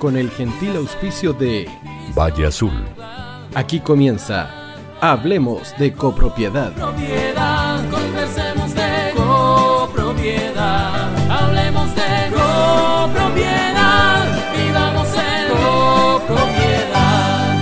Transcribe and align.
con 0.00 0.16
el 0.16 0.30
gentil 0.30 0.74
auspicio 0.76 1.34
de 1.34 1.68
Valle 2.16 2.46
Azul. 2.46 2.72
Aquí 3.54 3.80
comienza 3.80 4.48
Hablemos 5.02 5.74
de 5.78 5.92
copropiedad. 5.92 6.72
Propiedad, 6.72 7.90
conversemos 7.90 8.74
de 8.74 9.12
copropiedad. 9.14 11.14
Hablemos 11.30 11.94
de 11.94 12.30
copropiedad. 12.30 14.24
Vivamos 14.56 15.08
en 15.16 15.50
copropiedad. 16.20 17.56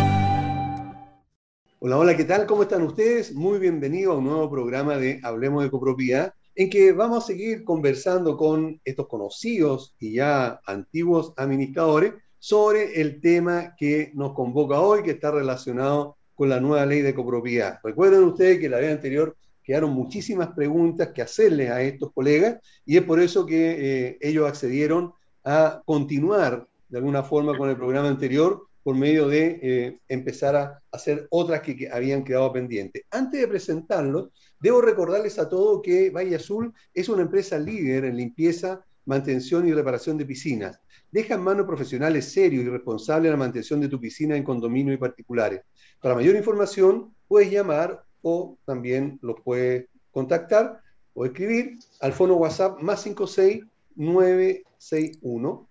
Hola, 1.80 1.98
hola, 1.98 2.16
¿qué 2.16 2.25
tal? 2.25 2.46
¿Cómo 2.46 2.62
están 2.62 2.82
ustedes? 2.82 3.34
Muy 3.34 3.59
bienvenidos 3.59 4.14
a 4.14 4.18
un 4.18 4.27
nuevo 4.27 4.48
programa 4.48 4.96
de 4.96 5.18
Hablemos 5.25 5.64
de 5.64 5.70
Copropiedad, 5.70 6.32
en 6.55 6.70
que 6.70 6.93
vamos 6.93 7.25
a 7.25 7.27
seguir 7.27 7.64
conversando 7.64 8.36
con 8.36 8.80
estos 8.84 9.09
conocidos 9.09 9.96
y 9.98 10.12
ya 10.14 10.61
antiguos 10.66 11.32
administradores 11.36 12.14
sobre 12.39 13.00
el 13.00 13.21
tema 13.21 13.75
que 13.76 14.12
nos 14.14 14.32
convoca 14.32 14.81
hoy, 14.81 15.03
que 15.03 15.12
está 15.12 15.31
relacionado 15.31 16.17
con 16.35 16.49
la 16.49 16.61
nueva 16.61 16.86
ley 16.86 17.03
de 17.03 17.14
copropiedad. 17.14 17.81
Recuerden 17.82 18.25
ustedes 18.25 18.58
que 18.61 18.68
la 18.68 18.79
vez 18.79 18.93
anterior 18.93 19.36
quedaron 19.62 19.90
muchísimas 19.90 20.48
preguntas 20.54 21.09
que 21.09 21.21
hacerles 21.21 21.71
a 21.71 21.82
estos 21.82 22.12
colegas 22.12 22.59
y 22.86 22.96
es 22.96 23.03
por 23.03 23.21
eso 23.21 23.45
que 23.45 24.07
eh, 24.09 24.18
ellos 24.21 24.48
accedieron 24.48 25.12
a 25.45 25.82
continuar 25.85 26.67
de 26.89 26.98
alguna 26.98 27.22
forma 27.22 27.57
con 27.57 27.68
el 27.68 27.76
programa 27.76 28.09
anterior 28.09 28.68
por 28.82 28.96
medio 28.96 29.29
de 29.29 29.59
eh, 29.62 29.98
empezar 30.09 30.57
a 30.57 30.81
hacer 30.90 31.26
otras 31.31 31.61
que, 31.61 31.90
habían 31.93 32.25
quedado 32.25 32.50
pendientes. 32.53 33.03
Antes 33.11 33.41
de 33.41 33.48
presentarlos, 33.48 34.31
debo 34.59 34.81
recordarles 34.81 35.39
a 35.39 35.48
todos 35.48 35.83
que 35.83 36.09
Valle 36.09 36.36
Azul 36.36 36.73
es 36.95 37.09
una 37.11 37.23
empresa 37.23 37.59
líder 37.59 38.06
en 38.06 38.17
limpieza, 38.17 38.83
mantención 39.05 39.69
y 39.69 39.75
reparación 39.75 40.17
de 40.17 40.25
piscinas. 40.25 40.81
Deja 41.11 41.34
en 41.34 41.41
manos 41.41 41.67
profesionales 41.67 42.33
serios 42.33 42.64
y 42.64 42.69
responsables 42.69 43.28
la 43.30 43.36
mantención 43.36 43.80
de 43.80 43.89
tu 43.89 43.98
piscina 43.98 44.36
en 44.36 44.44
condominios 44.44 44.94
y 44.94 44.98
particulares. 44.98 45.62
Para 46.01 46.14
mayor 46.14 46.37
información, 46.37 47.14
puedes 47.27 47.51
llamar 47.51 48.05
o 48.23 48.59
también 48.67 49.19
los 49.23 49.41
puedes 49.42 49.86
contactar 50.11 50.83
o 51.14 51.25
escribir 51.25 51.79
al 52.01 52.12
fono 52.12 52.36
WhatsApp 52.36 52.83
más 52.83 53.03
56961 53.03 55.69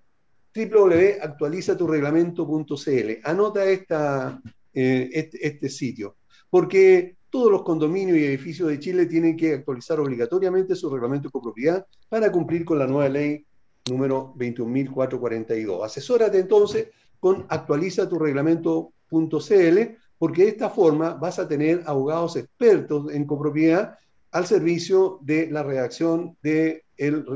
www.actualizaturreglamento.cl. 0.56 3.12
Anota 3.24 3.66
esta, 3.66 4.42
eh, 4.74 5.10
este, 5.12 5.48
este 5.48 5.70
sitio, 5.70 6.16
porque 6.50 7.15
todos 7.36 7.52
los 7.52 7.64
condominios 7.64 8.18
y 8.18 8.24
edificios 8.24 8.70
de 8.70 8.80
Chile 8.80 9.08
tienen 9.08 9.36
que 9.36 9.56
actualizar 9.56 10.00
obligatoriamente 10.00 10.74
su 10.74 10.90
reglamento 10.90 11.28
de 11.28 11.34
copropiedad 11.34 11.86
para 12.08 12.32
cumplir 12.32 12.64
con 12.64 12.80
la 12.80 12.88
nueva 12.88 13.10
ley 13.10 13.46
número 13.90 14.34
21.442. 14.38 15.84
Asesórate 15.84 16.40
entonces 16.40 16.88
con 17.20 17.46
actualizaturreglamento.cl 17.50 19.80
porque 20.18 20.44
de 20.44 20.48
esta 20.48 20.70
forma 20.70 21.16
vas 21.16 21.38
a 21.38 21.46
tener 21.46 21.84
abogados 21.86 22.38
expertos 22.38 23.12
en 23.12 23.26
copropiedad 23.26 23.98
al 24.32 24.48
servicio 24.48 25.20
de 25.22 25.52
la 25.52 25.62
redacción 25.62 26.38
del 26.42 26.84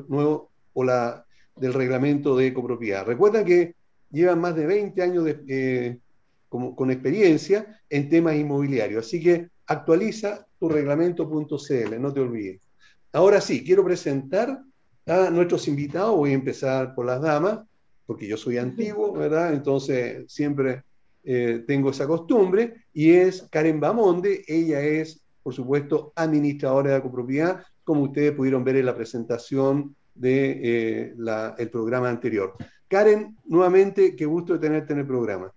nuevo 0.07 0.51
o 0.71 0.85
la, 0.85 1.25
del 1.57 1.73
reglamento 1.73 2.37
de 2.37 2.53
copropiedad. 2.53 3.05
Recuerda 3.05 3.43
que 3.43 3.75
llevan 4.09 4.39
más 4.39 4.55
de 4.55 4.65
20 4.65 5.01
años 5.01 5.25
de, 5.25 5.43
eh, 5.49 5.97
con 6.47 6.89
experiencia 6.89 7.81
en 7.89 8.07
temas 8.07 8.37
inmobiliarios, 8.37 9.05
así 9.05 9.21
que 9.21 9.49
actualiza 9.69 10.47
tu 10.59 10.67
reglamento.cl, 10.67 12.01
no 12.01 12.13
te 12.13 12.19
olvides. 12.19 12.61
Ahora 13.13 13.39
sí, 13.39 13.63
quiero 13.63 13.83
presentar 13.83 14.61
a 15.05 15.29
nuestros 15.29 15.67
invitados, 15.67 16.15
voy 16.15 16.31
a 16.31 16.35
empezar 16.35 16.93
por 16.95 17.05
las 17.05 17.21
damas, 17.21 17.59
porque 18.05 18.27
yo 18.27 18.35
soy 18.35 18.57
antiguo, 18.57 19.13
¿verdad? 19.13 19.53
Entonces 19.53 20.25
siempre 20.27 20.83
eh, 21.23 21.63
tengo 21.67 21.91
esa 21.91 22.07
costumbre, 22.07 22.85
y 22.93 23.11
es 23.11 23.47
Karen 23.51 23.79
Bamonde, 23.79 24.43
ella 24.47 24.81
es, 24.81 25.21
por 25.43 25.53
supuesto, 25.53 26.13
administradora 26.15 26.89
de 26.89 26.97
la 26.97 27.03
copropiedad, 27.03 27.63
como 27.83 28.03
ustedes 28.03 28.33
pudieron 28.33 28.63
ver 28.63 28.77
en 28.77 28.87
la 28.87 28.95
presentación 28.95 29.95
del 30.15 31.15
de, 31.15 31.15
eh, 31.57 31.67
programa 31.71 32.09
anterior. 32.09 32.55
Karen, 32.87 33.37
nuevamente, 33.45 34.15
qué 34.15 34.25
gusto 34.25 34.53
de 34.53 34.59
tenerte 34.59 34.93
en 34.93 34.99
el 34.99 35.07
programa. 35.07 35.53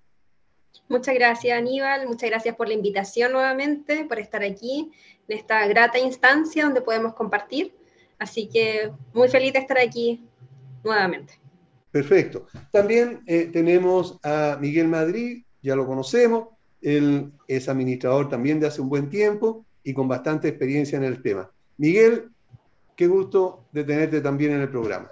Muchas 0.89 1.15
gracias, 1.15 1.57
Aníbal. 1.57 2.07
Muchas 2.07 2.31
gracias 2.31 2.55
por 2.57 2.69
la 2.69 2.75
invitación 2.75 3.33
nuevamente, 3.33 4.05
por 4.05 4.19
estar 4.19 4.43
aquí 4.43 4.91
en 5.29 5.39
esta 5.39 5.67
grata 5.67 5.99
instancia 5.99 6.65
donde 6.65 6.83
podemos 6.83 7.15
compartir. 7.15 7.75
Así 8.19 8.49
que 8.49 8.93
muy 9.13 9.29
feliz 9.29 9.53
de 9.53 9.61
estar 9.61 9.79
aquí 9.79 10.23
nuevamente. 10.85 11.35
Perfecto. 11.91 12.47
También 12.71 13.23
eh, 13.27 13.51
tenemos 13.53 14.19
a 14.23 14.57
Miguel 14.61 14.89
Madrid, 14.89 15.45
ya 15.63 15.77
lo 15.77 15.87
conocemos, 15.87 16.49
él 16.81 17.33
es 17.47 17.69
administrador 17.69 18.29
también 18.29 18.61
de 18.61 18.67
hace 18.67 18.81
un 18.81 18.89
buen 18.89 19.09
tiempo 19.09 19.65
y 19.85 19.95
con 19.95 20.09
bastante 20.09 20.49
experiencia 20.49 20.97
en 20.97 21.05
el 21.05 21.23
tema. 21.23 21.51
Miguel, 21.77 22.31
qué 22.97 23.07
gusto 23.07 23.65
de 23.73 23.85
tenerte 23.85 24.21
también 24.21 24.53
en 24.53 24.63
el 24.63 24.69
programa. 24.69 25.11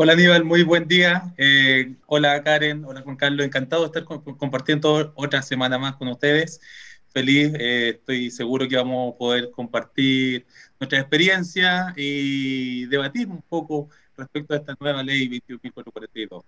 Hola 0.00 0.12
Aníbal, 0.12 0.44
muy 0.44 0.62
buen 0.62 0.86
día. 0.86 1.34
Eh, 1.36 1.96
hola 2.06 2.40
Karen, 2.44 2.84
hola 2.84 3.02
Juan 3.02 3.16
Carlos, 3.16 3.44
encantado 3.44 3.82
de 3.82 3.86
estar 3.88 4.04
compartiendo 4.04 5.12
otra 5.16 5.42
semana 5.42 5.76
más 5.76 5.96
con 5.96 6.06
ustedes. 6.06 6.60
Feliz, 7.08 7.50
eh, 7.58 7.96
estoy 7.98 8.30
seguro 8.30 8.68
que 8.68 8.76
vamos 8.76 9.12
a 9.12 9.18
poder 9.18 9.50
compartir 9.50 10.46
nuestra 10.78 11.00
experiencia 11.00 11.92
y 11.96 12.86
debatir 12.86 13.26
un 13.26 13.42
poco 13.42 13.88
respecto 14.16 14.54
a 14.54 14.58
esta 14.58 14.76
nueva 14.78 15.02
ley 15.02 15.28
21.442. 15.28 16.44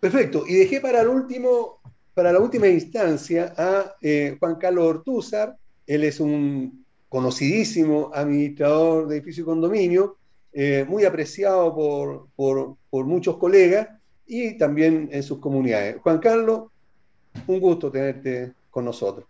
Perfecto, 0.00 0.42
y 0.44 0.54
dejé 0.54 0.80
para 0.80 1.02
el 1.02 1.08
último 1.08 1.78
para 2.14 2.32
la 2.32 2.40
última 2.40 2.66
instancia 2.66 3.54
a 3.56 3.94
eh, 4.02 4.36
Juan 4.40 4.56
Carlos 4.56 4.86
Ortúzar. 4.86 5.56
Él 5.86 6.02
es 6.02 6.18
un 6.18 6.84
conocidísimo 7.08 8.10
administrador 8.12 9.06
de 9.06 9.18
edificio 9.18 9.44
y 9.44 9.46
condominio, 9.46 10.16
eh, 10.58 10.86
muy 10.88 11.04
apreciado 11.04 11.74
por, 11.74 12.28
por, 12.34 13.04
muchos 13.04 13.36
colegas 13.36 13.90
y 14.26 14.56
también 14.56 15.10
en 15.12 15.22
sus 15.22 15.38
comunidades. 15.38 15.98
Juan 16.00 16.18
Carlos, 16.18 16.70
un 17.46 17.60
gusto 17.60 17.90
tenerte 17.90 18.54
con 18.70 18.86
nosotros. 18.86 19.26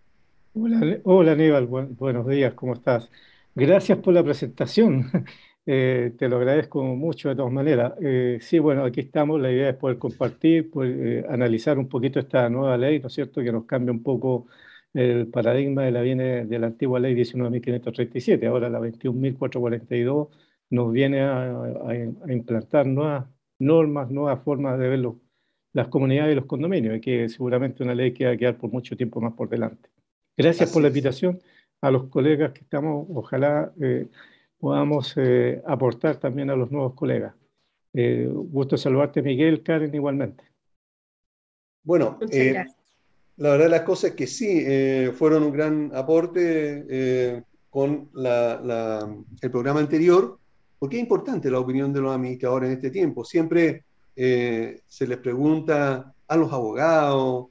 Hola, 0.55 1.01
hola 1.03 1.33
Aníbal, 1.33 1.67
buenos 1.67 2.29
días, 2.29 2.55
¿cómo 2.55 2.75
estás? 2.75 3.11
Gracias 3.57 3.99
por 3.99 4.15
la 4.15 4.23
presentación. 4.23 5.11
Eh, 5.69 6.13
te 6.17 6.29
lo 6.29 6.37
agradezco 6.37 6.81
mucho 6.81 7.29
de 7.29 7.35
todas 7.35 7.53
maneras. 7.53 7.95
Eh, 8.01 8.39
sí, 8.41 8.61
bueno, 8.61 8.85
aquí 8.85 9.01
estamos. 9.01 9.41
La 9.41 9.51
idea 9.51 9.71
es 9.71 9.75
poder 9.75 9.99
compartir, 9.99 10.71
poder 10.71 11.25
eh, 11.25 11.27
analizar 11.29 11.77
un 11.77 11.89
poquito 11.89 12.21
esta 12.21 12.49
nueva 12.49 12.77
ley, 12.77 13.01
¿no 13.01 13.09
es 13.09 13.15
cierto?, 13.15 13.43
que 13.43 13.51
nos 13.51 13.65
cambia 13.65 13.91
un 13.91 14.01
poco 14.01 14.47
el 14.95 15.27
paradigma 15.27 15.83
de 15.83 15.91
la, 15.91 16.03
de 16.03 16.59
la 16.61 16.69
antigua 16.69 17.01
ley 17.01 17.17
19.537. 17.17 18.47
Ahora 18.47 18.71
la 18.71 18.79
21.442 18.79 20.29
nos 20.71 20.93
viene 20.93 21.21
a, 21.21 21.63
a, 21.89 22.33
implantar 22.33 22.87
nuevas 22.87 23.27
normas, 23.59 24.11
nuevas 24.11 24.43
formas 24.43 24.79
de 24.79 24.89
ver 24.89 24.99
los, 24.99 25.15
las 25.73 25.89
comunidades 25.89 26.33
y 26.33 26.37
los 26.37 26.47
condominios, 26.47 26.97
y 26.97 27.01
que 27.01 27.29
seguramente 27.29 27.83
una 27.83 27.95
ley 27.95 28.13
que 28.13 28.27
va 28.27 28.33
a 28.33 28.37
quedar 28.37 28.57
por 28.57 28.71
mucho 28.71 28.97
tiempo 28.97 29.21
más 29.21 29.35
por 29.35 29.49
delante. 29.49 29.89
Gracias 30.37 30.69
Así 30.69 30.75
por 30.75 30.83
la 30.83 30.89
invitación 30.89 31.41
a 31.81 31.91
los 31.91 32.05
colegas 32.05 32.53
que 32.53 32.61
estamos, 32.61 33.07
ojalá 33.15 33.73
podamos 34.59 35.15
eh, 35.17 35.63
aportar 35.67 36.17
también 36.17 36.51
a 36.51 36.57
los 36.57 36.71
nuevos 36.71 36.95
colegas. 36.95 37.35
Eh, 37.93 38.29
gusto 38.31 38.77
saludarte, 38.77 39.23
Miguel, 39.23 39.63
Karen, 39.63 39.95
igualmente. 39.95 40.45
Bueno, 41.87 42.19
eh, 42.33 42.65
la 43.37 43.51
verdad 43.51 43.67
de 43.67 43.71
las 43.71 43.83
cosas 43.83 44.11
es 44.11 44.17
que 44.17 44.27
sí, 44.27 44.65
eh, 44.67 45.13
fueron 45.17 45.45
un 45.45 45.53
gran 45.53 45.93
aporte 45.95 46.85
eh, 46.89 47.43
con 47.71 48.11
la, 48.13 48.61
la, 48.61 49.17
el 49.41 49.51
programa 49.53 49.79
anterior, 49.79 50.41
porque 50.79 50.97
es 50.97 51.03
importante 51.03 51.51
la 51.51 51.59
opinión 51.59 51.93
de 51.93 52.01
los 52.01 52.15
administradores 52.15 52.69
en 52.69 52.77
este 52.77 52.91
tiempo. 52.91 53.25
Siempre 53.25 53.85
se 54.17 55.07
les 55.07 55.19
pregunta 55.19 56.15
a 56.27 56.37
los 56.37 56.51
abogados, 56.53 57.49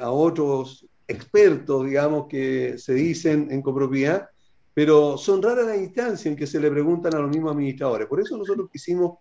a 0.00 0.10
otros 0.10 0.86
expertos, 1.08 1.86
digamos, 1.86 2.26
que 2.28 2.78
se 2.78 2.94
dicen 2.94 3.48
en 3.50 3.62
copropiedad, 3.62 4.28
pero 4.74 5.18
son 5.18 5.42
raras 5.42 5.66
las 5.66 5.78
instancias 5.78 6.26
en 6.26 6.36
que 6.36 6.46
se 6.46 6.60
le 6.60 6.70
preguntan 6.70 7.14
a 7.14 7.18
los 7.18 7.30
mismos 7.30 7.52
administradores. 7.52 8.06
Por 8.06 8.20
eso 8.20 8.36
nosotros 8.36 8.68
quisimos 8.70 9.18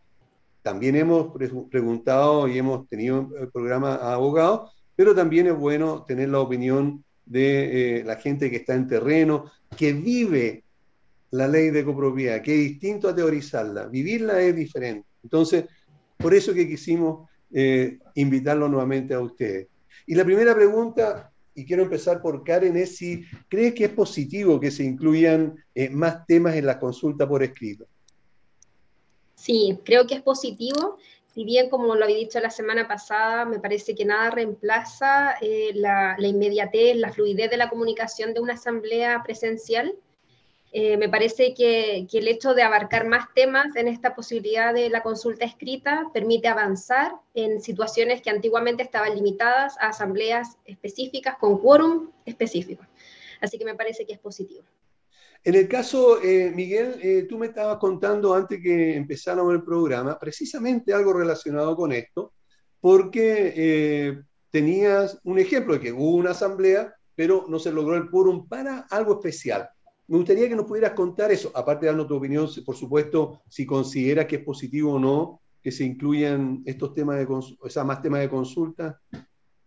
también 0.62 0.98
hemos 0.98 1.32
preguntado 1.72 2.46
y 2.48 2.58
hemos 2.58 2.90
tenido 2.90 3.30
el 3.40 3.50
programa 3.50 3.96
a 3.96 4.16
abogados, 4.16 4.72
pero 4.98 5.16
también 5.16 5.48
es 5.48 5.58
bueno 5.58 6.04
tener 6.04 6.28
la 6.28 6.42
opinión 6.42 7.06
de 7.26 8.00
eh, 8.00 8.04
la 8.04 8.18
gente 8.18 8.52
que 8.52 8.58
está 8.58 8.76
en 8.76 8.86
terreno, 8.86 9.46
que 9.78 9.94
vive 9.94 10.66
la 11.32 11.48
ley 11.48 11.70
de 11.70 11.84
copropiedad, 11.84 12.42
que 12.42 12.54
es 12.54 12.70
distinto 12.70 13.10
a 13.10 13.16
teorizarla. 13.16 13.88
Vivirla 13.88 14.42
es 14.42 14.56
diferente. 14.56 15.08
Entonces, 15.24 15.66
por 16.18 16.34
eso 16.34 16.54
que 16.54 16.68
quisimos 16.68 17.30
eh, 17.52 18.00
invitarlo 18.16 18.68
nuevamente 18.68 19.14
a 19.14 19.20
ustedes. 19.20 19.68
Y 20.06 20.16
la 20.16 20.24
primera 20.24 20.56
pregunta, 20.56 21.32
y 21.54 21.66
quiero 21.66 21.84
empezar 21.84 22.22
por 22.22 22.44
Karen, 22.44 22.78
es 22.78 22.98
si 22.98 23.26
cree 23.50 23.74
que 23.74 23.86
es 23.86 23.92
positivo 23.92 24.60
que 24.60 24.72
se 24.72 24.84
incluyan 24.84 25.56
eh, 25.76 25.90
más 25.90 26.26
temas 26.26 26.56
en 26.56 26.66
la 26.66 26.80
consulta 26.80 27.28
por 27.28 27.44
escrito. 27.44 27.86
Sí, 29.36 29.78
creo 29.84 30.08
que 30.08 30.16
es 30.16 30.22
positivo. 30.22 30.98
Si 31.34 31.44
bien, 31.44 31.70
como 31.70 31.94
lo 31.96 32.04
había 32.04 32.18
dicho 32.18 32.40
la 32.40 32.50
semana 32.50 32.88
pasada, 32.88 33.46
me 33.46 33.60
parece 33.60 33.94
que 33.94 34.06
nada 34.06 34.32
reemplaza 34.32 35.36
eh, 35.42 35.72
la 35.76 36.16
inmediatez, 36.20 36.96
la 36.96 37.12
fluidez 37.12 37.52
de 37.52 37.58
la 37.58 37.70
comunicación 37.70 38.34
de 38.34 38.40
una 38.40 38.54
asamblea 38.54 39.22
presencial, 39.24 39.94
eh, 40.80 40.96
me 40.96 41.10
parece 41.10 41.56
que, 41.56 42.06
el 42.14 42.28
hecho 42.28 42.54
de 42.54 42.62
abarcar 42.62 43.08
más 43.08 43.34
temas 43.34 43.76
en 43.76 43.88
esta 43.88 44.14
posibilidad 44.14 44.76
de 44.76 44.92
la 44.92 45.02
consulta 45.02 45.44
escrita 45.44 46.12
permite 46.14 46.50
avanzar 46.50 47.14
en 47.34 47.64
situaciones 47.64 48.22
que 48.22 48.30
antiguamente 48.30 48.84
estaban 48.84 49.16
limitadas 49.16 49.76
a 49.80 49.88
asambleas 49.88 50.60
específicas 50.66 51.36
con 51.40 51.58
quórum 51.58 52.12
específico. 52.28 52.86
Así 53.42 53.58
que 53.58 53.66
me 53.66 53.74
parece 53.74 54.06
que 54.06 54.14
es 54.14 54.20
positivo. 54.20 54.66
En 55.44 55.56
el 55.56 55.68
caso, 55.68 56.22
eh, 56.22 56.52
Miguel, 56.54 57.00
eh, 57.02 57.26
tú 57.28 57.40
me 57.40 57.48
estabas 57.48 57.80
contando 57.80 58.36
antes 58.36 58.62
que 58.62 58.96
empezáramos 58.96 59.56
el 59.56 59.64
programa 59.64 60.20
precisamente 60.20 60.94
algo 60.94 61.12
relacionado 61.12 61.76
con 61.76 61.92
esto, 61.92 62.34
porque 62.80 64.22
tenías 64.52 65.20
un 65.24 65.40
ejemplo 65.40 65.74
de 65.74 65.80
que 65.80 65.92
hubo 65.92 66.18
una 66.18 66.32
asamblea, 66.32 66.94
pero 67.16 67.46
no 67.50 67.58
se 67.58 67.72
logró 67.72 67.96
el 67.96 68.12
quórum 68.12 68.48
para 68.48 68.86
algo 68.92 69.14
especial. 69.14 69.72
Me 70.08 70.18
gustaría 70.18 70.48
que 70.48 70.56
nos 70.56 70.66
pudieras 70.66 70.94
contar 70.94 71.32
eso, 71.32 71.52
aparte 71.54 71.86
de 71.86 71.92
darnos 71.92 72.08
tu 72.08 72.16
opinión, 72.16 72.48
por 72.66 72.76
supuesto, 72.76 73.42
si 73.50 73.66
consideras 73.66 74.26
que 74.26 74.38
es 74.38 74.44
positivo 74.44 74.94
o 74.94 75.00
no 75.00 75.42
que 75.62 75.72
se 75.72 75.84
incluyan 75.84 76.64
estos 76.66 76.94
temas 76.94 77.18
de 77.18 77.28
o 77.28 77.70
sea, 77.70 77.84
más 77.84 78.02
temas 78.02 78.22
de 78.22 78.30
consulta. 78.30 79.02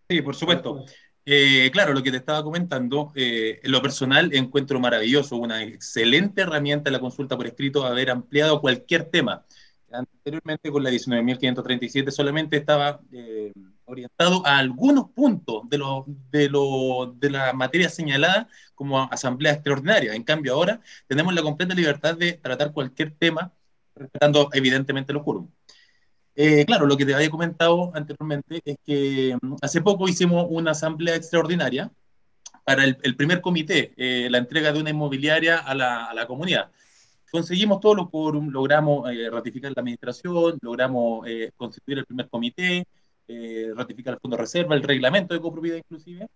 Sí, 0.08 0.22
por 0.22 0.34
supuesto. 0.34 0.84
Eh, 1.26 1.70
claro, 1.72 1.92
lo 1.92 2.02
que 2.02 2.10
te 2.10 2.16
estaba 2.16 2.42
comentando, 2.42 3.12
eh, 3.14 3.60
en 3.62 3.70
lo 3.70 3.82
personal 3.82 4.34
encuentro 4.34 4.80
maravilloso, 4.80 5.36
una 5.36 5.62
excelente 5.62 6.40
herramienta 6.40 6.90
la 6.90 7.00
consulta 7.00 7.36
por 7.36 7.46
escrito, 7.46 7.84
haber 7.84 8.10
ampliado 8.10 8.62
cualquier 8.62 9.04
tema. 9.04 9.44
Anteriormente 9.92 10.70
con 10.70 10.84
la 10.84 10.90
19.537 10.90 12.10
solamente 12.10 12.56
estaba 12.56 13.00
eh, 13.12 13.52
orientado 13.84 14.46
a 14.46 14.58
algunos 14.58 15.10
puntos 15.10 15.68
de, 15.68 15.78
lo, 15.78 16.04
de, 16.06 16.48
lo, 16.48 17.14
de 17.16 17.30
la 17.30 17.52
materia 17.52 17.88
señalada 17.88 18.48
como 18.74 19.02
asamblea 19.02 19.52
extraordinaria. 19.52 20.14
En 20.14 20.22
cambio, 20.22 20.54
ahora 20.54 20.80
tenemos 21.08 21.34
la 21.34 21.42
completa 21.42 21.74
libertad 21.74 22.16
de 22.16 22.34
tratar 22.34 22.72
cualquier 22.72 23.12
tema, 23.12 23.52
respetando 23.94 24.48
evidentemente 24.52 25.12
los 25.12 25.24
quórum. 25.24 25.50
Eh, 26.36 26.64
claro, 26.64 26.86
lo 26.86 26.96
que 26.96 27.04
te 27.04 27.14
había 27.14 27.28
comentado 27.28 27.90
anteriormente 27.94 28.62
es 28.64 28.76
que 28.84 29.36
mm, 29.42 29.56
hace 29.60 29.82
poco 29.82 30.08
hicimos 30.08 30.46
una 30.48 30.70
asamblea 30.70 31.16
extraordinaria 31.16 31.90
para 32.64 32.84
el, 32.84 33.16
primer 33.16 33.40
comité, 33.40 33.92
eh, 33.96 34.28
la 34.30 34.38
entrega 34.38 34.72
de 34.72 34.80
una 34.80 34.90
inmobiliaria 34.90 35.58
a 35.58 35.74
la, 35.74 36.04
a 36.04 36.14
la 36.14 36.26
comunidad 36.26 36.70
conseguimos 37.30 37.80
todos 37.80 37.96
los 37.96 38.10
quórum, 38.10 38.50
logramos 38.50 39.10
eh, 39.10 39.28
ratificar 39.30 39.72
la 39.74 39.80
administración, 39.80 40.58
logramos 40.62 41.26
constituir 41.56 41.98
el 41.98 42.06
primer 42.06 42.28
comité, 42.28 42.86
eh, 43.32 43.72
ratificar 43.76 44.14
el 44.14 44.20
fondo 44.20 44.36
de 44.36 44.42
reserva, 44.42 44.74
el 44.74 44.82
reglamento 44.82 45.34
de 45.34 45.40
copropiedad 45.40 45.76
inclusive, 45.76 46.26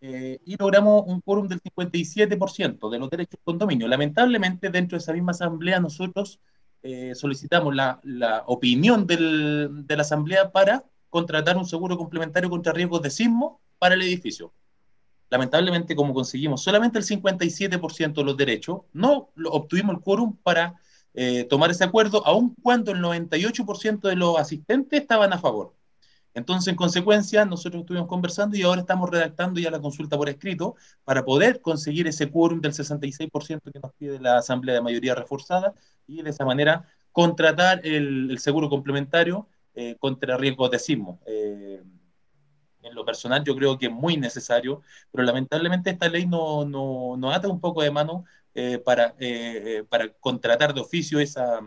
eh, 0.00 0.38
y 0.46 0.56
logramos 0.56 1.04
un 1.06 1.20
quórum 1.20 1.46
del 1.46 1.60
57% 1.60 2.88
de 2.88 2.98
los 2.98 3.10
derechos 3.10 3.32
de 3.32 3.44
condominio. 3.44 3.86
Lamentablemente, 3.86 4.70
dentro 4.70 4.96
de 4.96 5.02
esa 5.02 5.12
misma 5.12 5.32
asamblea, 5.32 5.78
nosotros 5.78 6.40
eh, 6.82 7.14
solicitamos 7.14 7.74
la, 7.74 8.00
la 8.02 8.44
opinión 8.46 9.06
del, 9.06 9.86
de 9.86 9.96
la 9.96 10.02
asamblea 10.02 10.50
para 10.50 10.84
contratar 11.10 11.58
un 11.58 11.66
seguro 11.66 11.98
complementario 11.98 12.48
contra 12.48 12.72
riesgos 12.72 13.02
de 13.02 13.10
sismo 13.10 13.60
para 13.78 13.94
el 13.94 14.00
edificio. 14.00 14.54
Lamentablemente, 15.30 15.94
como 15.94 16.14
conseguimos 16.14 16.62
solamente 16.62 16.98
el 16.98 17.04
57% 17.04 18.14
de 18.14 18.24
los 18.24 18.36
derechos, 18.36 18.82
no 18.92 19.30
obtuvimos 19.46 19.96
el 19.96 20.02
quórum 20.02 20.36
para 20.42 20.74
tomar 21.48 21.70
ese 21.70 21.82
acuerdo, 21.82 22.24
aun 22.24 22.54
cuando 22.62 22.92
el 22.92 22.98
98% 22.98 24.08
de 24.08 24.14
los 24.14 24.38
asistentes 24.38 25.00
estaban 25.00 25.32
a 25.32 25.38
favor. 25.38 25.74
Entonces, 26.38 26.68
en 26.68 26.76
consecuencia, 26.76 27.44
nosotros 27.44 27.80
estuvimos 27.80 28.08
conversando 28.08 28.56
y 28.56 28.62
ahora 28.62 28.82
estamos 28.82 29.10
redactando 29.10 29.58
ya 29.60 29.70
la 29.70 29.80
consulta 29.80 30.16
por 30.16 30.28
escrito 30.28 30.76
para 31.04 31.24
poder 31.24 31.60
conseguir 31.60 32.06
ese 32.06 32.30
quórum 32.30 32.60
del 32.60 32.72
66% 32.72 33.72
que 33.72 33.80
nos 33.80 33.92
pide 33.94 34.20
la 34.20 34.38
Asamblea 34.38 34.76
de 34.76 34.80
Mayoría 34.80 35.16
Reforzada 35.16 35.74
y 36.06 36.22
de 36.22 36.30
esa 36.30 36.44
manera 36.44 36.86
contratar 37.10 37.80
el, 37.84 38.38
seguro 38.38 38.68
complementario 38.68 39.48
eh, 39.74 39.96
contra 39.98 40.36
riesgos 40.36 40.70
de 40.70 40.78
sismo. 40.78 41.20
Eh, 41.26 41.82
en 42.88 42.94
lo 42.94 43.04
personal 43.04 43.44
yo 43.44 43.54
creo 43.56 43.78
que 43.78 43.86
es 43.86 43.92
muy 43.92 44.16
necesario, 44.16 44.82
pero 45.12 45.24
lamentablemente 45.24 45.90
esta 45.90 46.08
ley 46.08 46.26
nos 46.26 46.66
no, 46.66 47.16
no 47.16 47.32
ata 47.32 47.48
un 47.48 47.60
poco 47.60 47.82
de 47.82 47.90
mano 47.90 48.24
eh, 48.54 48.78
para, 48.78 49.14
para 49.88 50.08
contratar 50.20 50.74
de 50.74 50.80
oficio 50.80 51.20
esa, 51.20 51.60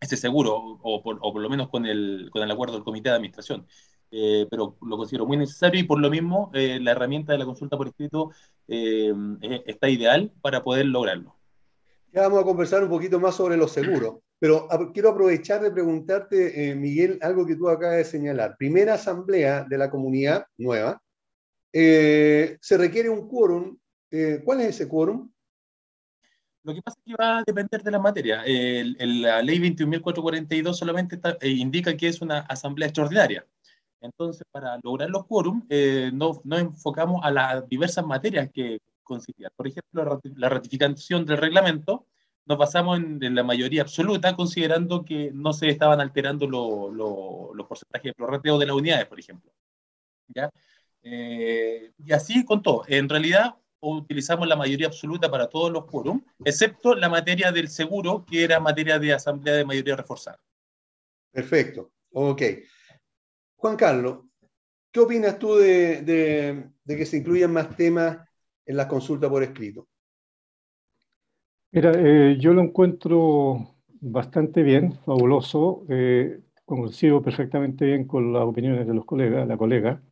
ese 0.00 0.16
seguro, 0.16 0.56
o 0.82 1.02
por, 1.02 1.18
o 1.20 1.32
por, 1.32 1.42
lo 1.42 1.48
menos 1.48 1.68
con 1.68 1.86
el, 1.86 2.28
con 2.30 2.42
el 2.42 2.50
acuerdo 2.50 2.74
del 2.74 2.84
comité 2.84 3.10
de 3.10 3.16
administración. 3.16 3.66
Eh, 4.10 4.46
pero 4.48 4.76
lo 4.82 4.96
considero 4.96 5.26
muy 5.26 5.36
necesario 5.36 5.80
y 5.80 5.84
por 5.84 6.00
lo 6.00 6.10
mismo 6.10 6.50
eh, 6.54 6.78
la 6.80 6.92
herramienta 6.92 7.32
de 7.32 7.38
la 7.38 7.44
consulta 7.44 7.76
por 7.76 7.88
escrito 7.88 8.30
eh, 8.68 9.12
está 9.66 9.88
ideal 9.88 10.32
para 10.40 10.62
poder 10.62 10.86
lograrlo. 10.86 11.34
Ya 12.12 12.22
vamos 12.22 12.40
a 12.40 12.44
conversar 12.44 12.84
un 12.84 12.88
poquito 12.88 13.18
más 13.18 13.34
sobre 13.34 13.56
los 13.56 13.72
seguros, 13.72 14.20
pero 14.38 14.68
quiero 14.92 15.10
aprovechar 15.10 15.62
de 15.62 15.70
preguntarte, 15.70 16.74
Miguel, 16.74 17.18
algo 17.22 17.46
que 17.46 17.56
tú 17.56 17.68
acabas 17.68 17.96
de 17.96 18.04
señalar. 18.04 18.56
Primera 18.58 18.94
asamblea 18.94 19.64
de 19.68 19.78
la 19.78 19.90
comunidad 19.90 20.46
nueva, 20.58 21.00
se 21.72 22.76
requiere 22.76 23.08
un 23.08 23.28
quórum. 23.28 23.76
¿Cuál 24.44 24.60
es 24.60 24.68
ese 24.68 24.88
quórum? 24.88 25.30
Lo 26.66 26.74
que 26.74 26.82
pasa 26.82 26.98
es 26.98 27.12
que 27.12 27.22
va 27.22 27.38
a 27.38 27.44
depender 27.46 27.80
de 27.82 27.90
la 27.92 27.98
materia. 28.00 28.42
la 28.44 29.40
ley 29.40 29.58
21.442 29.60 30.74
solamente 30.74 31.20
indica 31.42 31.96
que 31.96 32.08
es 32.08 32.20
una 32.20 32.40
asamblea 32.40 32.88
extraordinaria. 32.88 33.46
Entonces, 34.00 34.42
para 34.50 34.78
lograr 34.82 35.10
los 35.10 35.26
quórum, 35.26 35.64
eh, 35.68 36.10
nos, 36.12 36.40
enfocamos 36.44 37.20
a 37.24 37.30
las 37.30 37.68
diversas 37.68 38.04
materias 38.04 38.50
que 38.52 38.80
consistían. 39.02 39.50
Por 39.56 39.68
ejemplo, 39.68 40.20
la 40.36 40.48
ratificación 40.48 41.24
del 41.24 41.38
reglamento, 41.38 42.06
nos 42.46 42.58
basamos 42.58 42.98
en, 42.98 43.34
la 43.34 43.42
mayoría 43.42 43.82
absoluta, 43.82 44.34
considerando 44.34 45.04
que 45.04 45.30
no 45.32 45.52
se 45.52 45.68
estaban 45.68 46.00
alterando 46.00 46.46
los 46.46 47.66
porcentajes 47.66 48.10
de 48.10 48.14
prorrateo 48.14 48.58
de 48.58 48.66
las 48.66 48.76
unidades, 48.76 49.06
por 49.06 49.18
ejemplo. 49.18 49.52
¿Ya? 50.28 50.50
Eh, 51.02 51.92
y 51.98 52.12
así 52.12 52.44
con 52.44 52.62
todo. 52.62 52.84
En 52.88 53.08
realidad, 53.08 53.56
utilizamos 53.80 54.48
la 54.48 54.56
mayoría 54.56 54.86
absoluta 54.86 55.30
para 55.30 55.48
todos 55.48 55.70
los 55.72 55.84
quórum, 55.84 56.22
excepto 56.44 56.94
la 56.94 57.08
materia 57.08 57.52
del 57.52 57.68
seguro, 57.68 58.24
que 58.24 58.44
era 58.44 58.60
materia 58.60 58.98
de 58.98 59.12
asamblea 59.12 59.54
de 59.54 59.64
mayoría 59.64 59.96
reforzada. 59.96 60.40
Perfecto. 61.30 61.92
Ok. 62.12 62.42
Juan 63.56 63.76
Carlos, 63.76 64.24
¿qué 64.90 65.00
opinas 65.00 65.38
tú 65.38 65.56
de, 65.56 66.70
que 66.86 67.06
se 67.06 67.18
incluyan 67.18 67.52
más 67.52 67.76
temas 67.76 68.18
en 68.64 68.76
la 68.76 68.88
consulta 68.88 69.28
por 69.28 69.42
escrito? 69.42 69.88
Mira, 71.76 71.92
eh, 71.94 72.38
yo 72.40 72.54
lo 72.54 72.62
encuentro 72.62 73.76
bastante 74.00 74.62
bien, 74.62 74.94
fabuloso, 75.04 75.84
eh, 75.90 76.40
coincido 76.64 77.20
perfectamente 77.20 77.84
bien 77.84 78.06
con 78.06 78.32
las 78.32 78.44
opiniones 78.44 78.86
de 78.86 78.94
los 78.94 79.04
colegas, 79.04 79.46
la 79.46 79.58
colega, 79.58 80.02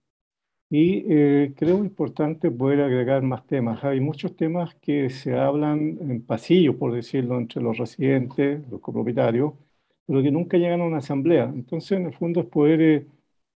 y 0.70 1.04
eh, 1.08 1.54
creo 1.56 1.78
importante 1.78 2.50
poder 2.50 2.82
agregar 2.82 3.22
más 3.22 3.46
temas. 3.46 3.82
Hay 3.84 4.00
muchos 4.00 4.36
temas 4.36 4.74
que 4.76 5.10
se 5.10 5.38
hablan 5.38 5.98
en 6.02 6.26
pasillos, 6.26 6.76
por 6.76 6.92
decirlo, 6.94 7.38
entre 7.38 7.62
los 7.62 7.78
residentes, 7.78 8.68
los 8.70 8.80
copropietarios, 8.82 9.54
pero 10.06 10.22
que 10.22 10.30
nunca 10.30 10.58
llegan 10.58 10.82
a 10.82 10.84
una 10.84 10.98
asamblea. 10.98 11.44
Entonces, 11.44 11.92
en 11.98 12.06
el 12.06 12.14
fondo 12.14 12.40
es 12.40 12.46
poder 12.46 12.82
eh, 12.82 13.06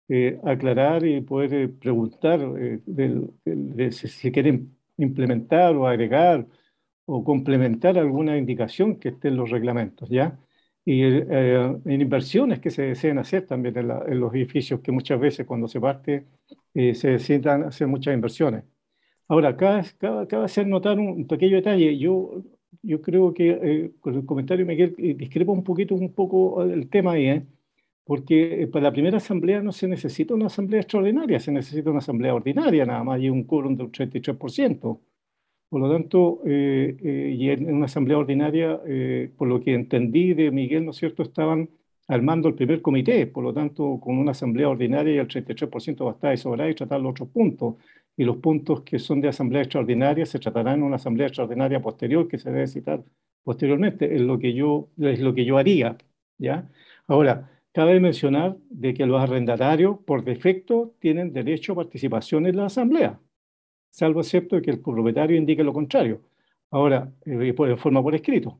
eh, 0.07 0.39
aclarar 0.43 1.03
y 1.05 1.21
poder 1.21 1.53
eh, 1.55 1.67
preguntar 1.67 2.39
eh, 2.59 3.91
si, 3.91 4.31
quieren 4.31 4.77
implementar 4.97 5.75
o 5.75 5.87
agregar 5.87 6.45
o 7.05 7.23
complementar 7.23 7.97
alguna 7.97 8.37
indicación 8.37 8.97
que 8.99 9.09
esté 9.09 9.29
en 9.29 9.37
los 9.37 9.49
reglamentos, 9.49 10.09
¿ya? 10.09 10.39
Y 10.85 11.03
en 11.03 12.01
inversiones 12.01 12.59
que 12.59 12.69
se 12.71 12.83
deseen 12.83 13.17
hacer 13.17 13.45
también 13.47 13.77
en, 13.77 14.19
los 14.19 14.33
edificios, 14.33 14.81
que 14.81 14.91
muchas 14.91 15.19
veces 15.19 15.45
cuando 15.45 15.67
se 15.67 15.79
parte 15.81 16.25
se 16.73 17.11
necesitan 17.11 17.63
hacer 17.63 17.87
muchas 17.87 18.13
inversiones. 18.13 18.63
Ahora, 19.27 19.49
acá, 19.49 19.79
acaba 20.21 20.45
hacer 20.45 20.67
notar 20.67 20.99
un, 20.99 21.27
pequeño 21.27 21.55
detalle. 21.57 21.97
Yo, 21.97 22.43
yo 22.83 23.01
creo 23.01 23.33
que 23.33 23.91
con 23.99 24.15
el 24.15 24.25
comentario 24.25 24.65
Miguel 24.65 24.95
discrepa 25.17 25.51
un 25.51 25.63
poquito 25.63 25.95
un 25.95 26.13
poco 26.13 26.63
el 26.63 26.89
tema 26.89 27.13
ahí, 27.13 27.27
¿eh? 27.27 27.45
porque 28.05 28.63
eh, 28.63 28.67
para 28.67 28.83
la 28.85 28.93
primera 28.93 29.17
asamblea 29.17 29.61
no 29.61 29.71
se 29.71 29.87
necesita 29.87 30.35
una 30.35 30.47
asamblea 30.47 30.81
extraordinaria, 30.81 31.39
se 31.39 31.51
necesita 31.51 31.89
una 31.89 31.99
asamblea 31.99 32.35
ordinaria 32.35 32.85
nada 32.85 33.03
más 33.03 33.19
y 33.21 33.29
un 33.29 33.43
quórum 33.43 33.75
del 33.75 33.91
33%. 33.91 34.99
Por 35.69 35.81
lo 35.81 35.91
tanto, 35.91 36.41
eh, 36.45 36.95
eh, 37.03 37.35
y 37.37 37.49
en 37.49 37.73
una 37.73 37.85
asamblea 37.85 38.17
ordinaria, 38.17 38.79
por 39.37 39.47
lo 39.47 39.61
que 39.61 39.73
entendí 39.73 40.33
de 40.33 40.51
Miguel, 40.51 40.85
¿no 40.85 40.91
es 40.91 40.97
cierto?, 40.97 41.23
estaban 41.23 41.69
armando 42.07 42.47
el 42.47 42.55
primer 42.55 42.81
comité, 42.81 43.27
por 43.27 43.43
lo 43.43 43.53
tanto, 43.53 43.99
con 43.99 44.17
una 44.17 44.31
asamblea 44.31 44.69
ordinaria 44.69 45.15
y 45.15 45.17
el 45.17 45.27
33% 45.27 46.05
bastaba 46.05 46.33
y 46.33 46.37
sobraba 46.37 46.69
y 46.69 46.75
tratar 46.75 47.01
los 47.01 47.11
otros 47.11 47.29
puntos. 47.29 47.75
Y 48.17 48.23
los 48.23 48.37
puntos 48.37 48.81
que 48.81 48.99
son 48.99 49.19
de 49.21 49.27
asamblea 49.29 49.63
extraordinaria 49.63 50.25
se 50.25 50.39
tratarán 50.39 50.75
en 50.79 50.83
una 50.83 50.95
asamblea 50.97 51.27
extraordinaria 51.27 51.81
posterior 51.81 52.27
que 52.27 52.37
se 52.37 52.51
debe 52.51 52.67
citar 52.67 53.03
posteriormente, 53.43 54.15
es 54.15 54.21
lo 54.21 54.39
que 54.39 54.53
yo, 54.53 54.89
es 54.97 55.19
lo 55.19 55.33
que 55.35 55.45
yo 55.45 55.57
haría, 55.57 55.97
¿ya? 56.37 56.69
Ahora, 57.07 57.51
cabe 57.73 57.99
mencionar 57.99 58.57
de 58.69 58.93
que 58.93 59.05
los 59.05 59.21
arrendatarios, 59.21 59.99
por 59.99 60.23
defecto, 60.23 60.95
tienen 60.99 61.31
derecho 61.33 61.73
a 61.73 61.75
participación 61.75 62.47
en 62.47 62.57
la 62.57 62.65
asamblea, 62.65 63.19
salvo 63.95 64.19
excepto 64.19 64.61
que 64.61 64.71
el 64.71 64.81
propietario 64.81 65.37
indique 65.37 65.63
lo 65.63 65.71
contrario. 65.71 66.21
Ahora, 66.69 67.09
eh, 67.25 67.55
en 67.57 67.77
forma 67.77 68.03
por 68.03 68.13
escrito. 68.13 68.59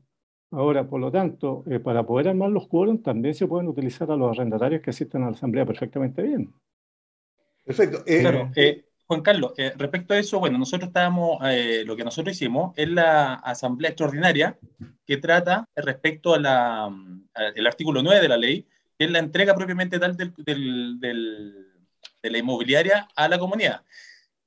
Ahora, 0.50 0.88
por 0.88 0.98
lo 0.98 1.12
tanto, 1.12 1.62
eh, 1.70 1.78
para 1.78 2.06
poder 2.06 2.28
armar 2.28 2.48
los 2.48 2.66
quórums 2.68 3.02
también 3.02 3.34
se 3.34 3.46
pueden 3.46 3.68
utilizar 3.68 4.10
a 4.10 4.16
los 4.16 4.30
arrendatarios 4.30 4.80
que 4.80 4.90
asisten 4.90 5.22
a 5.22 5.26
la 5.26 5.32
asamblea 5.32 5.66
perfectamente 5.66 6.22
bien. 6.22 6.54
Perfecto. 7.66 8.02
Eh, 8.06 8.20
claro, 8.20 8.50
Juan 9.08 9.20
Carlos, 9.20 9.52
respecto 9.76 10.14
a 10.14 10.18
eso, 10.18 10.40
bueno, 10.40 10.58
nosotros 10.58 10.88
estábamos, 10.88 11.38
lo 11.84 11.96
que 11.96 12.02
nosotros 12.02 12.34
hicimos 12.34 12.72
es 12.76 12.88
la 12.88 13.34
asamblea 13.34 13.90
extraordinaria 13.90 14.58
que 15.06 15.18
trata 15.18 15.68
respecto 15.76 16.34
al 16.34 16.46
artículo 17.66 18.02
9 18.02 18.20
de 18.20 18.28
la 18.28 18.36
ley, 18.36 18.66
que 18.98 19.04
es 19.04 19.10
la 19.12 19.20
entrega 19.20 19.54
propiamente 19.54 20.00
tal 20.00 20.16
del, 20.16 20.32
del, 20.98 20.98
de 22.20 22.30
la 22.30 22.38
inmobiliaria 22.38 23.06
a 23.14 23.28
la 23.28 23.38
comunidad. 23.38 23.82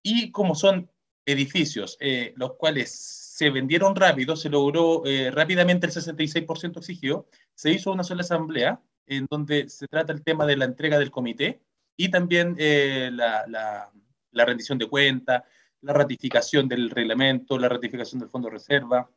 Y 0.02 0.32
como 0.32 0.56
son 0.56 0.90
edificios 1.26 1.98
eh, 2.00 2.34
los 2.36 2.54
cuales 2.56 2.92
se 2.92 3.50
vendieron 3.50 3.96
rápido, 3.96 4.36
se 4.36 4.50
logró 4.50 5.06
eh, 5.06 5.32
rápidamente 5.32 5.88
el 5.88 5.94
66% 5.94 6.78
exigido, 6.78 7.28
se 7.54 7.72
hizo 7.72 7.92
una 7.92 8.04
sola 8.04 8.22
asamblea 8.22 8.82
en 9.06 9.28
donde 9.30 9.70
se 9.70 9.88
trata 9.88 10.12
el 10.12 10.24
tema 10.24 10.46
de 10.46 10.58
la 10.58 10.66
entrega 10.66 11.00
del 11.00 11.12
comité 11.12 11.62
y 11.96 12.10
también 12.10 12.56
eh, 12.60 13.10
la, 13.14 13.46
la, 13.48 13.92
la 14.32 14.46
rendición 14.46 14.78
de 14.78 14.88
cuentas, 14.88 15.44
la 15.82 15.94
ratificación 15.94 16.68
del 16.68 16.90
reglamento, 16.90 17.58
la 17.58 17.70
ratificación 17.70 18.20
del 18.20 18.30
fondo 18.30 18.50
de 18.50 18.56
reserva, 18.56 19.10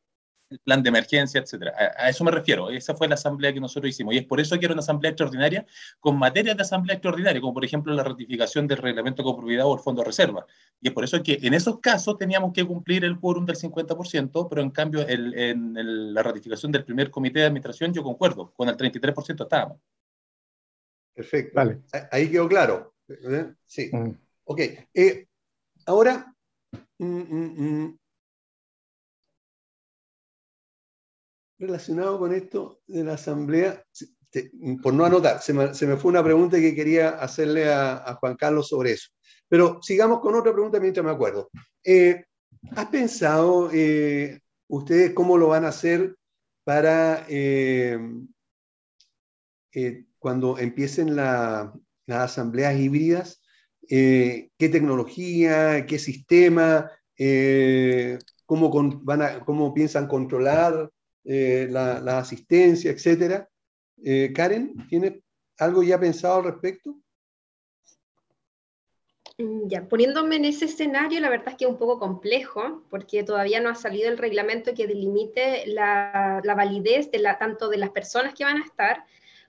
el 0.53 0.59
plan 0.61 0.83
de 0.83 0.89
emergencia, 0.89 1.41
etcétera. 1.41 1.73
A, 1.97 2.09
eso 2.09 2.25
me 2.25 2.31
refiero. 2.31 2.71
Esa 2.71 2.95
fue 2.95 3.09
la 3.09 3.15
asamblea 3.15 3.53
que 3.53 3.61
nosotros 3.61 3.91
hicimos. 3.91 4.15
Y 4.15 4.19
es 4.19 4.27
por 4.27 4.41
eso 4.41 4.59
que 4.59 4.67
era 4.67 4.75
una 4.75 4.81
asamblea 4.81 5.11
extraordinaria 5.11 5.67
con 6.01 6.19
materias 6.19 6.57
de 6.57 6.63
asamblea 6.63 6.95
extraordinaria, 6.95 7.41
como 7.41 7.55
por 7.55 7.65
ejemplo 7.65 7.93
la 7.95 8.05
ratificación 8.05 8.67
del 8.67 8.79
reglamento 8.79 9.23
de 9.23 9.27
copropiedad 9.27 9.67
o 9.67 9.75
el 9.75 9.81
fondo 9.81 10.03
de 10.03 10.07
reserva. 10.07 10.47
Y 10.81 10.89
es 10.89 10.95
por 10.95 11.05
eso 11.05 11.23
que 11.23 11.39
en 11.43 11.55
esos 11.55 11.81
casos 11.81 12.17
teníamos 12.19 12.53
que 12.53 12.65
cumplir 12.65 13.05
el 13.05 13.19
quórum 13.19 13.47
del 13.47 13.57
50%, 13.57 14.49
pero 14.49 14.63
en 14.63 14.71
cambio 14.71 15.07
en 15.09 16.15
la 16.15 16.23
ratificación 16.23 16.73
del 16.73 16.85
primer 16.85 17.11
comité 17.11 17.41
de 17.41 17.47
administración 17.47 17.93
yo 17.93 18.03
concuerdo, 18.03 18.53
con 18.55 18.69
el 18.69 18.77
33% 18.77 19.43
estábamos. 19.43 19.79
Perfecto. 21.15 21.53
Vale. 21.55 21.83
Ahí 22.11 22.31
quedó 22.31 22.49
claro. 22.49 22.95
¿Eh? 23.09 23.53
Sí. 23.67 23.91
Mm. 23.93 24.11
Ok. 24.45 24.61
Eh, 24.95 25.27
ahora, 25.87 26.35
mm, 26.99 27.07
mm, 27.07 27.99
relacionado 31.63 32.19
con 32.19 32.35
esto 32.35 32.81
de 32.89 33.05
la 33.05 33.15
asamblea, 33.15 33.85
por 34.83 34.95
no 34.95 35.05
anotar, 35.05 35.41
se 35.41 35.53
me, 35.53 35.97
fue 35.97 36.11
una 36.11 36.25
pregunta 36.25 36.59
que 36.59 36.75
quería 36.75 37.11
hacerle 37.11 37.73
a, 37.73 38.19
Juan 38.21 38.37
Carlos 38.37 38.69
sobre 38.69 38.93
eso. 38.93 39.11
Pero 39.49 39.79
sigamos 39.81 40.21
con 40.21 40.35
otra 40.35 40.53
pregunta 40.53 40.81
mientras 40.81 41.05
me 41.05 41.13
acuerdo. 41.13 41.51
Eh, 41.85 42.25
¿Has 42.75 42.87
pensado 42.87 43.71
eh, 43.73 44.41
ustedes 44.69 45.13
cómo 45.13 45.39
lo 45.39 45.49
van 45.49 45.65
a 45.65 45.69
hacer 45.69 46.17
para 46.65 47.27
eh, 47.29 47.99
cuando 50.19 50.59
empiecen 50.59 51.15
las 51.15 51.71
asambleas 52.09 52.79
híbridas? 52.79 53.41
¿Qué 53.87 54.49
tecnología, 54.59 55.87
qué 55.87 55.99
sistema, 55.99 56.91
cómo, 58.47 59.01
van 59.03 59.23
a, 59.23 59.45
cómo 59.45 59.75
piensan 59.75 60.09
controlar 60.09 60.91
eh, 61.25 61.69
la, 61.71 62.19
asistencia, 62.19 62.91
etcétera. 62.91 63.49
Eh, 64.05 64.33
Karen, 64.35 64.75
¿tiene 64.89 65.23
algo 65.59 65.83
ya 65.83 65.99
pensado 65.99 66.39
al 66.39 66.45
respecto? 66.45 66.97
Mm, 69.39 69.69
ya, 69.69 69.89
poniéndome 69.89 70.37
en 70.37 70.45
ese 70.47 70.65
escenario, 70.65 71.21
la 71.21 71.31
verdad 71.31 71.51
es 71.51 71.57
que 71.57 71.65
es 71.65 71.71
un 71.71 71.79
poco 71.79 71.99
complejo, 71.99 72.83
porque 72.91 73.23
todavía 73.23 73.61
no 73.61 73.71
ha 73.71 73.75
salido 73.75 74.09
el 74.09 74.19
reglamento 74.19 74.75
que 74.75 74.87
delimite 74.87 75.65
la, 75.67 76.43
validez 76.57 77.11
tanto 77.39 77.69
de 77.69 77.79
las 77.79 77.91
personas 77.91 78.35
que 78.35 78.45
van 78.45 78.59
a 78.59 78.65
estar 78.65 79.05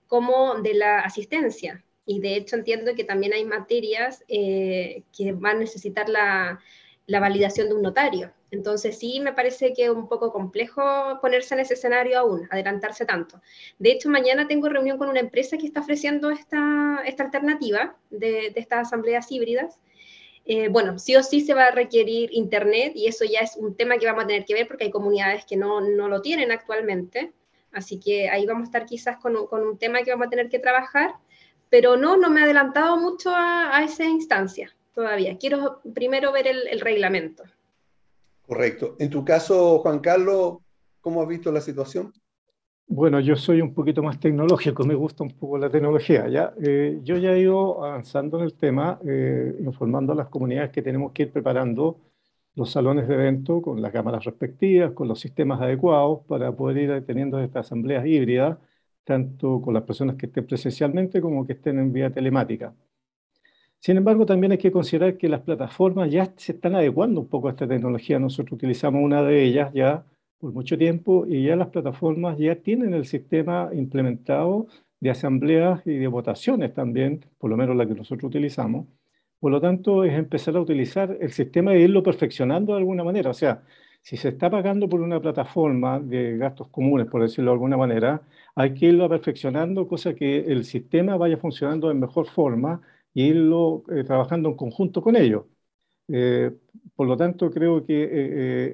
como 0.08 0.56
de 0.62 0.75
la 0.75 1.00
asistencia. 1.00 1.84
Y 2.06 2.20
de 2.20 2.36
hecho 2.36 2.56
entiendo 2.56 2.96
que 2.96 3.03
también 3.06 3.34
hay 3.34 3.46
materias 3.46 4.24
eh, 4.27 5.03
que 5.15 5.32
van 5.32 5.58
a 5.58 5.60
necesitar 5.62 6.10
la, 6.10 6.60
la 7.05 7.19
validación 7.19 7.69
de 7.69 7.75
un 7.75 7.81
notario. 7.81 8.31
Entonces 8.51 8.98
sí 8.98 9.19
me 9.19 9.33
parece 9.33 9.74
que 9.74 9.86
es 9.86 9.89
un 9.89 10.07
poco 10.07 10.31
complejo 10.31 11.19
ponerse 11.22 11.55
en 11.55 11.62
ese 11.62 11.74
escenario 11.74 12.19
aún, 12.19 12.48
adelantarse 12.51 13.05
tanto. 13.05 13.41
De 13.79 13.91
hecho, 13.91 14.10
mañana 14.10 14.48
tengo 14.48 14.69
reunión 14.69 14.98
con 14.98 15.10
una 15.10 15.19
empresa 15.19 15.57
que 15.57 15.65
está 15.65 15.81
ofreciendo 15.81 16.29
esta, 16.29 17.01
esta 17.05 17.24
alternativa 17.24 17.95
de, 18.10 18.53
estas 18.55 18.88
asambleas 18.88 19.31
híbridas. 19.31 19.79
Eh, 20.45 20.67
bueno, 20.67 21.00
sí 21.00 21.15
o 21.15 21.24
sí 21.24 21.41
se 21.41 21.53
va 21.53 21.67
a 21.67 21.72
requerir 21.72 22.29
Internet 22.33 22.93
y 22.95 23.07
eso 23.07 23.25
ya 23.25 23.39
es 23.39 23.55
un 23.55 23.75
tema 23.75 23.98
que 23.98 24.05
vamos 24.05 24.25
a 24.25 24.27
tener 24.27 24.45
que 24.45 24.53
ver 24.53 24.67
porque 24.67 24.86
hay 24.86 24.91
comunidades 24.91 25.45
que 25.45 25.55
no, 25.57 25.81
no 25.81 26.07
lo 26.07 26.22
tienen 26.22 26.51
actualmente. 26.51 27.33
Así 27.72 28.00
que 28.00 28.29
ahí 28.29 28.45
vamos 28.45 28.63
a 28.63 28.65
estar 28.65 28.86
quizás 28.86 29.17
con 29.17 29.36
un, 29.36 29.48
con 29.48 29.65
un, 29.65 29.79
tema 29.79 30.03
que 30.03 30.12
vamos 30.12 30.27
a 30.27 30.29
tener 30.29 30.50
que 30.50 30.60
trabajar, 30.60 31.15
pero 31.69 31.98
no, 31.98 32.17
no 32.17 32.29
me 32.29 32.41
he 32.41 32.43
adelantado 32.43 32.98
mucho 32.98 33.31
a 33.33 33.81
esa 33.83 34.03
instancia 34.03 34.75
todavía. 34.94 35.38
Quiero 35.38 35.82
primero 35.94 36.32
ver 36.32 36.48
el, 36.48 36.68
el 36.68 36.80
reglamento. 36.80 37.44
Correcto. 38.46 38.96
En 39.00 39.10
tu 39.10 39.24
caso, 39.24 39.80
Juan 39.80 40.00
Carlos, 40.00 40.58
¿cómo 41.02 41.22
has 41.22 41.28
visto 41.28 41.52
la 41.52 41.62
situación? 41.62 42.14
Bueno, 42.88 43.20
yo 43.20 43.36
soy 43.36 43.62
un 43.62 43.74
poquito 43.74 44.04
más 44.04 44.20
tecnológico, 44.20 44.84
me 44.84 44.94
gusta 44.94 45.24
un 45.24 45.32
poco 45.32 45.58
la 45.58 45.70
tecnología. 45.70 46.28
¿ya? 46.28 46.54
Eh, 46.62 47.00
yo 47.04 47.18
ya 47.18 47.34
he 47.34 47.40
ido 47.40 47.84
avanzando 47.84 48.38
en 48.38 48.44
el 48.44 48.54
tema, 48.54 49.00
eh, 49.08 49.56
informando 49.62 50.14
a 50.14 50.16
las 50.16 50.28
comunidades 50.28 50.72
que 50.72 50.82
tenemos 50.82 51.12
que 51.12 51.24
ir 51.24 51.32
preparando 51.32 52.00
los 52.56 52.72
salones 52.72 53.08
de 53.08 53.16
evento 53.16 53.62
con 53.62 53.82
las 53.82 53.92
cámaras 53.92 54.26
respectivas, 54.26 54.92
con 54.92 55.08
los 55.08 55.20
sistemas 55.20 55.60
adecuados 55.62 56.20
para 56.28 56.52
poder 56.52 56.78
ir 56.78 57.06
teniendo 57.06 57.40
estas 57.40 57.66
asambleas 57.66 58.06
híbridas, 58.06 58.58
tanto 59.04 59.62
con 59.62 59.74
las 59.74 59.84
personas 59.84 60.16
que 60.16 60.28
estén 60.28 60.46
presencialmente 60.46 61.20
como 61.22 61.48
que 61.48 61.54
estén 61.54 61.80
en 61.80 61.92
vía 61.92 62.12
telemática. 62.12 62.76
Sin 63.84 63.98
embargo, 63.98 64.25
también 64.25 64.54
hay 64.54 64.58
que 64.58 64.72
considerar 64.72 65.18
que 65.18 65.28
las 65.28 65.42
plataformas 65.42 66.10
ya 66.10 66.32
se 66.38 66.54
están 66.54 66.74
adecuando 66.74 67.20
un 67.20 67.28
poco 67.28 67.50
a 67.50 67.52
esta 67.52 67.68
tecnología. 67.68 68.18
Nosotros 68.18 68.54
utilizamos 68.54 69.04
una 69.04 69.22
de 69.24 69.44
ellas 69.44 69.74
ya 69.74 70.06
por 70.40 70.54
mucho 70.54 70.78
tiempo 70.78 71.25
y 71.28 71.44
ya 71.44 71.58
las 71.58 71.68
plataformas 71.68 72.38
ya 72.38 72.56
tienen 72.56 72.94
el 72.94 73.06
sistema 73.06 73.72
implementado 73.74 74.68
de 75.02 75.10
asambleas 75.10 75.86
y 75.86 75.98
de 75.98 76.08
votaciones 76.08 76.74
también, 76.74 77.25
por 77.38 77.50
lo 77.50 77.58
menos 77.58 77.75
la 77.75 77.86
que 77.86 77.94
nosotros 77.94 78.30
utilizamos. 78.30 78.88
Por 79.42 79.52
lo 79.52 79.60
tanto, 79.60 80.06
es 80.06 80.13
empezar 80.13 80.56
a 80.56 80.62
utilizar 80.62 81.18
el 81.20 81.34
sistema 81.34 81.74
e 81.74 81.82
irlo 81.82 82.04
perfeccionando 82.04 82.72
de 82.72 82.80
alguna 82.80 83.04
manera. 83.04 83.32
O 83.32 83.34
sea, 83.34 83.63
si 84.02 84.16
se 84.16 84.30
está 84.30 84.50
pagando 84.50 84.88
por 84.88 85.02
una 85.02 85.20
plataforma 85.20 86.00
de 86.00 86.38
gastos 86.38 86.70
comunes, 86.70 87.08
por 87.08 87.22
decirlo 87.22 87.52
de 87.52 87.56
alguna 87.56 87.75
manera, 87.75 88.22
hay 88.56 88.74
que 88.75 88.86
irlo 88.86 89.10
perfeccionando, 89.10 89.90
cosa 89.90 90.13
que 90.16 90.38
el 90.40 90.63
sistema 90.63 91.18
vaya 91.18 91.36
funcionando 91.36 91.90
de 91.90 91.96
mejor 91.96 92.28
forma 92.28 92.82
y 93.13 93.25
irlo 93.27 93.84
eh, 93.91 94.03
trabajando 94.03 94.50
en 94.50 94.55
conjunto 94.55 95.01
con 95.01 95.15
ellos. 95.15 95.46
Eh, 96.10 96.51
por 96.96 97.08
lo 97.08 97.17
tanto, 97.17 97.50
creo 97.51 97.86
que 97.86 98.10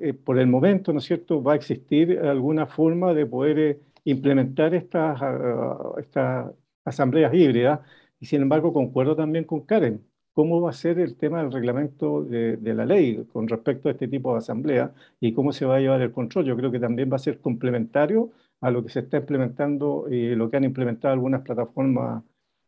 eh, 0.10 0.13
por 0.13 0.39
el 0.39 0.48
momento, 0.48 0.91
¿no 0.93 1.00
es 1.00 1.05
cierto?, 1.05 1.41
va 1.43 1.53
a 1.53 1.55
existir 1.55 2.19
alguna 2.19 2.65
forma 2.67 3.13
de 3.13 3.25
poder 3.25 3.81
implementar 4.03 4.74
estas, 4.74 5.19
ah, 5.22 5.93
estas 6.00 6.51
asambleas 6.86 7.34
híbridas 7.34 7.79
y, 8.19 8.25
sin 8.25 8.41
embargo, 8.41 8.74
concuerdo 8.74 9.15
también 9.15 9.46
con 9.46 9.62
Karen. 9.65 10.05
¿Cómo 10.34 10.62
va 10.62 10.69
a 10.69 10.74
ser 10.74 11.00
el 11.00 11.17
tema 11.17 11.41
del 11.41 11.51
reglamento 11.51 12.24
de, 12.24 12.55
de 12.58 12.74
la 12.74 12.86
ley 12.86 13.25
con 13.34 13.48
respecto 13.48 13.89
a 13.89 13.91
este 13.91 14.08
tipo 14.08 14.31
de 14.31 14.38
asamblea 14.39 14.93
y 15.19 15.34
cómo 15.34 15.51
se 15.51 15.65
va 15.65 15.75
a 15.77 15.79
llevar 15.79 16.01
el 16.01 16.12
control? 16.13 16.46
Yo 16.46 16.55
creo 16.55 16.72
que 16.72 16.79
también 16.79 17.12
va 17.12 17.15
a 17.17 17.19
ser 17.19 17.39
complementario 17.41 18.31
a 18.62 18.72
lo 18.72 18.84
que 18.84 18.89
se 18.89 19.00
está 19.01 19.17
implementando 19.17 20.08
y 20.10 20.36
lo 20.36 20.50
que 20.50 20.58
han 20.58 20.63
implementado 20.63 21.13
algunas 21.13 21.41
plataformas 21.41 22.24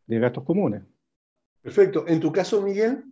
de 0.06 0.18
gastos 0.18 0.44
comunes. 0.44 0.82
Perfecto. 1.62 2.04
¿En 2.08 2.20
tu 2.20 2.32
caso, 2.32 2.60
Miguel? 2.60 3.04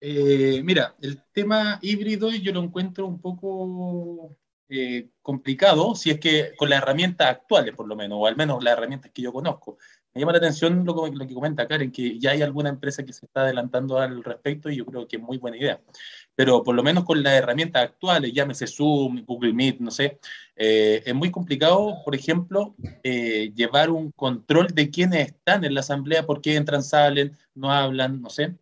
Eh, 0.00 0.62
mira, 0.64 0.94
el 1.00 1.22
tema 1.32 1.78
híbrido 1.82 2.30
yo 2.30 2.52
lo 2.52 2.62
encuentro 2.62 3.06
un 3.06 3.20
poco 3.20 4.36
eh, 4.68 5.10
complicado, 5.22 5.94
si 5.94 6.10
es 6.10 6.20
que 6.20 6.54
con 6.56 6.70
las 6.70 6.82
herramientas 6.82 7.28
actuales, 7.28 7.74
por 7.74 7.86
lo 7.86 7.96
menos, 7.96 8.18
o 8.20 8.26
al 8.26 8.36
menos 8.36 8.62
las 8.62 8.76
herramientas 8.76 9.10
que 9.12 9.22
yo 9.22 9.32
conozco. 9.32 9.78
Me 10.16 10.20
llama 10.20 10.32
la 10.32 10.38
atención 10.38 10.82
lo, 10.86 10.94
que 11.26 11.34
comenta 11.34 11.68
Karen, 11.68 11.92
que 11.92 12.18
ya 12.18 12.30
hay 12.30 12.40
alguna 12.40 12.70
empresa 12.70 13.04
que 13.04 13.12
se 13.12 13.26
está 13.26 13.42
adelantando 13.42 13.98
al 13.98 14.24
respecto 14.24 14.70
y 14.70 14.76
yo 14.76 14.86
creo 14.86 15.06
que 15.06 15.16
es 15.16 15.22
muy 15.22 15.36
buena 15.36 15.58
idea. 15.58 15.78
Pero 16.34 16.62
por 16.62 16.74
lo 16.74 16.82
menos 16.82 17.04
con 17.04 17.22
las 17.22 17.34
herramientas 17.34 17.82
actuales, 17.82 18.32
llámese 18.32 18.66
Zoom, 18.66 19.26
Google 19.26 19.52
Meet, 19.52 19.78
no 19.80 19.90
sé, 19.90 20.18
eh, 20.56 21.02
es 21.04 21.14
muy 21.14 21.30
complicado, 21.30 21.96
por 22.02 22.14
ejemplo, 22.14 22.74
eh, 23.02 23.52
llevar 23.54 23.90
un 23.90 24.10
control 24.12 24.68
de 24.68 24.88
quiénes 24.88 25.26
están 25.26 25.64
en 25.64 25.74
la 25.74 25.80
asamblea, 25.80 26.24
por 26.24 26.40
qué 26.40 26.56
entran, 26.56 26.82
salen, 26.82 27.36
no 27.54 27.70
hablan, 27.70 28.22
no 28.22 28.30
sé, 28.30 28.56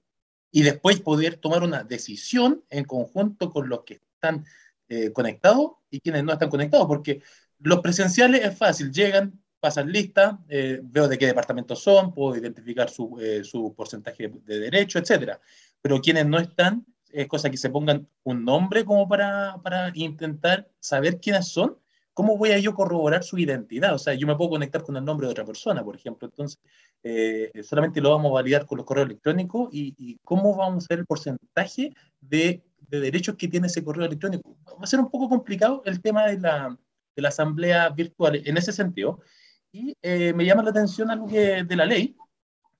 y 0.50 0.62
después 0.62 0.98
poder 0.98 1.36
tomar 1.36 1.62
una 1.62 1.84
decisión 1.84 2.64
en 2.68 2.84
conjunto 2.84 3.52
con 3.52 3.68
los 3.68 3.84
que 3.84 4.00
están 4.16 4.44
eh, 4.88 5.12
conectados 5.12 5.74
y 5.88 6.00
quienes 6.00 6.24
no 6.24 6.32
están 6.32 6.50
conectados, 6.50 6.88
porque 6.88 7.22
los 7.60 7.78
presenciales 7.78 8.42
es 8.42 8.58
fácil, 8.58 8.90
llegan, 8.90 9.43
pasan 9.64 9.90
lista, 9.90 10.38
eh, 10.46 10.78
veo 10.82 11.08
de 11.08 11.16
qué 11.16 11.24
departamento 11.24 11.74
son, 11.74 12.12
puedo 12.12 12.36
identificar 12.36 12.90
su, 12.90 13.18
eh, 13.18 13.42
su, 13.42 13.72
porcentaje 13.74 14.30
de 14.44 14.58
derecho, 14.58 14.98
etcétera. 14.98 15.40
Pero 15.80 16.02
quienes 16.02 16.26
no 16.26 16.38
están, 16.38 16.84
es 17.10 17.26
cosa 17.28 17.48
que 17.48 17.56
se 17.56 17.70
pongan 17.70 18.06
un 18.24 18.44
nombre 18.44 18.84
como 18.84 19.08
para, 19.08 19.56
para 19.62 19.90
intentar 19.94 20.68
saber 20.80 21.18
quiénes 21.18 21.48
son. 21.48 21.78
¿Cómo 22.12 22.36
voy 22.36 22.50
a 22.50 22.58
yo 22.58 22.74
corroborar 22.74 23.24
su 23.24 23.38
identidad? 23.38 23.94
O 23.94 23.98
sea, 23.98 24.12
yo 24.12 24.26
me 24.26 24.36
puedo 24.36 24.50
conectar 24.50 24.82
con 24.82 24.98
el 24.98 25.04
nombre 25.04 25.26
de 25.26 25.30
otra 25.30 25.46
persona, 25.46 25.82
por 25.82 25.96
ejemplo. 25.96 26.28
Entonces, 26.28 26.60
eh, 27.02 27.50
solamente 27.62 28.02
lo 28.02 28.10
vamos 28.10 28.32
a 28.32 28.34
validar 28.34 28.66
con 28.66 28.76
los 28.76 28.86
correos 28.86 29.06
electrónicos 29.06 29.70
y, 29.72 29.94
y 29.96 30.18
cómo 30.24 30.54
vamos 30.54 30.84
a 30.84 30.88
ver 30.90 30.98
el 30.98 31.06
porcentaje 31.06 31.94
de, 32.20 32.62
de 32.90 33.00
derechos 33.00 33.36
que 33.36 33.48
tiene 33.48 33.68
ese 33.68 33.82
correo 33.82 34.04
electrónico. 34.04 34.58
Va 34.72 34.82
a 34.82 34.86
ser 34.86 35.00
un 35.00 35.10
poco 35.10 35.30
complicado 35.30 35.80
el 35.86 36.02
tema 36.02 36.26
de 36.26 36.38
la, 36.38 36.78
de 37.16 37.22
la 37.22 37.30
asamblea 37.30 37.88
virtual 37.88 38.42
en 38.44 38.58
ese 38.58 38.72
sentido. 38.72 39.20
Y 39.74 39.98
eh, 40.02 40.32
me 40.32 40.44
llama 40.44 40.62
la 40.62 40.70
atención 40.70 41.10
algo 41.10 41.26
de 41.26 41.76
la 41.76 41.84
ley, 41.84 42.16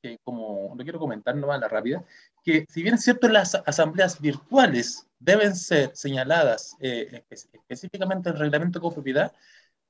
que 0.01 0.17
como 0.23 0.77
lo 0.77 0.85
quiero 0.85 1.01
comentar 1.01 1.35
no 1.35 1.51
a 1.51 1.59
la 1.59 1.67
rápida, 1.67 2.05
que 2.45 2.67
si 2.69 2.85
bien 2.85 2.95
es 2.95 3.03
cierto 3.03 3.29
las 3.29 3.57
asambleas 3.67 4.21
virtuales 4.21 5.05
deben 5.19 5.57
ser 5.57 5.91
señaladas 5.97 6.77
eh, 6.79 7.25
específicamente 7.29 8.29
en 8.29 8.37
el 8.37 8.43
reglamento 8.43 8.79
de 8.79 8.85
copropiedad, 8.85 9.33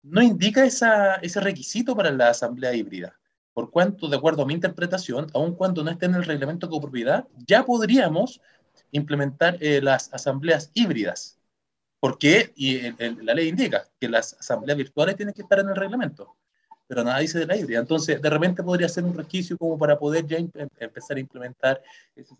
no 0.02 0.22
indica 0.22 0.64
ese 0.64 1.40
requisito 1.42 1.94
para 1.94 2.10
la 2.10 2.30
asamblea 2.30 2.72
híbrida. 2.72 3.20
Por 3.52 3.70
cuanto, 3.70 4.08
de 4.08 4.16
acuerdo 4.16 4.44
a 4.44 4.46
mi 4.46 4.54
interpretación, 4.54 5.26
aun 5.34 5.54
cuando 5.56 5.84
no 5.84 5.90
esté 5.90 6.06
en 6.06 6.14
el 6.14 6.24
reglamento 6.24 6.68
de 6.68 6.70
copropiedad, 6.70 7.28
ya 7.46 7.66
podríamos 7.66 8.40
implementar 8.92 9.58
eh, 9.60 9.82
las 9.82 10.10
asambleas 10.14 10.70
híbridas. 10.72 11.38
Porque 12.00 12.54
y 12.56 12.80
la 13.22 13.34
ley 13.34 13.48
indica 13.48 13.86
que 14.00 14.08
las 14.08 14.32
asambleas 14.40 14.78
virtuales 14.78 15.16
tienen 15.16 15.34
que 15.34 15.42
estar 15.42 15.58
en 15.58 15.68
el 15.68 15.76
reglamento 15.76 16.34
pero 16.86 17.04
nada 17.04 17.18
dice 17.18 17.38
de 17.38 17.46
la 17.46 17.56
híbrida. 17.56 17.80
Entonces, 17.80 18.20
de 18.20 18.30
repente 18.30 18.62
podría 18.62 18.88
ser 18.88 19.04
un 19.04 19.14
requisito 19.14 19.58
como 19.58 19.78
para 19.78 19.98
poder 19.98 20.26
ya 20.26 20.38
em, 20.38 20.50
empezar 20.78 21.16
a 21.16 21.20
implementar 21.20 21.82
ese 22.14 22.34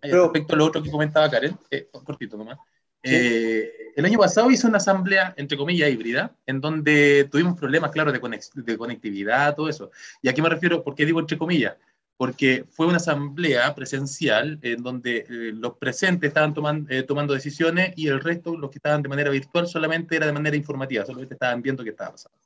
pero, 0.00 0.24
Respecto 0.24 0.54
a 0.54 0.56
lo 0.56 0.64
otro 0.64 0.82
que 0.82 0.90
comentaba 0.90 1.30
Karen, 1.30 1.58
eh, 1.70 1.88
cortito 2.04 2.36
nomás. 2.36 2.58
Eh, 3.02 3.92
el 3.96 4.04
año 4.04 4.18
pasado 4.18 4.50
hice 4.50 4.66
una 4.66 4.76
asamblea, 4.76 5.34
entre 5.36 5.56
comillas, 5.56 5.90
híbrida, 5.90 6.34
en 6.46 6.60
donde 6.60 7.28
tuvimos 7.30 7.58
problemas, 7.58 7.90
claro, 7.90 8.12
de, 8.12 8.20
de 8.54 8.78
conectividad, 8.78 9.54
todo 9.54 9.68
eso. 9.68 9.90
¿Y 10.22 10.28
a 10.28 10.34
qué 10.34 10.42
me 10.42 10.48
refiero? 10.48 10.82
¿Por 10.82 10.94
qué 10.94 11.06
digo 11.06 11.20
entre 11.20 11.38
comillas? 11.38 11.76
Porque 12.16 12.66
fue 12.70 12.86
una 12.86 12.98
asamblea 12.98 13.74
presencial 13.74 14.58
en 14.62 14.82
donde 14.82 15.18
eh, 15.28 15.52
los 15.54 15.78
presentes 15.78 16.28
estaban 16.28 16.52
tomando, 16.52 16.90
eh, 16.90 17.02
tomando 17.02 17.32
decisiones 17.32 17.94
y 17.96 18.08
el 18.08 18.20
resto, 18.20 18.56
los 18.56 18.70
que 18.70 18.78
estaban 18.78 19.02
de 19.02 19.08
manera 19.08 19.30
virtual, 19.30 19.66
solamente 19.66 20.16
era 20.16 20.26
de 20.26 20.32
manera 20.32 20.56
informativa, 20.56 21.06
solamente 21.06 21.34
estaban 21.34 21.62
viendo 21.62 21.82
qué 21.82 21.90
estaba 21.90 22.12
pasando. 22.12 22.38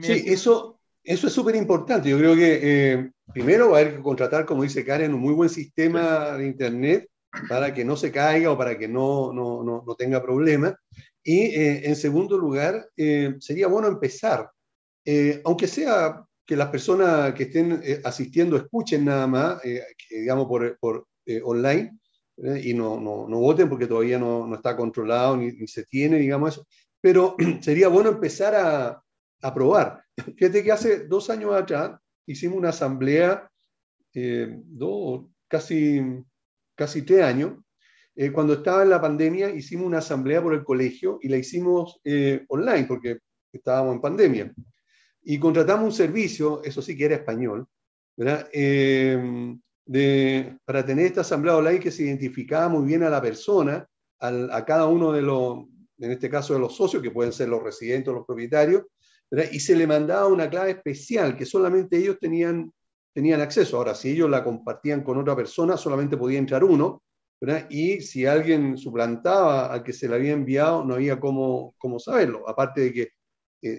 Sí, 0.00 0.24
eso, 0.26 0.78
eso 1.02 1.26
es 1.26 1.32
súper 1.32 1.56
importante. 1.56 2.10
Yo 2.10 2.18
creo 2.18 2.34
que 2.34 2.60
eh, 2.62 3.10
primero 3.32 3.70
va 3.70 3.78
a 3.78 3.80
haber 3.80 3.96
que 3.96 4.02
contratar, 4.02 4.44
como 4.44 4.62
dice 4.62 4.84
Karen, 4.84 5.14
un 5.14 5.20
muy 5.20 5.34
buen 5.34 5.48
sistema 5.48 6.36
de 6.36 6.46
Internet 6.46 7.08
para 7.48 7.72
que 7.72 7.84
no 7.84 7.96
se 7.96 8.10
caiga 8.10 8.50
o 8.50 8.58
para 8.58 8.78
que 8.78 8.88
no, 8.88 9.32
no, 9.32 9.62
no, 9.62 9.94
tenga 9.94 10.22
problemas. 10.22 10.74
Y 11.22 11.40
eh, 11.40 11.88
en 11.88 11.96
segundo 11.96 12.36
lugar, 12.36 12.88
eh, 12.96 13.34
sería 13.40 13.68
bueno 13.68 13.88
empezar, 13.88 14.50
aunque 15.44 15.66
sea 15.66 16.24
que 16.44 16.56
las 16.56 16.68
personas 16.68 17.34
que 17.34 17.44
estén 17.44 17.82
asistiendo 18.04 18.56
escuchen 18.56 19.04
nada 19.04 19.26
más, 19.26 19.60
digamos, 20.10 20.46
por, 20.46 20.78
por 20.78 21.06
online, 21.44 21.98
y 22.62 22.74
no, 22.74 23.00
no, 23.00 23.26
no, 23.28 23.38
voten 23.38 23.68
porque 23.68 23.86
todavía 23.86 24.18
no, 24.18 24.46
no 24.46 24.56
está 24.56 24.76
controlado 24.76 25.36
ni, 25.36 25.52
ni, 25.52 25.66
se 25.66 25.84
tiene, 25.84 26.18
digamos 26.18 26.54
eso. 26.54 26.66
Pero 27.00 27.34
sería 27.62 27.88
bueno 27.88 28.10
empezar 28.10 28.54
a, 28.54 29.02
aprobar. 29.42 30.02
Fíjate 30.36 30.62
que 30.62 30.72
hace 30.72 31.06
dos 31.06 31.30
años 31.30 31.54
atrás 31.54 31.98
hicimos 32.26 32.58
una 32.58 32.70
asamblea, 32.70 33.50
eh, 34.14 34.62
casi, 35.48 36.00
casi 36.74 37.02
tres 37.02 37.22
años, 37.22 37.58
eh, 38.14 38.32
cuando 38.32 38.54
estaba 38.54 38.82
en 38.82 38.90
la 38.90 39.00
pandemia 39.00 39.50
hicimos 39.50 39.86
una 39.86 39.98
asamblea 39.98 40.42
por 40.42 40.54
el 40.54 40.64
colegio 40.64 41.18
y 41.20 41.28
la 41.28 41.36
hicimos 41.36 42.00
eh, 42.02 42.44
online 42.48 42.86
porque 42.86 43.18
estábamos 43.52 43.94
en 43.94 44.00
pandemia. 44.00 44.54
Y 45.22 45.38
contratamos 45.38 45.84
un 45.84 45.92
servicio, 45.92 46.62
eso 46.64 46.80
sí 46.80 46.96
que 46.96 47.04
era 47.04 47.16
español. 47.16 47.66
De, 49.88 50.58
para 50.64 50.84
tener 50.84 51.06
esta 51.06 51.20
asamblea 51.20 51.56
online 51.56 51.78
que 51.78 51.90
se 51.90 52.04
identificaba 52.04 52.68
muy 52.68 52.86
bien 52.86 53.02
a 53.02 53.10
la 53.10 53.20
persona, 53.20 53.86
a 54.18 54.64
cada 54.64 54.86
uno 54.86 55.12
de 55.12 55.22
los, 55.22 55.66
en 55.98 56.10
este 56.10 56.30
caso 56.30 56.54
de 56.54 56.60
los 56.60 56.74
socios, 56.74 57.02
que 57.02 57.10
pueden 57.10 57.32
ser 57.32 57.48
los 57.48 57.62
residentes 57.62 58.08
o 58.08 58.14
los 58.14 58.26
propietarios, 58.26 58.84
y 59.30 59.60
se 59.60 59.76
le 59.76 59.86
mandaba 59.86 60.26
una 60.26 60.48
clave 60.48 60.70
especial 60.70 61.36
que 61.36 61.44
solamente 61.44 61.96
ellos 61.96 62.18
tenían, 62.20 62.72
tenían 63.12 63.40
acceso. 63.40 63.76
Ahora, 63.76 63.94
si 63.94 64.10
ellos 64.10 64.30
la 64.30 64.44
compartían 64.44 65.02
con 65.02 65.18
otra 65.18 65.34
persona, 65.34 65.76
solamente 65.76 66.16
podía 66.16 66.38
entrar 66.38 66.62
uno, 66.64 67.02
y 67.68 68.00
si 68.00 68.26
alguien 68.26 68.78
suplantaba 68.78 69.72
al 69.72 69.82
que 69.82 69.92
se 69.92 70.08
le 70.08 70.14
había 70.16 70.32
enviado, 70.32 70.84
no 70.84 70.94
había 70.94 71.20
cómo, 71.20 71.74
cómo 71.78 71.98
saberlo. 71.98 72.48
Aparte 72.48 72.80
de 72.80 72.92
que 72.92 73.02
eh, 73.02 73.08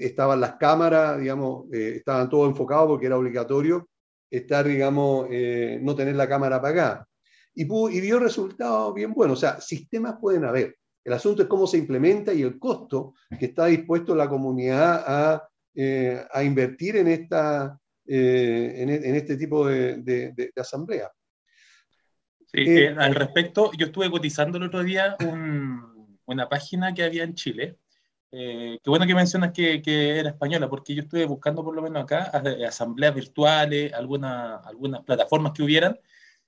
estaban 0.02 0.40
las 0.40 0.56
cámaras, 0.56 1.20
digamos, 1.20 1.66
eh, 1.74 1.96
estaban 1.98 2.30
todos 2.30 2.50
enfocados 2.50 2.88
porque 2.88 3.08
era 3.08 3.18
obligatorio 3.18 3.90
estar, 4.30 4.66
digamos, 4.66 5.28
eh, 5.32 5.80
no 5.82 5.96
tener 5.96 6.16
la 6.16 6.30
cámara 6.30 6.58
apagada. 6.58 7.08
Y, 7.56 7.64
y 7.64 8.02
dio 8.02 8.20
resultados 8.20 8.94
bien 8.94 9.14
buenos. 9.14 9.40
O 9.40 9.42
sea, 9.42 9.60
sistemas 9.60 10.18
pueden 10.22 10.46
haber. 10.46 10.78
El 11.08 11.14
asunto 11.14 11.42
es 11.42 11.48
cómo 11.48 11.66
se 11.68 11.78
implementa 11.78 12.34
y 12.34 12.42
el 12.42 12.60
costo 12.60 13.14
que 13.40 13.46
está 13.46 13.68
dispuesto 13.68 14.14
la 14.14 14.28
comunidad 14.28 15.06
a, 15.08 15.50
eh, 15.74 16.22
invertir 16.44 16.98
en, 16.98 17.08
esta, 17.08 17.80
eh, 18.06 18.74
en, 18.76 19.16
este 19.16 19.38
tipo 19.38 19.66
de, 19.66 20.52
asamblea. 20.58 21.10
Sí, 22.48 22.60
eh, 22.60 22.90
al 22.90 23.16
respecto, 23.16 23.72
yo 23.78 23.86
estuve 23.86 24.12
cotizando 24.12 24.58
el 24.58 24.66
otro 24.66 24.84
día 24.84 25.16
una 26.26 26.50
página 26.50 26.94
que 26.94 27.04
había 27.04 27.24
en 27.24 27.36
Chile. 27.36 27.78
qué 28.30 28.82
bueno 28.86 29.08
que 29.08 29.16
mencionas 29.16 29.54
que, 29.54 29.82
era 29.86 30.32
española, 30.32 30.68
porque 30.68 30.94
yo 30.94 31.04
estuve 31.04 31.26
buscando 31.26 31.64
por 31.64 31.74
lo 31.74 31.84
menos 31.84 32.04
acá 32.04 32.34
asambleas 32.68 33.16
virtuales, 33.16 33.94
algunas 33.94 34.62
plataformas 35.06 35.54
que 35.54 35.64
hubieran, 35.64 35.98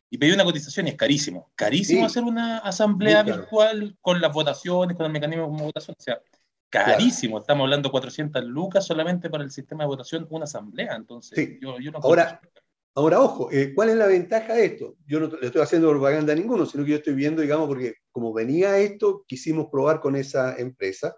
y 0.09 0.17
pedí 0.17 0.31
una 0.31 0.43
cotización 0.43 0.87
y 0.87 0.91
es 0.91 0.95
carísimo. 0.95 1.51
Carísimo 1.55 2.05
hacer 2.05 2.23
una 2.23 2.59
asamblea 2.59 3.23
virtual 3.23 3.95
con 4.01 4.19
las 4.19 4.33
votaciones, 4.33 4.97
con 4.97 5.05
el 5.05 5.11
mecanismo 5.11 5.45
de 5.45 5.63
votación. 5.63 5.95
O 5.99 6.01
sea, 6.01 6.19
carísimo. 6.69 7.39
Estamos 7.39 7.65
hablando 7.65 7.89
de 7.89 7.91
400 7.91 8.43
lucas 8.45 8.85
solamente 8.85 9.29
para 9.29 9.43
el 9.43 9.51
sistema 9.51 9.83
de 9.83 9.87
votación, 9.87 10.27
una 10.29 10.45
asamblea. 10.45 10.95
Entonces, 10.95 11.59
yo, 11.61 11.79
yo, 11.79 11.91
no 11.91 11.99
ahora, 11.99 12.41
ahora, 12.95 13.21
ojo, 13.21 13.51
eh, 13.51 13.73
¿cuál 13.75 13.89
es 13.89 13.95
la 13.97 14.07
ventaja 14.07 14.53
de 14.53 14.65
esto? 14.65 14.95
Yo 15.05 15.19
no 15.19 15.27
le 15.27 15.45
estoy 15.45 15.61
haciendo 15.61 15.89
propaganda 15.89 16.33
a 16.33 16.35
ninguno, 16.35 16.65
sino 16.65 16.83
que 16.83 16.91
yo 16.91 16.97
estoy 16.97 17.13
viendo, 17.13 17.41
digamos, 17.41 17.67
porque 17.67 17.95
como 18.11 18.33
venía 18.33 18.77
esto, 18.79 19.23
quisimos 19.27 19.67
probar 19.71 19.99
con 19.99 20.15
esa 20.15 20.57
empresa 20.57 21.15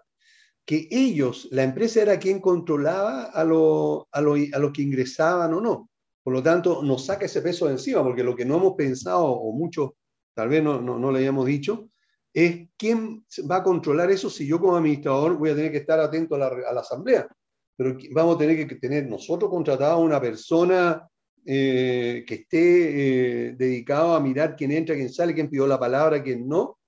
que 0.64 0.86
ellos, 0.90 1.48
la 1.50 1.64
empresa 1.64 2.02
era 2.02 2.18
quien 2.18 2.40
controlaba 2.40 3.24
a, 3.24 3.42
lo, 3.42 4.08
a, 4.12 4.20
lo, 4.20 4.34
a 4.34 4.58
los 4.58 4.72
que 4.72 4.82
ingresaban 4.82 5.52
o 5.54 5.60
no. 5.60 5.90
Por 6.22 6.32
lo 6.32 6.42
tanto, 6.42 6.82
nos 6.82 7.06
saca 7.06 7.26
ese 7.26 7.42
peso 7.42 7.66
de 7.66 7.72
encima, 7.72 8.02
porque 8.02 8.22
lo 8.22 8.36
que 8.36 8.44
no 8.44 8.56
hemos 8.56 8.74
pensado, 8.74 9.26
o 9.26 9.52
mucho, 9.52 9.96
tal 10.34 10.48
vez 10.48 10.62
no, 10.62 10.80
no, 10.80 11.12
le 11.12 11.18
hayamos 11.20 11.46
dicho, 11.46 11.90
es 12.32 12.68
quién 12.76 13.24
va 13.50 13.56
a 13.56 13.62
controlar 13.62 14.10
eso 14.10 14.30
si 14.30 14.46
yo 14.46 14.60
como 14.60 14.76
administrador 14.76 15.36
voy 15.36 15.50
a 15.50 15.56
tener 15.56 15.72
que 15.72 15.78
estar 15.78 15.98
atento 16.00 16.36
a 16.36 16.38
la, 16.38 16.46
a 16.46 16.72
la 16.72 16.80
asamblea. 16.80 17.26
Pero 17.76 17.96
vamos 18.12 18.36
a 18.36 18.38
tener 18.38 18.66
que 18.66 18.76
tener 18.76 19.06
nosotros 19.06 19.50
contratado 19.50 19.94
a 19.94 19.98
una 19.98 20.20
persona 20.20 21.08
eh, 21.44 22.24
que 22.24 22.34
esté 22.34 23.48
eh, 23.48 23.52
dedicado 23.56 24.14
a 24.14 24.20
mirar 24.20 24.54
quién 24.54 24.70
entra, 24.70 24.94
quién 24.94 25.12
sale, 25.12 25.34
quién 25.34 25.50
pidió 25.50 25.66
la 25.66 25.78
palabra, 25.78 26.22
quién 26.22 26.46
no, 26.46 26.78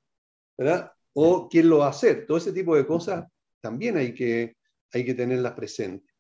¿verdad? 0.57 0.92
O 1.14 1.49
quién 1.49 1.68
lo 1.68 1.79
va 1.79 1.87
a 1.87 1.90
hacer. 1.90 2.25
Todo 2.25 2.38
ese 2.38 2.53
tipo 2.53 2.77
de 2.77 2.87
cosas 2.87 3.25
también 3.61 3.97
hay 3.97 4.14
que, 4.14 4.57
hay 4.92 5.05
que 5.05 5.14
tenerlas 5.14 5.55
presentes. 5.55 6.14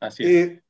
Así 0.00 0.22
es. 0.22 0.48
Eh, 0.48 0.62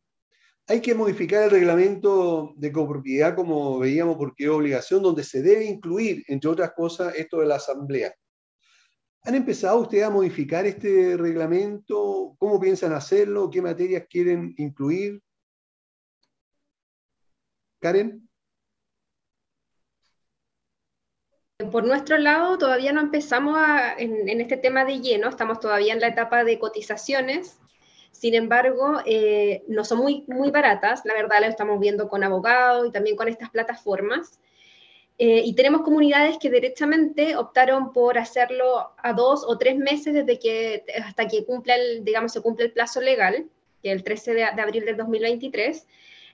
hay 0.69 0.83
que 0.83 0.95
modificar 0.95 1.45
el 1.45 1.51
reglamento 1.51 2.53
de 2.57 2.71
copropiedad, 2.71 3.35
como 3.35 3.79
veíamos, 3.79 4.17
porque 4.19 4.45
es 4.45 4.51
obligación, 4.51 5.03
donde 5.03 5.25
se 5.25 5.41
debe 5.41 5.65
incluir, 5.65 6.23
entre 6.29 6.51
otras 6.51 6.73
cosas, 6.73 7.15
esto 7.17 7.41
de 7.41 7.47
la 7.47 7.57
asamblea. 7.57 8.15
¿Han 9.23 9.35
empezado 9.35 9.81
ustedes 9.81 10.05
a 10.05 10.11
modificar 10.11 10.67
este 10.67 11.17
reglamento? 11.17 12.37
¿Cómo 12.39 12.61
piensan 12.61 12.93
hacerlo? 12.93 13.49
¿Qué 13.51 13.63
materias 13.63 14.05
quieren 14.11 14.55
incluir? 14.59 15.23
Karen. 17.81 18.29
Por 21.73 21.87
nuestro 21.87 22.19
lado, 22.19 22.59
todavía 22.59 22.93
no 22.93 23.01
empezamos 23.01 23.59
en, 23.97 24.41
este 24.41 24.59
tema 24.59 24.85
de 24.85 25.01
lleno, 25.01 25.29
estamos 25.29 25.61
todavía 25.61 25.95
en 25.95 26.01
la 26.01 26.09
etapa 26.09 26.45
de 26.45 26.59
cotizaciones. 26.59 27.59
Sin 28.19 28.35
embargo, 28.35 28.99
eh, 29.07 29.63
no 29.69 29.85
son 29.85 29.99
muy, 29.99 30.25
muy 30.27 30.51
baratas, 30.51 31.03
la 31.05 31.15
verdad 31.15 31.39
lo 31.41 31.47
estamos 31.47 31.79
viendo 31.79 32.09
con 32.09 32.25
abogados 32.25 32.89
y 32.89 32.91
también 32.91 33.15
con 33.15 33.29
estas 33.29 33.49
plataformas. 33.51 34.41
Eh, 35.19 35.43
y 35.45 35.55
tenemos 35.55 35.83
comunidades 35.83 36.37
que 36.39 36.51
derechamente 36.51 37.37
optaron 37.37 37.93
por 37.93 38.19
hacerlo 38.19 38.91
a 38.99 39.13
dos 39.13 39.45
o 39.47 39.57
tres 39.57 39.77
meses 39.77 40.15
desde 40.15 40.41
que, 40.41 40.85
hasta 41.01 41.29
que 41.29 41.45
cumpla 41.45 41.77
el, 41.77 42.05
digamos, 42.05 42.33
se 42.33 42.43
cumple 42.43 42.67
el 42.67 42.73
plazo 42.73 43.01
legal, 43.01 43.47
que 43.85 43.93
es 43.93 43.97
el 43.97 44.03
13 44.03 44.35
de, 44.35 44.47
de 44.57 44.63
abril 44.63 44.85
del 44.85 44.97
2023 44.97 45.87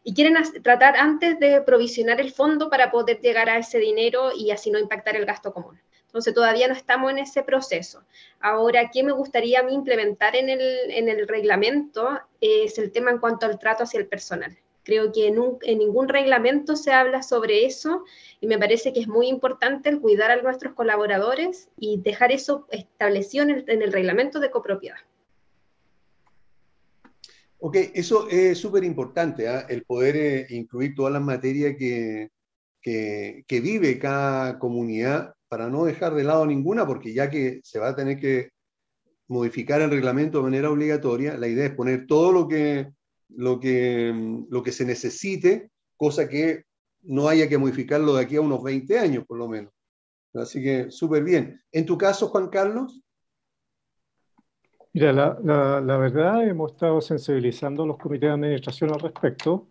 y 0.05 0.15
quieren 0.15 0.37
tratar 0.63 0.97
antes 0.97 1.39
de 1.39 1.61
provisionar 1.61 2.19
el 2.19 2.33
fondo 2.33 2.71
para 2.71 2.91
poder 2.91 3.21
llegar 3.21 3.51
a 3.51 3.59
ese 3.59 3.79
dinero 3.79 4.31
y 4.35 4.53
así 4.53 4.71
no 4.71 4.79
impactar 4.79 5.17
el 5.17 5.27
gasto 5.27 5.53
común. 5.53 5.79
Entonces 6.15 6.33
todavía 6.33 6.69
no 6.69 6.75
estamos 6.75 7.11
en 7.11 7.19
ese 7.19 7.43
proceso. 7.43 8.05
Ahora, 8.39 8.89
¿qué 8.93 9.03
me 9.03 9.11
gustaría 9.11 9.59
a 9.59 9.63
mí 9.65 9.75
implementar 9.75 10.37
en 10.37 10.49
el, 10.49 10.61
en 10.93 11.09
el 11.09 11.27
reglamento? 11.27 12.21
Es 12.41 12.79
el 12.79 12.93
tema 12.93 13.11
en 13.11 13.19
cuanto 13.19 13.47
al 13.47 13.59
trato 13.59 13.83
hacia 13.83 13.99
el 13.99 14.07
personal. 14.07 14.57
Creo 14.85 15.11
que 15.11 15.27
en, 15.27 15.79
ningún 15.79 16.09
reglamento 16.09 16.77
se 16.77 16.93
habla 16.93 17.25
sobre 17.25 17.67
eso 17.67 18.05
y 18.41 18.47
me 18.47 18.61
parece 18.61 18.93
que 18.93 19.01
es 19.01 19.09
muy 19.09 19.27
importante 19.27 19.89
el 19.89 20.01
cuidar 20.01 20.31
a 20.31 20.41
nuestros 20.41 20.75
colaboradores 20.75 21.69
y 21.77 22.01
dejar 22.01 22.31
eso 22.31 22.69
establecido 22.71 23.43
en 23.43 23.51
el, 23.51 23.65
en 23.67 23.83
el 23.83 23.93
reglamento 23.93 24.39
de 24.39 24.53
copropiedad. 24.53 24.99
Ok, 27.59 27.77
eso 27.93 28.29
es 28.29 28.57
súper 28.57 28.85
importante, 28.85 29.49
¿ah? 29.49 29.67
el 29.69 29.83
poder 29.83 30.17
eh, 30.17 30.47
incluir 30.51 30.95
todas 30.95 31.13
las 31.13 31.23
materias 31.23 31.75
que, 31.77 32.31
que, 32.85 33.61
vive 33.61 33.99
cada 33.99 34.59
comunidad 34.59 35.35
para 35.55 35.71
no 35.71 35.85
dejar 35.85 36.15
de 36.15 36.25
lado 36.25 36.45
ninguna, 36.45 36.85
porque 36.85 37.15
ya 37.15 37.31
que 37.31 37.61
se 37.63 37.79
va 37.79 37.91
a 37.91 37.95
tener 37.95 38.19
que 38.19 38.51
modificar 39.29 39.81
el 39.83 39.91
reglamento 39.91 40.39
de 40.39 40.45
manera 40.45 40.69
obligatoria, 40.69 41.39
la 41.39 41.47
idea 41.47 41.67
es 41.67 41.75
poner 41.77 42.09
todo 42.09 42.33
lo 42.33 42.49
que, 42.49 42.91
lo 43.29 43.61
que, 43.61 44.13
lo 44.51 44.65
que 44.65 44.73
se 44.73 44.85
necesite, 44.85 45.71
cosa 45.97 46.29
que 46.29 46.65
no 47.03 47.29
haya 47.29 47.49
que 47.49 47.57
modificarlo 47.57 48.17
de 48.17 48.23
aquí 48.25 48.35
a 48.35 48.41
unos 48.41 48.65
20 48.65 48.99
años, 48.99 49.25
por 49.29 49.39
lo 49.39 49.47
menos. 49.47 49.73
Así 50.35 50.61
que 50.61 50.91
súper 50.91 51.23
bien. 51.23 51.63
En 51.71 51.87
tu 51.87 51.97
caso, 51.97 52.27
Juan 52.31 52.49
Carlos. 52.49 53.01
Mira, 54.93 55.13
la, 55.13 55.39
la, 55.81 55.97
verdad, 55.99 56.49
hemos 56.49 56.73
estado 56.73 57.01
sensibilizando 57.01 57.87
los 57.87 57.97
comités 57.97 58.29
de 58.29 58.35
administración 58.35 58.93
al 58.93 58.99
respecto. 58.99 59.69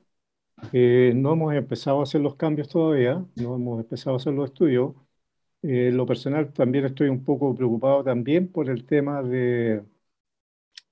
Eh, 0.72 1.12
no 1.14 1.34
hemos 1.34 1.54
empezado 1.54 2.00
a 2.00 2.04
hacer 2.04 2.22
los 2.22 2.38
cambios 2.38 2.70
todavía, 2.70 3.16
no 3.36 3.56
hemos 3.56 3.82
empezado 3.82 4.16
a 4.16 4.20
hacer 4.20 4.32
los 4.32 4.46
estudios. 4.46 4.94
Eh, 5.64 5.92
lo 5.92 6.06
personal 6.06 6.52
también 6.54 6.86
estoy 6.86 7.08
un 7.10 7.24
poco 7.24 7.56
preocupado 7.56 8.04
también 8.04 8.50
por 8.52 8.70
el 8.70 8.86
tema 8.86 9.24
de, 9.24 9.82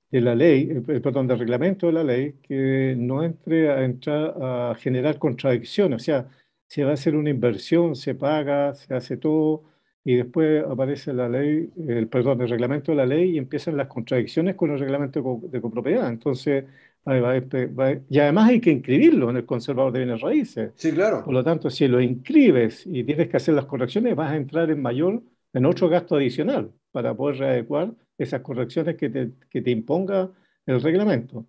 de 0.10 0.22
la 0.22 0.36
ley, 0.36 0.70
eh, 0.72 1.00
perdón, 1.00 1.28
del 1.28 1.40
reglamento 1.40 1.88
de 1.88 1.94
la 1.94 2.04
ley, 2.04 2.34
que 2.44 2.96
no 2.98 3.24
entre 3.24 3.70
a, 3.72 3.84
entrar 3.84 4.34
a 4.42 4.76
generar 4.76 5.18
contradicciones. 5.20 6.02
O 6.02 6.04
sea, 6.04 6.30
si 6.68 6.82
va 6.84 6.92
a 6.92 6.94
hacer 6.94 7.16
una 7.16 7.30
inversión, 7.30 7.96
se 7.96 8.16
paga, 8.16 8.74
se 8.76 8.94
hace 8.94 9.18
todo 9.18 9.64
y 10.04 10.16
después 10.16 10.64
aparece 10.66 11.14
la 11.14 11.30
ley, 11.30 11.72
el 11.88 12.08
perdón, 12.10 12.42
el 12.42 12.50
reglamento 12.50 12.92
de 12.92 12.98
la 12.98 13.06
ley 13.06 13.32
y 13.32 13.38
empiezan 13.38 13.78
las 13.78 13.88
contradicciones 13.88 14.56
con 14.56 14.72
el 14.72 14.80
reglamento 14.80 15.40
de, 15.44 15.62
copropiedad. 15.62 16.10
Entonces, 16.10 16.66
y 17.06 18.20
además 18.20 18.50
hay 18.50 18.62
que 18.62 18.72
inscribirlo 18.72 19.30
en 19.30 19.38
el 19.38 19.46
conservador 19.46 19.92
de 19.92 20.00
bienes 20.00 20.22
raíces. 20.22 20.72
Sí, 20.76 20.92
claro. 20.92 21.24
Por 21.24 21.34
lo 21.34 21.44
tanto, 21.44 21.70
si 21.70 21.88
lo 21.88 22.00
inscribes 22.00 22.86
y 22.86 23.04
tienes 23.04 23.28
que 23.28 23.38
hacer 23.38 23.56
las 23.56 23.66
correcciones, 23.66 24.16
vas 24.16 24.32
a 24.32 24.36
entrar 24.36 24.70
en 24.70 24.82
mayor, 24.82 25.24
en 25.54 25.66
otro 25.66 25.90
gasto 25.90 26.16
adicional 26.16 26.72
para 26.92 27.16
poder 27.16 27.38
readecuar 27.38 27.94
esas 28.18 28.42
correcciones 28.42 28.98
que 28.98 29.10
te, 29.10 29.32
que 29.50 29.62
te 29.62 29.72
imponga 29.72 30.30
el 30.66 30.82
reglamento. 30.82 31.46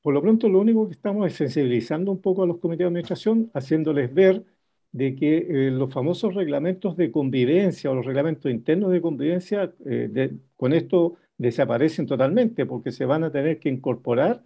Por 0.00 0.14
lo 0.14 0.22
pronto, 0.22 0.48
lo 0.48 0.60
único 0.60 0.86
que 0.86 0.94
estamos 0.94 1.26
es 1.26 1.34
sensibilizando 1.34 2.10
un 2.10 2.20
poco 2.22 2.42
a 2.42 2.46
los 2.46 2.58
comités 2.58 2.84
de 2.84 2.86
administración, 2.86 3.50
haciéndoles 3.52 4.14
ver 4.14 4.44
de 4.92 5.14
que 5.14 5.36
eh, 5.38 5.70
los 5.70 5.92
famosos 5.92 6.34
reglamentos 6.34 6.96
de 6.96 7.10
convivencia 7.10 7.90
o 7.90 7.94
los 7.94 8.06
reglamentos 8.06 8.50
internos 8.50 8.90
de 8.90 9.02
convivencia 9.02 9.72
eh, 9.84 10.32
con 10.56 10.72
esto 10.72 11.16
desaparecen 11.36 12.06
totalmente 12.06 12.64
porque 12.64 12.90
se 12.90 13.04
van 13.04 13.24
a 13.24 13.30
tener 13.30 13.58
que 13.58 13.68
incorporar 13.68 14.42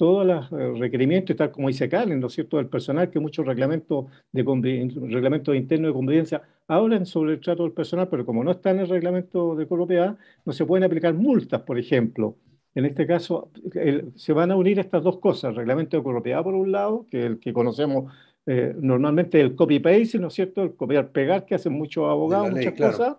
todos 0.00 0.26
los 0.26 0.50
eh, 0.52 0.78
requerimientos, 0.78 1.36
tal 1.36 1.50
como 1.50 1.68
dice 1.68 1.86
Karen, 1.86 2.18
¿no 2.18 2.28
es 2.28 2.32
cierto?, 2.32 2.56
del 2.56 2.68
personal, 2.68 3.10
que 3.10 3.20
muchos 3.20 3.44
reglamentos, 3.44 4.06
de 4.32 4.42
reglamentos 5.10 5.54
internos 5.54 5.90
de 5.90 5.92
convivencia 5.92 6.42
hablan 6.66 7.04
sobre 7.04 7.34
el 7.34 7.40
trato 7.40 7.64
del 7.64 7.72
personal, 7.72 8.08
pero 8.08 8.24
como 8.24 8.42
no 8.42 8.52
está 8.52 8.70
en 8.70 8.78
el 8.78 8.88
reglamento 8.88 9.54
de 9.54 9.66
propiedad, 9.66 10.16
no 10.46 10.54
se 10.54 10.64
pueden 10.64 10.84
aplicar 10.84 11.12
multas, 11.12 11.60
por 11.60 11.78
ejemplo. 11.78 12.38
En 12.74 12.86
este 12.86 13.06
caso, 13.06 13.50
se 14.14 14.32
van 14.32 14.50
a 14.50 14.56
unir 14.56 14.78
estas 14.78 15.02
dos 15.02 15.18
cosas, 15.18 15.50
el 15.50 15.56
reglamento 15.56 15.98
de 15.98 16.02
propiedad 16.02 16.42
por 16.42 16.54
un 16.54 16.72
lado, 16.72 17.04
que 17.10 17.18
es 17.18 17.26
el 17.26 17.38
que 17.38 17.52
conocemos 17.52 18.10
eh, 18.46 18.72
normalmente 18.80 19.38
el 19.38 19.54
copy-paste, 19.54 20.18
¿no 20.18 20.28
es 20.28 20.32
cierto? 20.32 20.62
El 20.62 20.76
copiar-pegar 20.76 21.44
que 21.44 21.56
hacen 21.56 21.74
muchos 21.74 22.08
abogados, 22.08 22.50
muchas 22.50 22.72
cosas 22.72 23.18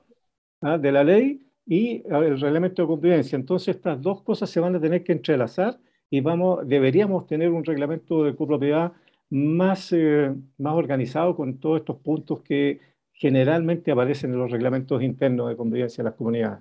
¿ah? 0.61 0.79
de 0.79 0.91
la 0.91 1.03
ley 1.03 1.45
y 1.63 2.01
el 2.09 2.39
reglamento 2.39 2.81
de 2.81 2.87
convivencia. 2.87 3.35
Entonces 3.35 3.75
estas 3.75 4.01
dos 4.01 4.23
cosas 4.23 4.49
se 4.49 4.59
van 4.59 4.75
a 4.75 4.81
tener 4.81 5.03
que 5.03 5.11
entrelazar 5.11 5.77
y 6.11 6.19
vamos, 6.19 6.67
deberíamos 6.67 7.25
tener 7.25 7.49
un 7.49 7.63
reglamento 7.63 8.25
de 8.25 8.35
copropiedad 8.35 8.91
más, 9.29 9.93
eh, 9.93 10.35
más 10.57 10.73
organizado 10.75 11.35
con 11.37 11.57
todos 11.57 11.79
estos 11.79 11.97
puntos 11.97 12.41
que 12.41 12.81
generalmente 13.13 13.91
aparecen 13.91 14.31
en 14.33 14.39
los 14.39 14.51
reglamentos 14.51 15.01
internos 15.01 15.47
de 15.47 15.55
convivencia 15.55 16.03
de 16.03 16.09
las 16.09 16.17
comunidades. 16.17 16.59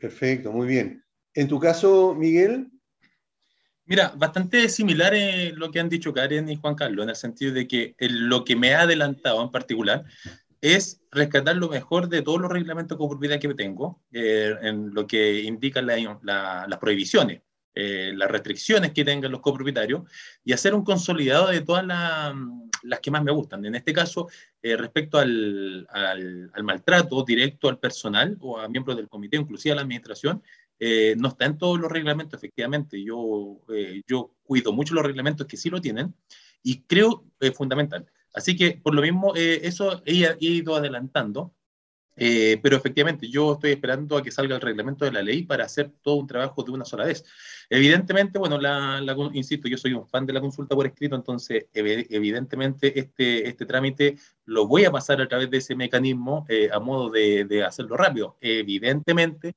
Perfecto, 0.00 0.50
muy 0.50 0.66
bien. 0.66 1.04
En 1.34 1.48
tu 1.48 1.60
caso, 1.60 2.14
Miguel, 2.14 2.70
Mira, 3.86 4.14
bastante 4.16 4.70
similar 4.70 5.14
en 5.14 5.58
lo 5.58 5.70
que 5.70 5.78
han 5.78 5.90
dicho 5.90 6.14
Karen 6.14 6.48
y 6.48 6.56
Juan 6.56 6.74
Carlos, 6.74 7.02
en 7.02 7.10
el 7.10 7.16
sentido 7.16 7.52
de 7.52 7.68
que 7.68 7.94
lo 7.98 8.42
que 8.42 8.56
me 8.56 8.72
ha 8.72 8.80
adelantado 8.80 9.42
en 9.42 9.50
particular 9.50 10.06
es 10.62 11.02
rescatar 11.10 11.56
lo 11.56 11.68
mejor 11.68 12.08
de 12.08 12.22
todos 12.22 12.40
los 12.40 12.50
reglamentos 12.50 12.98
de 12.98 13.06
propiedad 13.06 13.38
que 13.38 13.52
tengo, 13.52 14.02
eh, 14.10 14.54
en 14.62 14.94
lo 14.94 15.06
que 15.06 15.42
indican 15.42 15.86
las 15.86 16.78
prohibiciones, 16.78 17.42
eh, 17.74 18.12
las 18.14 18.30
restricciones 18.30 18.92
que 18.92 19.04
tengan 19.04 19.32
los 19.32 19.40
copropietarios, 19.40 20.02
y 20.44 20.52
hacer 20.52 20.74
un 20.74 20.84
consolidado 20.84 21.48
de 21.48 21.60
todas 21.60 21.84
las 21.86 23.00
que 23.00 23.10
más 23.10 23.22
me 23.22 23.32
gustan. 23.32 23.64
En 23.64 23.74
este 23.74 23.92
caso, 23.92 24.28
eh, 24.62 24.76
respecto 24.76 25.18
al, 25.18 25.86
al, 25.90 26.50
al, 26.52 26.64
maltrato 26.64 27.24
directo 27.24 27.68
al 27.68 27.78
personal 27.78 28.36
o 28.40 28.58
a 28.58 28.68
miembros 28.68 28.96
del 28.96 29.08
comité, 29.08 29.36
inclusive 29.36 29.72
a 29.72 29.76
la 29.76 29.82
administración, 29.82 30.42
eh, 30.78 31.14
no 31.18 31.28
está 31.28 31.46
en 31.46 31.58
todos 31.58 31.78
los 31.78 31.90
reglamentos, 31.90 32.38
efectivamente. 32.38 33.02
Yo, 33.02 33.60
eh, 33.68 34.02
yo 34.06 34.34
cuido 34.42 34.72
mucho 34.72 34.94
los 34.94 35.04
reglamentos 35.04 35.46
que 35.46 35.56
sí 35.56 35.70
lo 35.70 35.80
tienen 35.80 36.14
y 36.62 36.82
creo 36.82 37.24
es 37.40 37.54
fundamental. 37.54 38.06
Así 38.32 38.56
que, 38.56 38.72
por 38.72 38.94
lo 38.94 39.02
mismo, 39.02 39.34
eh, 39.36 39.60
eso 39.62 40.02
he, 40.04 40.36
ido 40.40 40.74
adelantando, 40.74 41.54
pero 42.16 42.76
efectivamente 42.76 43.28
yo 43.28 43.54
estoy 43.54 43.72
esperando 43.72 44.16
a 44.16 44.22
que 44.22 44.30
salga 44.30 44.54
el 44.54 44.60
reglamento 44.60 45.04
de 45.04 45.12
la 45.12 45.22
ley 45.22 45.42
para 45.42 45.64
hacer 45.64 45.90
todo 46.02 46.16
un 46.16 46.26
trabajo 46.26 46.62
de 46.62 46.70
una 46.70 46.84
sola 46.84 47.04
vez. 47.04 47.24
Evidentemente, 47.68 48.38
bueno, 48.38 48.58
la, 48.58 49.02
insisto, 49.32 49.68
yo 49.68 49.76
soy 49.76 49.94
un 49.94 50.06
fan 50.06 50.26
de 50.26 50.32
la 50.32 50.40
consulta 50.40 50.74
por 50.74 50.86
escrito, 50.86 51.16
entonces 51.16 51.66
evidentemente 51.72 52.98
este, 52.98 53.48
este 53.48 53.66
trámite 53.66 54.16
lo 54.44 54.66
voy 54.66 54.84
a 54.84 54.90
pasar 54.90 55.20
a 55.20 55.28
través 55.28 55.50
de 55.50 55.58
ese 55.58 55.74
mecanismo 55.74 56.46
a 56.72 56.78
modo 56.78 57.10
de, 57.10 57.44
de 57.44 57.64
hacerlo 57.64 57.96
rápido. 57.96 58.36
Evidentemente, 58.40 59.54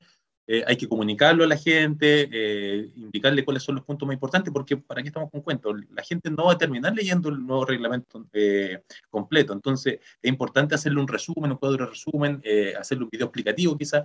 eh, 0.50 0.64
hay 0.66 0.78
que 0.78 0.88
comunicarlo 0.88 1.44
a 1.44 1.48
la 1.48 1.58
gente, 1.58 2.30
eh, 2.32 2.90
indicarle 2.96 3.44
cuáles 3.44 3.64
son 3.64 3.76
los 3.76 3.84
puntos 3.84 4.08
más 4.08 4.14
importantes, 4.14 4.54
porque 4.54 4.78
para 4.78 5.02
qué 5.02 5.10
estamos 5.10 5.30
con 5.30 5.42
cuentos, 5.42 5.76
la 5.92 6.02
gente 6.04 6.32
no 6.32 6.46
va 6.46 6.54
a 6.54 6.58
terminar 6.58 6.96
leyendo 6.96 7.28
el 7.28 7.46
nuevo 7.46 7.66
reglamento 7.66 8.26
eh, 8.32 8.82
completo, 9.10 9.52
entonces 9.52 10.00
es 10.22 10.30
importante 10.30 10.74
hacerle 10.74 11.02
un 11.02 11.08
resumen, 11.08 11.52
un 11.52 11.58
cuadro 11.58 11.86
de 11.86 11.92
resumen, 11.92 12.42
hacerle 12.80 13.04
un 13.04 13.10
video 13.10 13.28
explicativo 13.28 13.78
quizás, 13.78 14.04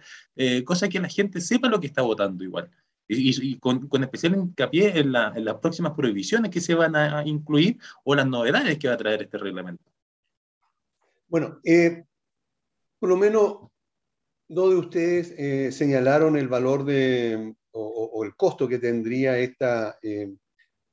cosa 0.65 0.89
que 0.89 0.99
la 0.99 1.09
gente 1.09 1.41
sepa 1.41 1.69
lo 1.69 1.79
que 1.79 1.87
está 1.87 2.03
votando 2.03 2.43
igual. 2.43 2.69
Y, 3.07 3.59
con, 3.59 3.89
especial 4.03 4.35
hincapié 4.35 4.99
en, 4.99 5.15
en, 5.15 5.45
las 5.45 5.55
próximas 5.61 5.93
prohibiciones 5.93 6.51
que 6.51 6.61
se 6.61 6.75
van 6.75 6.97
a 6.97 7.23
incluir 7.27 7.79
o 8.05 8.15
las 8.15 8.27
novedades 8.27 8.79
que 8.79 8.89
va 8.89 8.95
a 8.95 8.97
traer 8.97 9.23
este 9.23 9.39
reglamento. 9.39 9.85
Bueno, 11.29 11.61
por 12.99 13.09
lo 13.09 13.17
menos 13.17 13.72
dos 14.49 14.71
de 14.71 14.77
ustedes 14.77 15.35
eh, 15.39 15.73
señalaron 15.73 16.37
el 16.37 16.49
valor 16.49 16.85
de, 16.85 17.55
o, 17.73 18.25
el 18.25 18.35
costo 18.37 18.69
que 18.69 18.79
tendría 18.79 19.39
esta, 19.39 19.99
eh, 20.03 20.33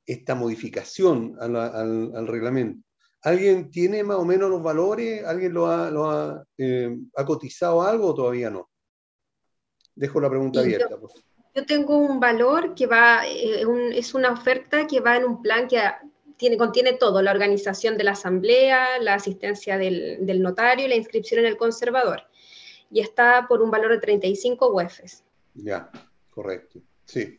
esta 0.06 0.34
modificación 0.34 1.36
al, 1.40 2.26
reglamento. 2.26 2.82
¿Alguien 3.22 3.70
tiene 3.70 4.02
más 4.02 4.16
o 4.16 4.24
menos 4.24 4.48
los 4.48 4.62
valores? 4.62 5.24
¿Alguien 5.24 5.52
lo 5.52 5.66
ha, 5.66 5.90
lo 5.90 6.10
ha, 6.10 6.44
eh, 6.56 6.96
cotizado 7.26 7.82
algo 7.82 8.08
o 8.08 8.14
todavía 8.14 8.48
no? 8.48 8.70
Dejo 9.94 10.20
la 10.20 10.30
pregunta 10.30 10.60
abierta. 10.60 10.96
Yo, 11.54 11.66
tengo 11.66 11.98
un 11.98 12.18
valor 12.18 12.74
que 12.74 12.86
va, 12.86 13.26
es 13.26 14.14
una 14.14 14.32
oferta 14.32 14.86
que 14.86 15.00
va 15.00 15.16
en 15.16 15.24
un 15.24 15.42
plan 15.42 15.68
que 15.68 15.80
tiene, 16.38 16.56
contiene 16.56 16.94
todo, 16.94 17.20
la 17.20 17.32
organización 17.32 17.98
de 17.98 18.04
la 18.04 18.12
asamblea, 18.12 18.98
la 19.00 19.14
asistencia 19.14 19.76
del, 19.76 20.24
del 20.24 20.40
notario 20.40 20.86
y 20.86 20.88
la 20.88 20.96
inscripción 20.96 21.40
en 21.40 21.46
el 21.46 21.58
conservador. 21.58 22.29
Y 22.90 23.00
está 23.00 23.46
por 23.48 23.62
un 23.62 23.70
valor 23.70 23.92
de 23.92 23.98
35 23.98 24.72
UEFs. 24.74 25.22
Ya, 25.54 25.90
correcto. 26.30 26.80
Sí, 27.04 27.38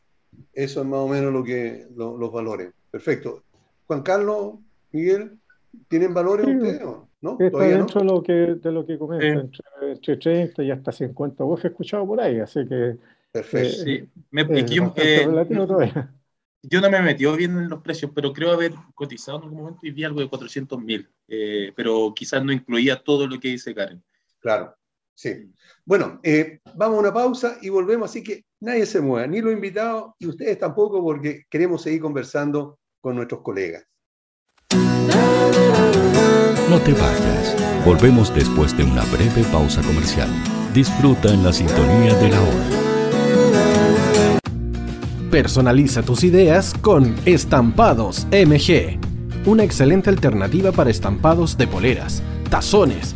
eso 0.54 0.82
es 0.82 0.88
más 0.88 1.00
o 1.00 1.08
menos 1.08 1.34
lo 1.34 1.44
que 1.44 1.88
lo- 1.96 2.18
los 2.18 2.32
valores. 2.32 2.72
Perfecto. 2.90 3.44
Juan 3.88 4.02
Carlos, 4.02 4.56
Miguel, 4.92 5.38
¿tienen 5.88 6.14
valores 6.14 6.46
Sí, 6.46 6.54
ustedes 6.56 6.82
o 6.84 7.10
no? 7.22 7.38
Está 7.40 7.50
¿Todavía 7.52 7.78
no? 7.78 7.86
dentro 7.86 8.02
de 8.02 8.06
lo 8.08 8.24
que, 8.24 8.34
de 8.34 8.72
lo 8.72 8.86
que 8.86 8.98
comenta, 8.98 9.26
entre, 9.26 9.64
entre 9.92 10.18
30 10.18 10.64
y 10.64 10.72
hasta 10.72 10.92
50 10.92 11.44
UF 11.44 11.66
he 11.66 11.68
escuchado 11.70 12.06
por 12.08 12.22
ahí, 12.22 12.40
así 12.40 12.66
que 12.68 12.98
Perfecto. 13.32 13.84
Eh, 13.84 14.10
Sí, 14.12 14.22
me, 14.32 14.44
yo, 14.66 14.94
eh, 14.98 15.26
yo 16.64 16.82
no 16.82 16.90
me 16.90 16.98
he 16.98 17.02
metido 17.02 17.36
bien 17.36 17.58
en 17.58 17.70
los 17.70 17.82
precios, 17.82 18.12
pero 18.14 18.34
creo 18.34 18.52
haber 18.52 18.74
cotizado 18.94 19.38
en 19.38 19.44
algún 19.46 19.60
momento 19.60 19.80
y 19.84 19.92
vi 19.92 20.04
algo 20.04 20.20
de 20.20 20.30
400 20.30 20.80
mil, 20.82 21.10
pero 21.76 22.14
quizás 22.14 22.44
no 22.44 22.52
incluía 22.52 23.02
todo 23.02 23.26
lo 23.28 23.40
que 23.40 23.50
dice 23.50 23.74
Karen. 23.74 24.04
Claro, 24.40 24.76
sí. 25.22 25.54
Bueno, 25.86 26.20
eh, 26.24 26.60
vamos 26.76 26.98
a 26.98 27.02
una 27.02 27.14
pausa 27.14 27.58
y 27.62 27.70
volvemos, 27.70 28.10
así 28.10 28.24
que 28.24 28.46
nadie 28.60 28.86
se 28.86 29.02
mueva, 29.02 29.28
ni 29.28 29.40
los 29.42 29.54
invitados 29.54 30.14
y 30.18 30.28
ustedes 30.28 30.58
tampoco, 30.58 31.02
porque 31.04 31.44
queremos 31.50 31.84
seguir 31.84 32.02
conversando 32.02 32.80
con 33.00 33.16
nuestros 33.16 33.42
colegas. 33.42 33.86
No 36.70 36.80
te 36.80 36.94
vayas. 36.94 37.56
Volvemos 37.86 38.34
después 38.34 38.76
de 38.78 38.84
una 38.84 39.04
breve 39.06 39.44
pausa 39.52 39.82
comercial. 39.82 40.30
Disfruta 40.74 41.34
en 41.34 41.44
la 41.44 41.52
sintonía 41.52 42.16
de 42.16 42.30
la 42.30 42.42
hora. 42.42 42.70
Personaliza 45.30 46.02
tus 46.02 46.24
ideas 46.24 46.74
con 46.82 47.16
Estampados 47.26 48.26
MG, 48.32 49.00
una 49.46 49.64
excelente 49.64 50.10
alternativa 50.10 50.72
para 50.72 50.90
estampados 50.90 51.58
de 51.58 51.68
poleras, 51.68 52.22
tazones, 52.50 53.16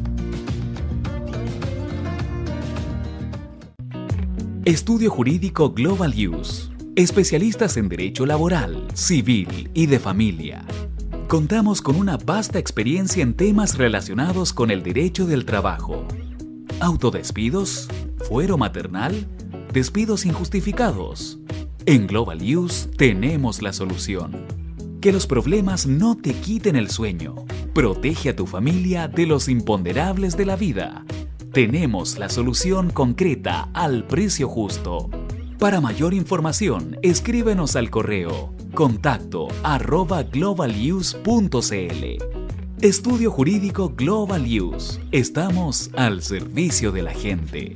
Estudio 4.65 5.09
Jurídico 5.09 5.71
Global 5.71 6.13
Use. 6.15 6.69
Especialistas 6.95 7.77
en 7.77 7.89
Derecho 7.89 8.27
Laboral, 8.27 8.87
Civil 8.93 9.71
y 9.73 9.87
de 9.87 9.97
Familia. 9.97 10.63
Contamos 11.27 11.81
con 11.81 11.95
una 11.95 12.17
vasta 12.17 12.59
experiencia 12.59 13.23
en 13.23 13.33
temas 13.33 13.79
relacionados 13.79 14.53
con 14.53 14.69
el 14.69 14.83
derecho 14.83 15.25
del 15.25 15.45
trabajo. 15.45 16.05
Autodespidos, 16.79 17.87
fuero 18.29 18.59
maternal, 18.59 19.27
despidos 19.73 20.27
injustificados. 20.27 21.39
En 21.87 22.05
Global 22.05 22.39
Use 22.43 22.87
tenemos 22.87 23.63
la 23.63 23.73
solución. 23.73 24.45
Que 25.01 25.11
los 25.11 25.25
problemas 25.25 25.87
no 25.87 26.15
te 26.15 26.35
quiten 26.35 26.75
el 26.75 26.91
sueño. 26.91 27.33
Protege 27.73 28.29
a 28.29 28.35
tu 28.35 28.45
familia 28.45 29.07
de 29.07 29.25
los 29.25 29.49
imponderables 29.49 30.37
de 30.37 30.45
la 30.45 30.55
vida. 30.55 31.03
Tenemos 31.53 32.17
la 32.17 32.29
solución 32.29 32.91
concreta 32.91 33.67
al 33.73 34.05
precio 34.05 34.47
justo. 34.47 35.09
Para 35.59 35.81
mayor 35.81 36.13
información, 36.13 36.97
escríbenos 37.01 37.75
al 37.75 37.89
correo 37.89 38.55
contacto 38.73 39.49
arroba. 39.61 40.23
Estudio 42.79 43.31
Jurídico 43.31 43.89
Global 43.89 44.45
Use. 44.45 45.01
Estamos 45.11 45.91
al 45.97 46.21
servicio 46.21 46.93
de 46.93 47.01
la 47.01 47.11
gente. 47.11 47.75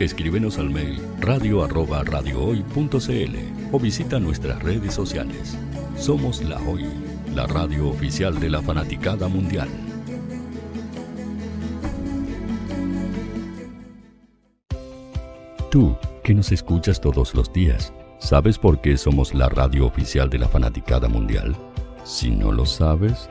Escríbenos 0.00 0.58
al 0.58 0.70
mail 0.70 1.00
radio 1.20 1.62
arroba 1.62 2.02
o 3.70 3.78
visita 3.78 4.18
nuestras 4.18 4.60
redes 4.60 4.92
sociales. 4.92 5.56
Somos 5.96 6.42
La 6.42 6.60
Hoy, 6.62 6.84
la 7.32 7.46
radio 7.46 7.88
oficial 7.88 8.40
de 8.40 8.50
la 8.50 8.60
fanaticada 8.60 9.28
mundial. 9.28 9.68
Tú, 15.70 15.96
que 16.24 16.34
nos 16.34 16.50
escuchas 16.50 17.00
todos 17.00 17.32
los 17.34 17.52
días, 17.52 17.92
¿sabes 18.18 18.58
por 18.58 18.80
qué 18.80 18.96
somos 18.96 19.32
la 19.32 19.48
radio 19.48 19.86
oficial 19.86 20.28
de 20.28 20.38
la 20.38 20.48
fanaticada 20.48 21.08
mundial? 21.08 21.56
Si 22.02 22.30
no 22.30 22.50
lo 22.50 22.66
sabes, 22.66 23.30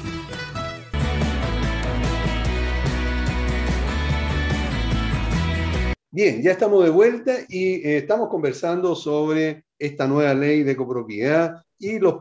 Bien, 6.13 6.41
ya 6.41 6.51
estamos 6.51 6.83
de 6.83 6.89
vuelta 6.89 7.37
y 7.47 7.75
eh, 7.75 7.99
estamos 7.99 8.27
conversando 8.27 8.95
sobre 8.95 9.63
esta 9.79 10.09
nueva 10.09 10.33
ley 10.33 10.61
de 10.63 10.75
copropiedad 10.75 11.63
y 11.79 11.99
los, 11.99 12.15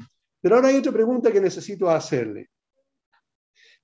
Pero 0.43 0.56
ahora 0.56 0.67
hay 0.67 0.75
otra 0.75 0.91
pregunta 0.91 1.32
que 1.32 1.39
necesito 1.39 1.89
hacerle. 1.89 2.49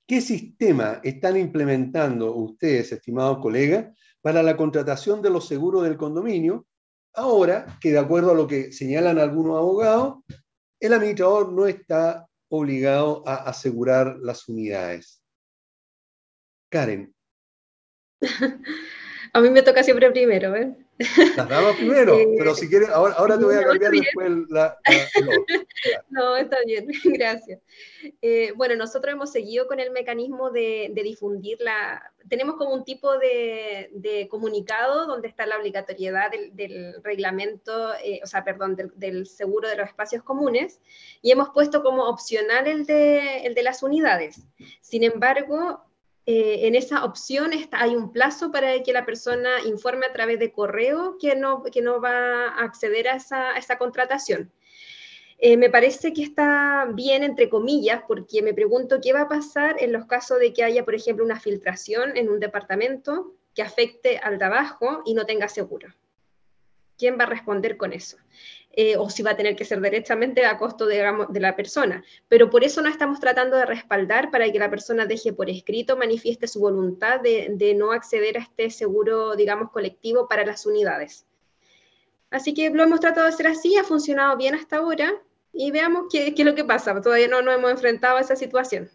¿Qué 0.06 0.20
sistema 0.20 1.00
están 1.06 1.38
implementando 1.38 2.36
ustedes, 2.36 2.92
estimados 2.92 3.40
colegas, 3.40 3.98
para 4.22 4.44
la 4.44 4.58
contratación 4.58 5.22
de 5.22 5.30
los 5.30 5.48
seguros 5.48 5.84
del 5.84 5.96
condominio? 5.96 6.68
Ahora 7.14 7.78
que 7.80 7.94
de 7.94 8.00
acuerdo 8.00 8.32
a 8.32 8.36
lo 8.36 8.46
que 8.46 8.74
señalan 8.74 9.20
algunos 9.20 9.58
abogados, 9.58 10.18
el 10.82 10.92
administrador 10.92 11.54
no 11.54 11.66
está 11.66 12.28
obligado 12.50 13.26
a 13.26 13.36
asegurar 13.36 14.18
las 14.22 14.50
unidades. 14.50 15.24
Karen. 16.70 17.16
A 19.34 19.40
mí 19.40 19.50
me 19.50 19.62
toca 19.62 19.82
siempre 19.82 20.12
primero, 20.12 20.56
¿eh? 20.58 20.76
Las 21.38 21.48
damas 21.48 21.78
primero, 21.78 22.14
eh, 22.20 22.28
pero 22.38 22.54
si 22.54 22.68
quieres, 22.68 22.90
ahora, 22.90 23.38
te 23.38 23.46
voy 23.46 23.56
a 23.56 23.64
cambiar 23.64 23.92
después 23.92 24.32
la, 24.50 24.78
No, 26.10 26.36
está 26.36 26.58
bien, 26.66 26.88
gracias. 27.06 27.62
Eh, 28.22 28.52
bueno, 28.58 28.76
nosotros 28.76 29.14
hemos 29.14 29.32
seguido 29.32 29.68
con 29.68 29.80
el 29.80 29.92
mecanismo 29.92 30.52
de, 30.52 30.92
difundir 30.94 31.58
la... 31.62 32.04
Tenemos 32.28 32.58
como 32.58 32.74
un 32.74 32.84
tipo 32.84 33.18
de, 33.18 34.28
comunicado 34.30 35.08
donde 35.08 35.30
está 35.30 35.46
la 35.46 35.58
obligatoriedad 35.58 36.30
del, 36.52 37.02
reglamento, 37.02 37.96
eh, 38.04 38.20
o 38.22 38.28
sea, 38.28 38.44
perdón, 38.44 38.76
del, 38.96 39.26
seguro 39.26 39.70
de 39.70 39.78
los 39.78 39.88
espacios 39.88 40.24
comunes, 40.24 40.82
y 41.22 41.32
hemos 41.32 41.50
puesto 41.52 41.82
como 41.82 42.10
opcional 42.10 42.68
el 42.68 42.86
de, 42.86 43.46
el 43.46 43.56
de 43.56 43.64
las 43.64 43.84
unidades. 43.84 44.42
Sin 44.82 45.04
embargo, 45.04 45.89
eh, 46.32 46.68
en 46.68 46.76
esa 46.76 47.06
opción 47.06 47.50
hay 47.72 47.96
un 47.96 48.14
plazo 48.14 48.52
para 48.52 48.84
que 48.84 48.94
la 48.94 49.04
persona 49.04 49.50
informe 49.66 50.06
a 50.06 50.14
través 50.14 50.38
de 50.38 50.52
correo 50.52 51.18
que 51.20 51.36
no, 51.36 51.64
va 52.00 52.50
a 52.50 52.64
acceder 52.66 53.08
a 53.08 53.16
esa, 53.16 53.58
esa 53.58 53.80
contratación. 53.80 54.52
Eh, 55.40 55.58
me 55.58 55.72
parece 55.72 56.14
que 56.14 56.22
está 56.22 56.88
bien, 56.94 57.24
entre 57.24 57.50
comillas, 57.50 58.04
porque 58.08 58.44
me 58.44 58.54
pregunto 58.54 59.00
qué 59.02 59.12
va 59.12 59.22
a 59.22 59.28
pasar 59.28 59.78
en 59.80 59.92
los 59.92 60.06
casos 60.06 60.38
de 60.38 60.54
que 60.54 60.64
haya, 60.64 60.86
por 60.86 60.94
ejemplo, 60.94 61.26
una 61.26 61.40
filtración 61.40 62.16
en 62.16 62.30
un 62.30 62.40
departamento 62.40 63.34
que 63.56 63.64
afecte 63.64 64.20
al 64.20 64.38
trabajo 64.38 65.02
y 65.08 65.16
no 65.16 65.26
tenga 65.26 65.48
seguro. 65.48 65.90
¿Quién 67.00 67.18
va 67.18 67.24
a 67.24 67.28
responder 67.28 67.76
con 67.76 67.92
eso? 67.92 68.18
Eh, 68.82 68.96
o 68.96 69.10
si 69.10 69.24
va 69.24 69.32
a 69.32 69.36
tener 69.36 69.58
que 69.58 69.66
ser 69.66 69.82
directamente 69.82 70.46
a 70.46 70.58
costo 70.58 70.86
de, 70.86 71.04
de, 71.28 71.40
la 71.42 71.54
persona. 71.54 72.02
Pero 72.30 72.50
por 72.50 72.64
eso 72.64 72.82
no 72.82 72.88
estamos 72.88 73.20
tratando 73.20 73.58
de 73.58 73.66
respaldar 73.66 74.32
para 74.32 74.50
que 74.50 74.58
la 74.58 74.70
persona 74.70 75.06
deje 75.06 75.34
por 75.34 75.50
escrito, 75.50 75.98
manifieste 75.98 76.48
su 76.48 76.62
voluntad 76.62 77.20
de, 77.20 77.76
no 77.76 77.92
acceder 77.92 78.38
a 78.38 78.42
este 78.42 78.70
seguro, 78.70 79.36
digamos, 79.36 79.72
colectivo 79.72 80.30
para 80.30 80.46
las 80.46 80.66
unidades. 80.66 81.26
Así 82.30 82.54
que 82.54 82.70
lo 82.70 82.82
hemos 82.82 83.02
tratado 83.02 83.28
de 83.28 83.34
hacer 83.34 83.48
así, 83.48 83.76
ha 83.76 83.84
funcionado 83.84 84.38
bien 84.38 84.56
hasta 84.56 84.78
ahora 84.78 85.12
y 85.52 85.72
veamos 85.72 86.06
qué, 86.10 86.34
qué 86.34 86.44
es 86.44 86.46
lo 86.46 86.56
que 86.56 86.64
pasa. 86.64 87.02
Todavía 87.02 87.28
no 87.28 87.42
nos 87.42 87.56
hemos 87.56 87.72
enfrentado 87.72 88.16
a 88.16 88.22
esa 88.22 88.38
situación. 88.38 88.90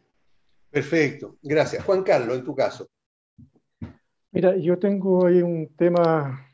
Perfecto, 0.70 1.36
gracias. 1.42 1.84
Juan 1.84 2.02
Carlos, 2.02 2.38
en 2.38 2.44
tu 2.44 2.54
caso. 2.54 2.88
Mira, 4.32 4.56
yo 4.56 4.78
tengo 4.78 5.26
ahí 5.26 5.42
un 5.42 5.76
tema 5.76 6.48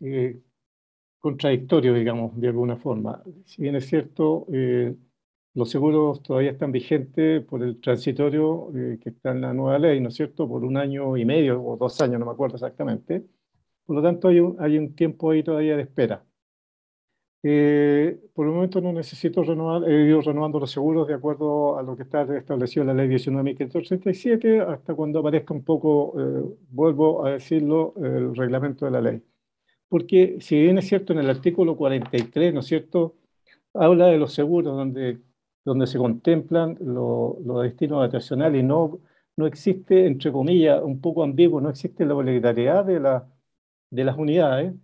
eh, 0.00 0.42
contradictorio, 1.22 1.94
digamos, 1.94 2.38
de 2.38 2.48
alguna 2.48 2.76
forma. 2.76 3.22
Si 3.46 3.62
bien 3.62 3.76
es 3.76 3.86
cierto, 3.86 4.46
eh, 4.52 4.94
los 5.54 5.70
seguros 5.70 6.22
todavía 6.22 6.50
están 6.50 6.72
vigentes 6.72 7.44
por 7.44 7.62
el 7.62 7.80
transitorio 7.80 8.70
eh, 8.76 8.98
que 9.00 9.10
está 9.10 9.30
en 9.30 9.42
la 9.42 9.54
nueva 9.54 9.78
ley, 9.78 10.00
¿no 10.00 10.08
es 10.08 10.16
cierto?, 10.16 10.48
por 10.48 10.64
un 10.64 10.76
año 10.76 11.16
y 11.16 11.24
medio 11.24 11.62
o 11.64 11.76
dos 11.76 12.00
años, 12.00 12.18
no 12.20 12.26
me 12.26 12.32
acuerdo 12.32 12.56
exactamente. 12.56 13.24
Por 13.86 13.96
lo 13.96 14.02
tanto, 14.02 14.28
hay 14.28 14.40
un, 14.40 14.56
hay 14.60 14.78
un 14.78 14.94
tiempo 14.96 15.30
ahí 15.30 15.42
todavía 15.44 15.76
de 15.76 15.82
espera. 15.82 16.24
Eh, 17.44 18.20
por 18.34 18.46
el 18.46 18.52
momento 18.52 18.80
no 18.80 18.92
necesito 18.92 19.42
renovar, 19.42 19.88
he 19.90 20.06
ido 20.06 20.20
renovando 20.22 20.60
los 20.60 20.70
seguros 20.70 21.08
de 21.08 21.14
acuerdo 21.14 21.76
a 21.78 21.82
lo 21.82 21.96
que 21.96 22.04
está 22.04 22.22
establecido 22.36 22.82
en 22.82 22.88
la 22.88 22.94
ley 22.94 23.08
19.537, 23.08 24.60
hasta 24.60 24.94
cuando 24.94 25.20
aparezca 25.20 25.54
un 25.54 25.64
poco, 25.64 26.14
vuelvo 26.70 27.26
a 27.26 27.32
decirlo, 27.32 27.94
el 27.96 28.34
reglamento 28.36 28.84
de 28.86 28.90
la 28.92 29.00
ley 29.00 29.22
porque 29.92 30.38
si 30.40 30.58
bien 30.58 30.78
es 30.78 30.88
cierto 30.88 31.12
en 31.12 31.18
el 31.18 31.28
artículo 31.28 31.76
43, 31.76 32.54
¿no 32.54 32.60
es 32.60 32.66
cierto?, 32.66 33.14
habla 33.74 34.06
de 34.06 34.16
los 34.16 34.32
seguros 34.32 34.74
donde, 34.74 35.20
donde 35.66 35.86
se 35.86 35.98
contemplan 35.98 36.78
los 36.80 37.62
destinos 37.62 38.00
habitacionales 38.00 38.62
y 38.62 38.64
no, 38.64 39.00
no 39.36 39.46
existe, 39.46 40.06
entre 40.06 40.32
comillas, 40.32 40.82
un 40.82 40.98
poco 41.02 41.22
ambiguo, 41.22 41.60
no 41.60 41.68
existe 41.68 42.06
la 42.06 42.14
obligatoriedad 42.14 42.86
de, 42.86 43.00
la, 43.00 43.28
de 43.90 44.04
las 44.04 44.16
unidades, 44.16 44.74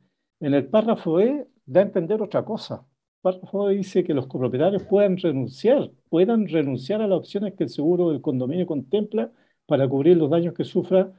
en 0.41 0.55
el 0.55 0.67
párrafo 0.67 1.21
E 1.21 1.49
da 1.65 1.81
a 1.81 1.85
entender 1.85 2.21
otra 2.21 2.45
cosa. 2.45 2.87
El 3.19 3.23
párrafo 3.23 3.71
E 3.71 3.77
dice 3.77 4.05
que 4.05 4.13
los 4.15 4.27
copropietarios 4.27 4.83
puedan 4.85 5.17
renunciar, 5.17 5.91
puedan 6.11 6.47
renunciar 6.49 7.01
a 7.01 7.07
las 7.07 7.19
opciones 7.21 7.55
que 7.55 7.65
el 7.65 7.71
seguro 7.71 8.11
del 8.11 8.21
condominio 8.21 8.67
contempla 8.67 9.33
para 9.67 9.89
cubrir 9.89 10.19
los 10.19 10.29
daños 10.31 10.53
que 10.55 10.65
sufra 10.65 11.13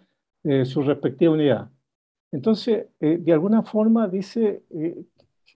eh, 0.44 0.66
su 0.66 0.84
respectiva 0.84 1.34
unidad. 1.34 1.72
Entonces, 2.32 2.88
eh, 3.00 3.18
de 3.20 3.34
alguna 3.34 3.64
forma 3.64 4.08
dice, 4.08 4.64
eh, 4.70 5.04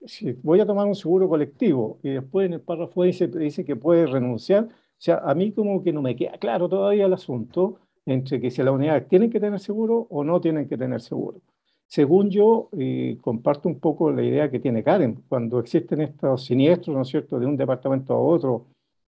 si 0.06 0.32
voy 0.34 0.60
a 0.60 0.66
tomar 0.66 0.88
un 0.88 0.96
seguro 0.96 1.30
colectivo 1.30 2.00
y 2.04 2.10
después 2.12 2.48
en 2.48 2.54
el 2.54 2.62
párrafo 2.62 3.04
dice, 3.04 3.28
dice 3.28 3.64
que 3.64 3.76
puede 3.76 4.08
renunciar, 4.08 4.66
o 4.66 4.70
sea, 4.98 5.18
a 5.20 5.36
mí 5.36 5.52
como 5.52 5.84
que 5.84 5.94
no 5.94 6.02
me 6.02 6.16
queda 6.16 6.38
claro 6.40 6.68
todavía 6.70 7.06
el 7.06 7.14
asunto 7.14 7.80
entre 8.06 8.42
que 8.42 8.52
si 8.52 8.64
las 8.64 8.74
unidades 8.74 9.08
tienen 9.08 9.30
que 9.30 9.40
tener 9.40 9.60
seguro 9.60 10.08
o 10.10 10.24
no 10.24 10.42
tienen 10.42 10.68
que 10.68 10.78
tener 10.78 11.00
seguro. 11.02 11.42
Según 11.88 12.30
yo, 12.32 12.70
y 12.74 13.18
comparto 13.18 13.70
un 13.70 13.80
poco 13.80 14.12
la 14.12 14.24
idea 14.24 14.50
que 14.50 14.60
tiene 14.60 14.84
Karen, 14.84 15.24
cuando 15.30 15.60
existen 15.60 16.02
estos 16.02 16.46
siniestros, 16.46 16.96
¿no 16.96 17.04
es 17.04 17.08
cierto?, 17.10 17.40
de 17.40 17.46
un 17.46 17.56
departamento 17.56 18.14
a 18.14 18.20
otro 18.20 18.66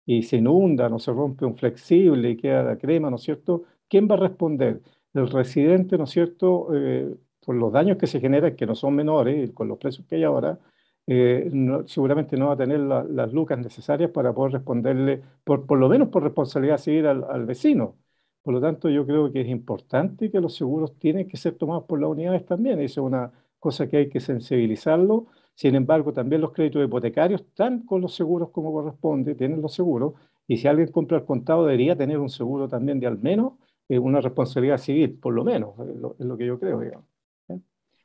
y 0.07 0.23
se 0.23 0.37
inunda, 0.37 0.89
no 0.89 0.99
se 0.99 1.13
rompe 1.13 1.45
un 1.45 1.57
flexible 1.57 2.31
y 2.31 2.37
queda 2.37 2.63
la 2.63 2.79
crema, 2.79 3.11
¿no 3.11 3.17
es 3.17 3.23
cierto?, 3.23 3.65
¿quién 3.89 4.09
va 4.09 4.15
a 4.15 4.19
responder? 4.19 4.81
El 5.13 5.29
residente, 5.29 5.99
¿no 5.99 6.05
es 6.05 6.11
cierto?, 6.11 6.69
eh, 6.75 7.15
por 7.45 7.55
los 7.57 7.73
daños 7.73 7.99
que 7.99 8.07
se 8.07 8.21
generan, 8.21 8.57
que 8.57 8.67
no 8.67 8.75
son 8.75 8.95
menores, 8.95 9.51
con 9.53 9.69
los 9.69 9.79
precios 9.79 10.07
que 10.07 10.17
hay 10.17 10.25
ahora, 10.25 10.59
eh, 11.07 11.51
seguramente 11.87 12.37
no 12.37 12.49
va 12.49 12.55
a 12.55 12.57
tener 12.57 12.81
las 12.81 13.33
lucas 13.33 13.59
necesarias 13.59 14.11
para 14.11 14.33
poder 14.35 14.53
responderle, 14.55 15.23
por, 15.45 15.67
por 15.67 15.79
lo 15.79 15.89
menos 15.89 16.09
por 16.09 16.23
responsabilidad 16.23 16.79
civil 16.79 17.07
al, 17.07 17.25
al 17.25 17.47
vecino. 17.47 17.97
Por 18.43 18.55
lo 18.55 18.61
tanto, 18.61 18.89
yo 18.89 19.07
creo 19.07 19.33
que 19.33 19.41
es 19.43 19.49
importante 19.49 20.31
que 20.31 20.41
los 20.41 20.55
seguros 20.57 20.99
tienen 20.99 21.29
que 21.29 21.37
ser 21.37 21.55
tomados 21.57 21.85
por 21.85 22.01
las 22.01 22.11
unidades 22.11 22.47
también. 22.47 22.81
Eso 22.81 23.03
es 23.03 23.07
una 23.07 23.33
cosa 23.59 23.89
que 23.89 23.99
hay 23.99 24.09
que 24.09 24.21
sensibilizarlo. 24.21 25.27
Sin 25.55 25.75
embargo, 25.75 26.13
también 26.13 26.41
los 26.41 26.53
créditos 26.53 26.85
hipotecarios 26.85 27.41
están 27.43 27.85
con 27.85 28.01
los 28.01 28.15
seguros 28.15 28.51
como 28.51 28.73
corresponde, 28.73 29.35
tienen 29.35 29.61
los 29.61 29.75
seguros. 29.75 30.15
Y 30.47 30.57
si 30.57 30.69
alguien 30.69 30.91
compra 30.91 31.19
el 31.19 31.25
contado, 31.25 31.65
debería 31.65 31.97
tener 31.97 32.19
un 32.19 32.31
seguro 32.31 32.69
también 32.69 33.01
de 33.01 33.07
al 33.07 33.19
menos 33.19 33.55
eh, 33.89 33.99
una 33.99 34.21
responsabilidad 34.21 34.79
civil, 34.79 35.19
por 35.19 35.35
lo 35.35 35.45
menos, 35.45 35.75
es 35.81 36.27
lo, 36.27 36.37
que 36.37 36.47
yo 36.47 36.59
creo, 36.59 36.81
digamos. 36.81 37.07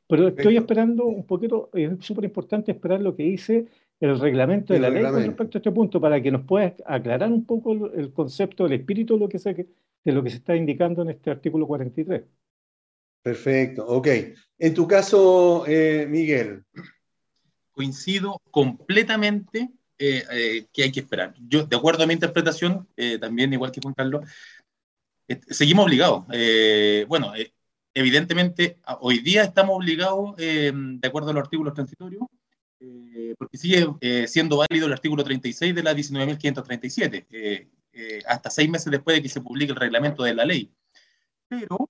Pero 0.06 0.28
estoy 0.28 0.56
esperando 0.56 1.06
un 1.06 1.26
poquito, 1.26 1.70
es 1.72 1.92
súper 2.00 2.24
importante 2.24 2.72
esperar 2.72 3.00
lo 3.00 3.16
que 3.16 3.22
dice 3.22 3.66
el 4.00 4.18
reglamento 4.20 4.74
de 4.74 4.80
la 4.80 4.90
ley 4.90 5.02
con 5.02 5.22
respecto 5.22 5.58
a 5.58 5.60
este 5.60 5.72
punto, 5.72 6.00
para 6.00 6.20
que 6.20 6.30
nos 6.30 6.44
pueda 6.44 6.74
aclarar 6.84 7.30
un 7.30 7.44
poco 7.46 7.72
el, 7.72 8.12
concepto, 8.12 8.66
el 8.66 8.72
espíritu 8.72 9.14
de 9.14 9.20
lo, 9.20 9.28
que 9.28 9.38
se, 9.38 9.54
de 9.54 10.12
lo 10.12 10.22
que 10.22 10.30
se 10.30 10.36
está 10.36 10.54
indicando 10.56 11.02
en 11.02 11.10
este 11.10 11.30
artículo 11.30 11.66
43. 11.66 12.22
Perfecto, 13.22 13.86
ok. 13.86 14.08
En 14.58 14.74
tu 14.74 14.86
caso, 14.86 15.64
eh, 15.66 16.06
Miguel. 16.08 16.64
Coincido 17.70 18.40
completamente 18.50 19.70
eh, 19.98 20.22
eh, 20.30 20.66
que 20.70 20.82
hay 20.82 20.92
que 20.92 21.00
esperar. 21.00 21.34
Yo, 21.48 21.64
de 21.64 21.76
acuerdo 21.76 22.04
a 22.04 22.06
mi 22.06 22.12
interpretación, 22.12 22.86
también 23.20 23.52
igual 23.52 23.72
que 23.72 23.80
Juan 23.82 23.94
Carlos, 23.94 24.28
seguimos 25.48 25.86
obligados. 25.86 26.26
bueno, 27.08 27.32
evidentemente, 27.94 28.78
hoy 29.00 29.20
día 29.20 29.44
estamos 29.44 29.76
obligados, 29.76 30.34
eh, 30.38 30.72
de 30.74 31.08
acuerdo 31.08 31.30
a 31.30 31.32
los 31.32 31.44
artículos 31.44 31.74
transitorios, 31.74 32.24
eh, 32.80 33.34
porque 33.38 33.56
sigue 33.56 33.86
eh, 34.00 34.26
siendo 34.28 34.58
válido 34.58 34.86
el 34.86 34.92
artículo 34.92 35.24
36 35.24 35.74
de 35.74 35.82
la 35.82 35.94
19.537, 35.94 37.68
hasta 38.26 38.50
seis 38.50 38.68
meses 38.68 38.90
después 38.90 39.16
de 39.16 39.22
que 39.22 39.28
se 39.28 39.40
publique 39.40 39.72
el 39.72 39.78
reglamento 39.78 40.24
de 40.24 40.34
la 40.34 40.44
ley. 40.44 40.70
Pero 41.48 41.88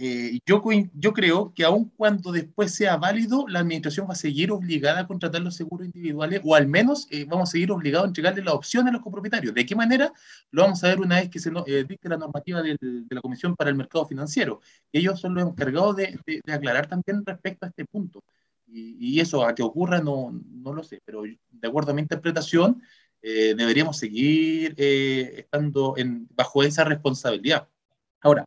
eh, 0.00 0.38
yo, 0.46 0.62
yo 0.94 1.12
creo 1.12 1.52
que 1.54 1.64
aun 1.64 1.90
cuando 1.96 2.30
después 2.30 2.72
sea 2.72 2.96
válido, 2.96 3.48
la 3.48 3.58
administración 3.58 4.06
va 4.08 4.12
a 4.12 4.16
seguir 4.16 4.52
obligada 4.52 5.00
a 5.00 5.06
contratar 5.08 5.42
los 5.42 5.56
seguros 5.56 5.86
individuales 5.86 6.40
o 6.44 6.54
al 6.54 6.68
menos 6.68 7.08
eh, 7.10 7.24
vamos 7.28 7.48
a 7.48 7.52
seguir 7.52 7.72
obligados 7.72 8.04
a 8.04 8.08
entregarle 8.08 8.44
la 8.44 8.52
opción 8.52 8.86
a 8.86 8.92
los 8.92 9.02
copropietarios. 9.02 9.52
¿De 9.54 9.66
qué 9.66 9.74
manera? 9.74 10.12
Lo 10.52 10.62
vamos 10.62 10.84
a 10.84 10.88
ver 10.88 11.00
una 11.00 11.16
vez 11.16 11.30
que 11.30 11.40
se 11.40 11.50
eh, 11.66 11.84
dicte 11.88 12.08
la 12.08 12.16
normativa 12.16 12.62
de 12.62 12.78
la 13.10 13.20
Comisión 13.20 13.56
para 13.56 13.70
el 13.70 13.76
Mercado 13.76 14.06
Financiero. 14.06 14.60
Ellos 14.92 15.18
son 15.18 15.34
los 15.34 15.48
encargados 15.48 15.96
de, 15.96 16.16
aclarar 16.46 16.86
también 16.86 17.24
respecto 17.26 17.66
a 17.66 17.68
este 17.70 17.84
punto. 17.84 18.22
Y, 18.70 19.18
eso, 19.18 19.44
a 19.44 19.54
que 19.54 19.62
ocurra, 19.62 20.00
no, 20.00 20.30
no, 20.30 20.74
lo 20.74 20.84
sé, 20.84 21.00
pero 21.04 21.22
de 21.22 21.68
acuerdo 21.68 21.92
a 21.92 21.94
mi 21.94 22.02
interpretación, 22.02 22.82
deberíamos 23.22 23.96
seguir 23.96 24.74
estando 24.78 25.94
en, 25.96 26.28
bajo 26.36 26.62
esa 26.62 26.84
responsabilidad. 26.84 27.66
Ahora, 28.20 28.44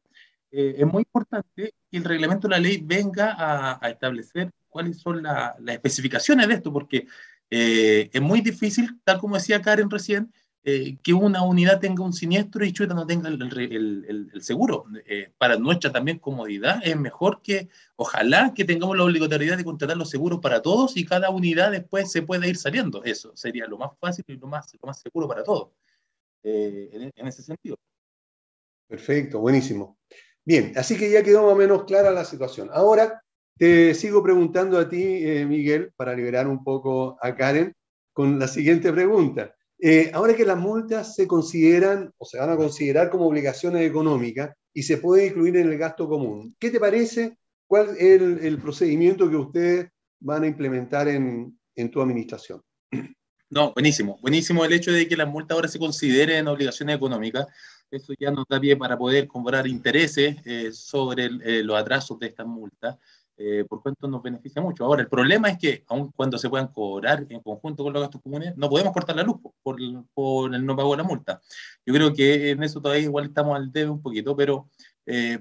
eh, 0.52 0.76
es 0.80 0.86
muy 0.86 1.04
importante 1.04 1.74
que 1.90 1.98
el 1.98 2.04
reglamento 2.04 2.48
de 2.48 2.52
la 2.52 2.60
ley 2.60 2.82
venga 2.84 3.36
a, 3.80 3.90
establecer 3.90 4.52
cuáles 4.68 5.00
son 5.00 5.24
las 5.24 5.56
especificaciones 5.68 6.48
de 6.48 6.56
esto, 6.56 6.74
porque 6.74 7.08
eh, 7.50 8.10
es 8.12 8.22
muy 8.22 8.42
difícil, 8.42 9.00
tal 9.04 9.20
como 9.20 9.36
decía 9.36 9.62
Karen 9.62 9.90
recién, 9.90 10.34
eh, 10.64 10.98
que 11.02 11.14
una 11.14 11.42
unidad 11.44 11.80
tenga 11.80 12.04
un 12.04 12.14
siniestro 12.14 12.64
y 12.64 12.72
Chueta 12.74 12.94
no 12.94 13.08
tenga 13.08 13.30
el, 13.30 14.32
seguro. 14.42 14.86
para 15.38 15.56
nuestra 15.58 15.92
también 15.92 16.20
comodidad 16.20 16.82
es 16.84 16.98
mejor 16.98 17.42
que, 17.42 17.70
ojalá 17.96 18.54
que 18.54 18.66
tengamos 18.66 18.96
la 18.98 19.06
obligatoriedad 19.06 19.58
de 19.58 19.64
contratar 19.64 19.98
los 19.98 20.10
seguros 20.10 20.40
para 20.40 20.62
todos 20.62 20.98
y 20.98 21.06
cada 21.06 21.30
unidad 21.30 21.72
después 21.72 22.12
se 22.12 22.22
pueda 22.22 22.46
ir 22.46 22.58
saliendo. 22.58 23.04
Eso 23.04 23.32
sería 23.36 23.66
lo 23.68 23.78
más 23.78 23.92
fácil 24.00 24.26
y 24.28 24.36
lo 24.36 24.48
más, 24.48 24.70
seguro 25.02 25.28
para 25.28 25.44
todos, 25.44 25.70
en, 26.44 27.12
en 27.16 27.28
ese 27.28 27.42
sentido. 27.42 27.78
Perfecto, 28.88 29.40
buenísimo. 29.40 30.01
Bien, 30.46 30.74
así 30.76 30.98
que 30.98 31.12
ya 31.12 31.24
quedó 31.24 31.44
más 31.44 31.54
o 31.54 31.56
menos 31.56 31.86
clara 31.86 32.12
la 32.12 32.26
situación. 32.26 32.70
Ahora 32.74 33.22
te 33.58 33.94
sigo 33.94 34.24
preguntando 34.24 34.80
a 34.80 34.90
ti, 34.90 35.04
eh, 35.04 35.46
Miguel, 35.46 35.92
para 35.96 36.16
liberar 36.16 36.48
un 36.48 36.64
poco 36.64 37.18
a 37.22 37.36
Karen, 37.36 37.74
con 38.14 38.40
la 38.40 38.48
siguiente 38.48 38.92
pregunta. 38.92 39.54
Eh, 39.80 40.12
ahora 40.14 40.36
que 40.36 40.46
las 40.46 40.58
multas 40.58 41.16
se 41.16 41.28
consideran 41.28 42.12
o 42.18 42.26
se 42.26 42.38
van 42.38 42.50
a 42.50 42.58
considerar 42.58 43.10
como 43.10 43.28
obligaciones 43.28 43.88
económicas 43.88 44.56
y 44.74 44.84
se 44.84 44.98
pueden 44.98 45.28
incluir 45.28 45.58
en 45.58 45.70
el 45.70 45.78
gasto 45.78 46.08
común, 46.08 46.56
¿qué 46.60 46.70
te 46.70 46.80
parece? 46.80 47.38
¿Cuál 47.68 47.96
es 47.98 48.22
el, 48.44 48.60
procedimiento 48.60 49.30
que 49.30 49.36
ustedes 49.36 49.90
van 50.20 50.44
a 50.44 50.48
implementar 50.48 51.08
en, 51.08 51.58
en 51.76 51.90
tu 51.90 52.02
administración? 52.02 52.62
No, 53.50 53.74
buenísimo. 53.74 54.18
Buenísimo 54.22 54.64
el 54.64 54.74
hecho 54.74 54.92
de 54.92 55.08
que 55.08 55.18
las 55.18 55.28
multas 55.28 55.56
ahora 55.56 55.68
se 55.68 55.78
consideren 55.78 56.48
obligaciones 56.48 56.96
económicas. 56.96 57.48
Eso 57.92 58.14
ya 58.18 58.32
nos 58.32 58.46
da 58.48 58.60
pie 58.60 58.78
para 58.78 58.98
poder 58.98 59.28
cobrar 59.28 59.68
intereses 59.68 60.38
eh, 60.46 60.72
sobre 60.72 61.26
eh, 61.26 61.62
los 61.64 61.78
atrasos 61.78 62.18
de 62.20 62.28
estas 62.28 62.48
multas, 62.48 62.98
eh, 63.38 63.66
por 63.68 63.82
cuanto 63.82 64.08
nos 64.08 64.24
beneficia 64.24 64.62
mucho. 64.62 64.86
Ahora, 64.86 65.02
el 65.02 65.10
problema 65.10 65.50
es 65.50 65.58
que, 65.58 65.84
aun 65.88 66.12
cuando 66.12 66.38
se 66.38 66.50
puedan 66.50 66.70
cobrar 66.70 67.26
en 67.28 67.42
conjunto 67.42 67.84
con 67.84 67.92
los 67.92 68.02
gastos 68.02 68.22
comunes, 68.22 68.56
no 68.56 68.70
podemos 68.70 68.94
cortar 68.94 69.16
la 69.16 69.24
luz 69.24 69.38
por, 69.62 69.78
por 70.14 70.56
el 70.56 70.66
no 70.66 70.76
pago 70.76 70.92
de 70.92 70.98
la 70.98 71.04
multa. 71.04 71.42
Yo 71.86 71.94
creo 71.94 72.14
que 72.14 72.52
en 72.52 72.64
eso 72.64 72.82
todavía 72.82 73.04
igual 73.04 73.26
estamos 73.26 73.58
al 73.58 73.72
debe 73.72 73.90
un 73.90 74.02
poquito, 74.02 74.36
pero, 74.36 74.70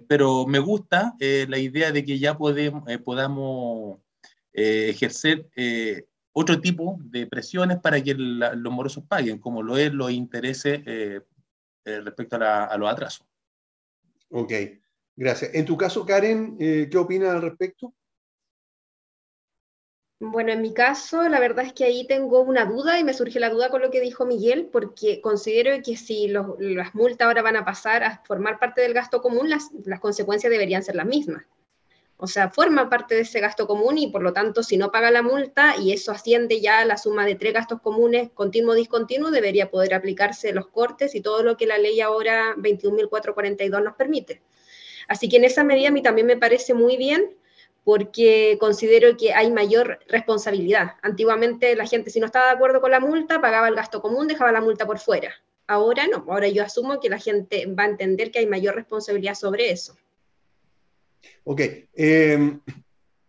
pero 0.08 0.46
me 0.46 0.58
gusta 0.58 1.14
la 1.20 1.58
idea 1.58 1.92
de 1.92 2.04
que 2.04 2.18
ya 2.18 2.36
podemos, 2.36 2.84
podamos 3.04 3.98
ejercer 4.52 5.46
otro 6.32 6.60
tipo 6.60 6.98
de 7.02 7.26
presiones 7.26 7.78
para 7.78 8.02
que 8.02 8.14
los 8.14 8.72
morosos 8.72 9.04
paguen, 9.04 9.38
como 9.38 9.62
lo 9.62 9.76
es 9.76 9.92
los 9.92 10.10
intereses 10.10 10.80
eh, 10.86 11.20
respecto 11.84 12.36
a, 12.36 12.76
los 12.76 12.90
atrasos. 12.90 13.26
Ok, 14.30 14.52
gracias. 15.16 15.54
En 15.54 15.64
tu 15.64 15.76
caso, 15.76 16.04
Karen, 16.04 16.56
eh, 16.60 16.88
¿qué 16.90 16.98
opinas 16.98 17.30
al 17.30 17.42
respecto? 17.42 17.94
Bueno, 20.22 20.52
en 20.52 20.60
mi 20.60 20.74
caso, 20.74 21.26
la 21.30 21.40
verdad 21.40 21.64
es 21.64 21.72
que 21.72 21.84
ahí 21.84 22.06
tengo 22.06 22.42
una 22.42 22.66
duda 22.66 22.98
y 22.98 23.04
me 23.04 23.14
surge 23.14 23.40
la 23.40 23.48
duda 23.48 23.70
con 23.70 23.80
lo 23.80 23.90
que 23.90 24.02
dijo 24.02 24.26
Miguel, 24.26 24.68
porque 24.70 25.22
considero 25.22 25.70
que 25.82 25.96
si 25.96 26.28
las 26.28 26.94
multas 26.94 27.26
ahora 27.26 27.40
van 27.40 27.56
a 27.56 27.64
pasar 27.64 28.04
a 28.04 28.22
formar 28.26 28.58
parte 28.58 28.82
del 28.82 28.92
gasto 28.92 29.22
común, 29.22 29.48
las, 29.48 29.70
las 29.86 29.98
consecuencias 29.98 30.50
deberían 30.50 30.82
ser 30.82 30.96
las 30.96 31.06
mismas. 31.06 31.46
O 32.22 32.26
sea, 32.26 32.50
forma 32.50 32.90
parte 32.90 33.14
de 33.14 33.22
ese 33.22 33.40
gasto 33.40 33.66
común 33.66 33.96
y 33.96 34.08
por 34.08 34.22
lo 34.22 34.34
tanto, 34.34 34.62
si 34.62 34.76
no 34.76 34.92
paga 34.92 35.10
la 35.10 35.22
multa 35.22 35.76
y 35.78 35.92
eso 35.92 36.12
asciende 36.12 36.60
ya 36.60 36.80
a 36.80 36.84
la 36.84 36.98
suma 36.98 37.24
de 37.24 37.34
tres 37.34 37.54
gastos 37.54 37.80
comunes 37.80 38.28
continuo 38.34 38.74
discontinuo, 38.74 39.30
debería 39.30 39.70
poder 39.70 39.94
aplicarse 39.94 40.52
los 40.52 40.68
cortes 40.68 41.14
y 41.14 41.22
todo 41.22 41.42
lo 41.42 41.56
que 41.56 41.66
la 41.66 41.78
ley 41.78 42.02
ahora 42.02 42.54
21.442 42.58 43.82
nos 43.82 43.96
permite. 43.96 44.42
Así 45.08 45.30
que 45.30 45.38
en 45.38 45.44
esa 45.44 45.64
medida 45.64 45.88
a 45.88 45.92
mí 45.92 46.02
también 46.02 46.26
me 46.26 46.36
parece 46.36 46.74
muy 46.74 46.98
bien 46.98 47.38
porque 47.84 48.58
considero 48.60 49.16
que 49.16 49.32
hay 49.32 49.50
mayor 49.50 50.00
responsabilidad. 50.06 50.96
Antiguamente 51.00 51.74
la 51.74 51.86
gente 51.86 52.10
si 52.10 52.20
no 52.20 52.26
estaba 52.26 52.48
de 52.48 52.52
acuerdo 52.52 52.82
con 52.82 52.90
la 52.90 53.00
multa 53.00 53.40
pagaba 53.40 53.66
el 53.66 53.74
gasto 53.74 54.02
común, 54.02 54.28
dejaba 54.28 54.52
la 54.52 54.60
multa 54.60 54.86
por 54.86 54.98
fuera. 54.98 55.32
Ahora 55.66 56.06
no, 56.06 56.26
ahora 56.28 56.48
yo 56.48 56.62
asumo 56.62 57.00
que 57.00 57.08
la 57.08 57.18
gente 57.18 57.64
va 57.66 57.84
a 57.84 57.88
entender 57.88 58.30
que 58.30 58.40
hay 58.40 58.46
mayor 58.46 58.74
responsabilidad 58.74 59.34
sobre 59.34 59.70
eso. 59.70 59.96
Ok, 61.44 61.60
em, 61.94 62.60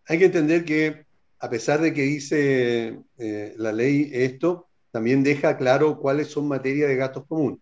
hay 0.06 0.18
que 0.18 0.24
entender 0.26 0.64
que 0.64 1.06
a 1.38 1.50
pesar 1.50 1.80
de 1.80 1.92
que 1.92 2.02
dice 2.02 3.00
eh, 3.18 3.54
la 3.56 3.72
ley 3.72 4.10
esto, 4.12 4.68
también 4.92 5.22
deja 5.24 5.56
claro 5.56 5.98
cuáles 5.98 6.28
son 6.28 6.48
materias 6.48 6.88
de 6.88 6.96
gastos 6.96 7.26
comunes. 7.26 7.58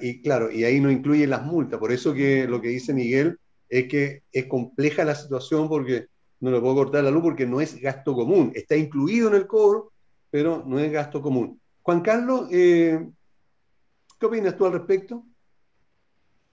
Y 0.00 0.22
claro, 0.22 0.50
y 0.50 0.64
ahí 0.64 0.80
no 0.80 0.90
incluye 0.90 1.26
las 1.26 1.44
multas. 1.44 1.78
Por 1.78 1.92
eso 1.92 2.14
que 2.14 2.46
lo 2.46 2.60
que 2.60 2.68
dice 2.68 2.94
Miguel 2.94 3.38
es 3.68 3.88
que 3.88 4.22
es 4.32 4.46
compleja 4.46 5.04
la 5.04 5.14
situación 5.14 5.68
porque 5.68 6.06
no 6.40 6.50
le 6.50 6.60
puedo 6.60 6.74
cortar 6.74 7.04
la 7.04 7.10
luz 7.10 7.22
porque 7.22 7.46
no 7.46 7.60
es 7.60 7.80
gasto 7.80 8.14
común. 8.14 8.52
Está 8.54 8.76
incluido 8.76 9.28
en 9.28 9.34
el 9.34 9.46
cobro, 9.46 9.92
pero 10.30 10.64
no 10.66 10.78
es 10.78 10.90
gasto 10.90 11.22
común. 11.22 11.60
Juan 11.82 12.00
Carlos, 12.00 12.48
eh, 12.52 13.08
¿qué 14.18 14.26
opinas 14.26 14.56
tú 14.56 14.66
al 14.66 14.72
respecto? 14.72 15.24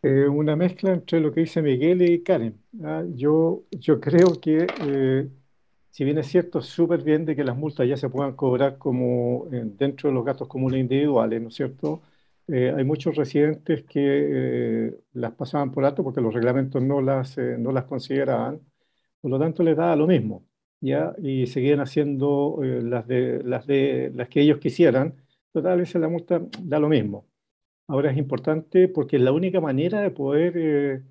Eh, 0.01 0.27
una 0.27 0.55
mezcla 0.55 0.93
entre 0.93 1.19
lo 1.19 1.31
que 1.33 1.41
dice 1.41 1.61
Miguel 1.61 2.01
y 2.01 2.23
Karen. 2.23 2.61
¿ah? 2.83 3.03
Yo, 3.15 3.63
yo 3.71 3.99
creo 3.99 4.39
que 4.39 4.65
eh, 4.81 5.29
si 5.91 6.05
bien 6.05 6.17
es 6.17 6.27
cierto, 6.27 6.61
súper 6.61 7.03
bien 7.03 7.25
de 7.25 7.35
que 7.35 7.43
las 7.43 7.57
multas 7.57 7.87
ya 7.87 7.97
se 7.97 8.09
puedan 8.09 8.33
cobrar 8.35 8.77
como 8.77 9.47
dentro 9.51 10.09
de 10.09 10.15
los 10.15 10.23
gastos 10.25 10.47
comunes 10.47 10.79
individuales, 10.79 11.41
¿no 11.41 11.49
es 11.49 11.55
cierto? 11.55 12.01
Eh, 12.47 12.73
hay 12.75 12.83
muchos 12.83 13.15
residentes 13.15 13.83
que 13.83 14.87
eh, 14.87 14.95
las 15.13 15.33
pasaban 15.33 15.71
por 15.71 15.85
alto 15.85 16.03
porque 16.03 16.21
los 16.21 16.33
reglamentos 16.33 16.81
no 16.81 17.01
las, 17.01 17.37
eh, 17.37 17.57
no 17.59 17.71
las 17.71 17.85
consideraban, 17.85 18.61
por 19.21 19.31
lo 19.31 19.39
tanto 19.39 19.63
les 19.63 19.77
da 19.77 19.95
lo 19.95 20.07
mismo, 20.07 20.45
¿ya? 20.81 21.13
Y 21.21 21.47
seguían 21.47 21.81
haciendo 21.81 22.59
las, 22.63 23.07
de, 23.07 23.43
las, 23.43 23.67
de, 23.67 24.11
las 24.15 24.29
que 24.29 24.41
ellos 24.41 24.59
quisieran, 24.59 25.15
total, 25.51 25.79
vez 25.79 25.93
la 25.95 26.07
multa 26.09 26.41
da 26.61 26.79
lo 26.79 26.89
mismo. 26.89 27.25
Ahora 27.89 28.11
es 28.11 28.17
importante 28.17 28.87
porque 28.87 29.15
es 29.15 29.21
la 29.23 29.31
única 29.31 29.59
manera 29.59 30.01
de 30.01 30.11
poder, 30.11 31.03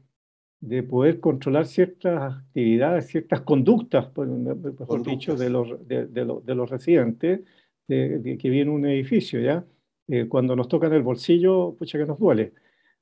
de 0.61 0.83
poder 0.85 1.19
controlar 1.19 1.67
ciertas 1.67 2.37
actividades, 2.37 3.09
ciertas 3.09 3.41
conductas, 3.41 4.17
mejor 4.17 5.03
dicho, 5.03 5.35
de 5.37 5.51
los, 5.51 5.89
de, 5.89 6.07
de, 6.07 6.55
los 6.55 6.71
residentes 6.71 7.41
que 7.89 8.39
viven 8.45 8.69
en 8.69 8.71
un 8.71 8.87
edificio, 8.87 9.41
¿ya? 9.41 9.65
Eh, 10.07 10.29
cuando 10.29 10.55
nos 10.55 10.69
toca 10.69 10.87
en 10.87 10.93
el 10.93 11.03
bolsillo, 11.03 11.75
pucha 11.77 11.99
que 11.99 12.07
nos 12.07 12.19
duele. 12.21 12.55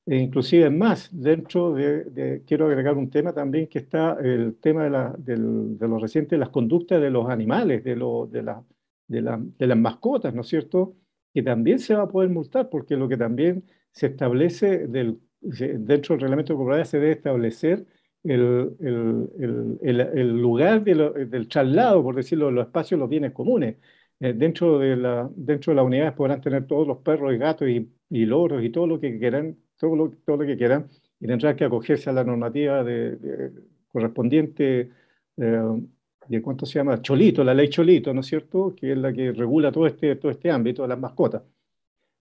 E 0.07 0.17
inclusive 0.17 0.71
más, 0.71 1.11
dentro 1.13 1.75
de, 1.75 2.43
quiero 2.47 2.67
agregar 2.69 2.97
un 2.97 3.11
tema 3.11 3.35
también 3.35 3.67
que 3.67 3.81
está 3.81 4.17
el 4.23 4.57
tema 4.57 4.85
de, 4.85 4.91
la, 4.91 5.15
de 5.19 5.89
los 5.89 6.01
recientes, 6.01 6.39
las 6.39 6.49
conductas 6.49 6.99
de 6.99 7.11
los 7.11 7.29
animales, 7.29 7.85
de, 7.85 7.95
lo, 7.95 8.27
de, 8.27 8.43
la, 8.43 8.65
de, 9.07 9.21
la, 9.21 9.39
de 9.39 9.67
las 9.67 9.77
mascotas, 9.77 10.35
¿no 10.35 10.41
es 10.41 10.49
cierto? 10.49 10.95
Que 11.37 11.43
también 11.43 11.79
se 11.79 11.95
va 11.95 12.05
a 12.05 12.09
poder 12.09 12.31
multar, 12.31 12.71
porque 12.71 12.97
lo 12.97 13.09
que 13.09 13.19
también 13.19 13.63
se 13.93 14.07
establece 14.07 14.87
del, 14.89 15.21
dentro 15.43 16.15
del 16.15 16.23
reglamento 16.23 16.57
de 16.57 16.85
se 16.87 16.99
debe 16.99 17.13
establecer 17.13 17.85
el, 18.25 18.75
el, 18.81 20.09
el, 20.15 20.41
lugar 20.41 20.83
del 20.83 21.47
traslado, 21.49 22.03
por 22.03 22.15
decirlo, 22.17 22.51
los 22.51 22.67
espacios, 22.67 22.99
los 22.99 23.11
bienes 23.11 23.33
comunes. 23.33 23.77
Eh, 24.19 24.33
dentro, 24.33 24.79
de 24.79 24.97
la, 24.97 25.31
dentro 25.37 25.73
de 25.73 25.77
las 25.77 25.85
unidades 25.85 26.15
podrán 26.15 26.41
tener 26.41 26.67
todos 26.67 26.89
los 26.89 26.99
perros 27.03 27.35
y 27.35 27.37
gatos 27.37 27.69
y, 27.69 27.87
y 28.09 28.25
loros 28.25 28.65
y 28.65 28.71
todo 28.71 28.87
lo 28.87 28.99
que 28.99 29.19
quieran, 29.19 29.59
todo 29.77 29.95
lo, 29.95 30.11
todo 30.25 30.39
lo 30.39 30.47
que 30.47 30.57
quieran, 30.57 30.89
y 31.21 31.27
tendrán 31.27 31.55
que 31.55 31.65
acogerse 31.67 32.09
a 32.09 32.15
la 32.15 32.25
normativa 32.25 32.83
de, 32.83 33.53
correspondiente, 33.93 34.91
eh, 35.37 35.83
de 36.29 36.43
cuánto 36.43 36.67
se 36.67 36.79
llama, 36.79 37.01
Cholito, 37.03 37.43
la 37.45 37.55
ley 37.55 37.69
Cholito, 37.69 38.13
¿no 38.13 38.21
es 38.21 38.27
cierto?, 38.27 38.75
que 38.75 38.93
es 38.93 38.99
la 38.99 39.13
que 39.13 39.33
regula 39.33 39.73
todo 39.73 39.87
este, 39.87 40.17
todo 40.17 40.31
este 40.31 40.51
ámbito 40.51 40.83
de 40.83 40.89
las 40.89 40.99
mascotas. 40.99 41.43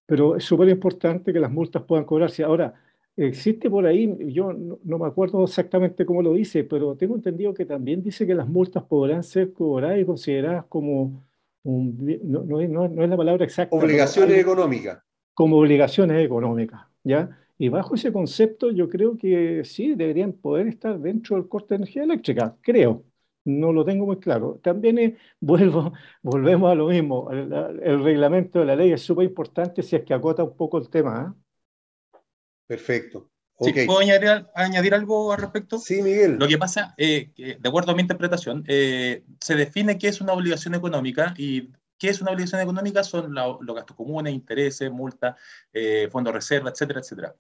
Pero 0.06 0.36
es 0.36 0.44
súper 0.44 0.70
importante 0.70 1.34
que 1.34 1.40
las 1.40 1.52
multas 1.52 1.84
puedan 1.84 2.06
cobrarse. 2.06 2.44
Ahora, 2.44 2.74
existe 3.18 3.70
por 3.70 3.86
ahí, 3.86 4.16
yo 4.32 4.54
no, 4.54 4.80
no, 4.84 5.00
me 5.00 5.08
acuerdo 5.08 5.44
exactamente 5.44 6.06
cómo 6.06 6.22
lo 6.22 6.34
dice, 6.34 6.64
pero 6.64 6.96
tengo 6.96 7.16
entendido 7.16 7.54
que 7.54 7.66
también 7.66 8.04
dice 8.04 8.28
que 8.28 8.36
las 8.36 8.48
multas 8.48 8.84
podrán 8.84 9.24
ser 9.24 9.54
cobradas 9.54 10.00
y 10.00 10.06
consideradas 10.06 10.66
como 10.66 11.24
no, 11.66 12.44
no, 12.44 12.88
no, 12.88 13.04
es 13.04 13.10
la 13.10 13.18
palabra 13.18 13.44
exacta. 13.44 13.76
Obligaciones 13.76 14.38
económicas. 14.38 15.00
Como 15.34 15.58
obligaciones 15.58 16.24
económicas, 16.24 16.82
¿ya? 17.04 17.38
Y 17.58 17.70
bajo 17.70 17.96
ese 17.96 18.12
concepto 18.12 18.72
yo 18.72 18.90
creo 18.90 19.18
que 19.18 19.64
sí 19.66 19.96
deberían 19.96 20.34
poder 20.34 20.68
estar 20.68 21.00
dentro 21.00 21.36
del 21.36 21.48
corte 21.48 21.70
de 21.70 21.76
energía 21.78 22.04
eléctrica, 22.04 22.56
creo. 22.62 23.04
No 23.46 23.72
lo 23.72 23.86
tengo 23.86 24.06
muy 24.06 24.20
claro. 24.20 24.60
También 24.62 25.18
vuelvo, 25.40 25.94
volvemos 26.22 26.72
a 26.72 26.76
lo 26.76 26.88
mismo. 26.88 27.30
El, 27.32 28.04
reglamento 28.04 28.60
de 28.60 28.66
la 28.66 28.76
ley 28.76 28.92
es 28.92 29.02
súper 29.02 29.26
importante 29.26 29.82
si 29.84 29.96
es 29.96 30.04
que 30.04 30.14
acota 30.14 30.44
un 30.44 30.58
poco 30.58 30.78
el 30.78 30.90
tema. 30.90 31.36
¿eh? 31.36 32.20
Perfecto. 32.68 33.30
¿Puedo 33.58 34.00
añadir, 34.00 34.94
algo 34.94 35.32
al 35.32 35.40
respecto? 35.40 35.80
Sí, 35.80 36.02
Miguel. 36.02 36.38
Lo 36.38 36.48
que 36.48 36.58
pasa, 36.58 36.94
eh, 36.98 37.32
de 37.38 37.70
acuerdo 37.70 37.94
a 37.94 37.96
mi 37.96 38.02
interpretación, 38.02 38.66
eh, 38.68 39.24
se 39.40 39.56
define 39.56 39.98
qué 39.98 40.10
es 40.10 40.20
una 40.20 40.34
obligación 40.34 40.76
económica 40.76 41.34
y 41.38 41.72
qué 41.98 42.10
es 42.10 42.22
una 42.22 42.32
obligación 42.32 42.62
económica 42.62 43.04
son 43.04 43.34
los 43.34 43.76
gastos 43.76 43.96
comunes, 43.96 44.34
intereses, 44.34 44.92
multas, 44.92 45.36
eh, 45.72 46.10
fondos 46.12 46.34
de 46.34 46.40
reserva, 46.40 46.70
etcétera, 46.70 47.00
etcétera. 47.00 47.36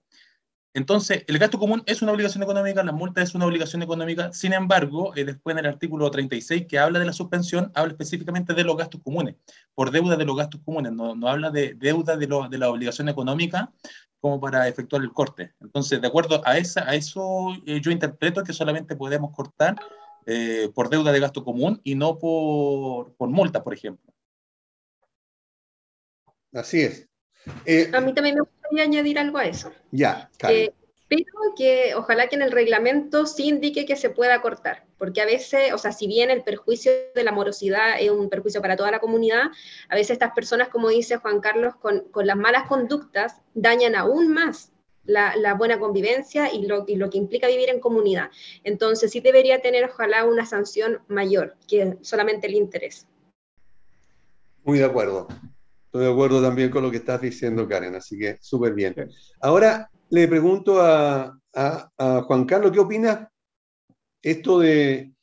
Entonces, 0.75 1.23
el 1.27 1.39
gasto 1.39 1.57
común 1.57 1.83
es 1.85 2.01
una 2.01 2.11
obligación 2.11 2.43
económica, 2.43 2.83
la 2.83 2.91
multa 2.91 3.21
es 3.21 3.33
una 3.33 3.45
obligación 3.45 3.81
económica, 3.81 4.33
sin 4.33 4.51
embargo, 4.51 5.13
después 5.15 5.53
en 5.53 5.59
el 5.59 5.67
artículo 5.67 6.11
36 6.11 6.65
que 6.67 6.77
habla 6.77 6.99
de 6.99 7.05
la 7.05 7.13
suspensión, 7.13 7.71
habla 7.75 7.93
específicamente 7.93 8.53
de 8.53 8.65
los 8.65 8.75
gastos 8.75 8.99
comunes, 9.01 9.35
por 9.73 9.89
deuda 9.89 10.17
de 10.17 10.25
los 10.25 10.35
gastos 10.35 10.59
comunes, 10.65 10.91
no, 10.91 11.15
habla 11.29 11.49
de 11.49 11.75
deuda 11.75 12.17
de, 12.17 12.27
la 12.27 12.69
obligación 12.69 13.07
económica 13.07 13.71
como 14.19 14.41
para 14.41 14.67
efectuar 14.67 15.01
el 15.01 15.13
corte. 15.13 15.53
Entonces, 15.61 16.01
de 16.01 16.07
acuerdo 16.07 16.41
a, 16.43 16.57
esa, 16.57 16.81
a 16.81 16.93
eso, 16.93 17.53
eh, 17.65 17.79
yo 17.79 17.89
interpreto 17.89 18.43
que 18.43 18.51
solamente 18.51 18.97
podemos 18.97 19.33
cortar 19.33 19.77
eh, 20.25 20.69
por 20.75 20.89
deuda 20.89 21.13
de 21.13 21.21
gasto 21.21 21.45
común 21.45 21.79
y 21.85 21.95
no 21.95 22.19
por 22.19 23.29
multa, 23.29 23.63
por 23.63 23.73
ejemplo. 23.73 24.13
Así 26.51 26.81
es. 26.81 27.07
Eh, 27.65 27.91
a 27.93 28.01
mí 28.01 28.13
también 28.13 28.35
me 28.35 28.41
gustaría 28.41 28.83
añadir 28.83 29.19
algo 29.19 29.37
a 29.37 29.45
eso. 29.45 29.71
Ya, 29.91 30.29
pero 31.07 31.53
que 31.55 31.93
ojalá 31.95 32.27
que 32.27 32.35
en 32.35 32.41
el 32.41 32.51
reglamento 32.51 33.25
sí 33.25 33.47
indique 33.47 33.85
que 33.85 33.95
se 33.95 34.09
pueda 34.09 34.41
cortar, 34.41 34.85
porque 34.97 35.21
a 35.21 35.25
veces, 35.25 35.71
o 35.73 35.77
sea, 35.77 35.91
si 35.91 36.07
bien 36.07 36.31
el 36.31 36.43
perjuicio 36.43 36.91
de 37.13 37.23
la 37.23 37.31
morosidad 37.31 37.99
es 37.99 38.09
un 38.09 38.29
perjuicio 38.29 38.61
para 38.61 38.75
toda 38.75 38.91
la 38.91 38.99
comunidad, 38.99 39.43
a 39.89 39.95
veces 39.95 40.11
estas 40.11 40.33
personas, 40.33 40.69
como 40.69 40.89
dice 40.89 41.17
Juan 41.17 41.41
Carlos, 41.41 41.75
con, 41.75 42.01
con 42.09 42.25
las 42.25 42.35
malas 42.35 42.67
conductas 42.67 43.41
dañan 43.53 43.95
aún 43.95 44.29
más 44.29 44.71
la, 45.05 45.35
la, 45.35 45.53
buena 45.53 45.79
convivencia 45.79 46.51
y 46.51 46.65
lo, 46.65 46.83
y 46.87 46.95
lo 46.95 47.11
que 47.11 47.19
implica 47.19 47.47
vivir 47.47 47.69
en 47.69 47.79
comunidad. 47.79 48.31
Entonces 48.63 49.11
sí 49.11 49.19
debería 49.19 49.61
tener, 49.61 49.85
ojalá, 49.85 50.25
una 50.25 50.47
sanción 50.47 51.01
mayor 51.07 51.55
que 51.67 51.97
solamente 52.01 52.47
el 52.47 52.55
interés. 52.55 53.07
Muy 54.63 54.79
de 54.79 54.85
acuerdo. 54.85 55.27
Estoy 55.95 56.07
de 56.07 56.11
acuerdo 56.11 56.41
también 56.41 56.69
con 56.69 56.83
lo 56.83 56.91
que 56.91 56.97
estás 56.97 57.21
diciendo, 57.21 57.69
Karen, 57.69 57.95
así 57.95 58.19
que 58.19 58.37
súper 58.41 58.73
bien. 58.73 58.93
Ahora, 59.39 59.89
le 60.09 60.27
pregunto 60.27 60.81
a, 60.81 61.39
Juan 62.27 62.43
Carlos, 62.43 62.73
¿qué 62.73 62.81
opina 62.81 63.31
esto 64.21 64.59
de, 64.59 65.13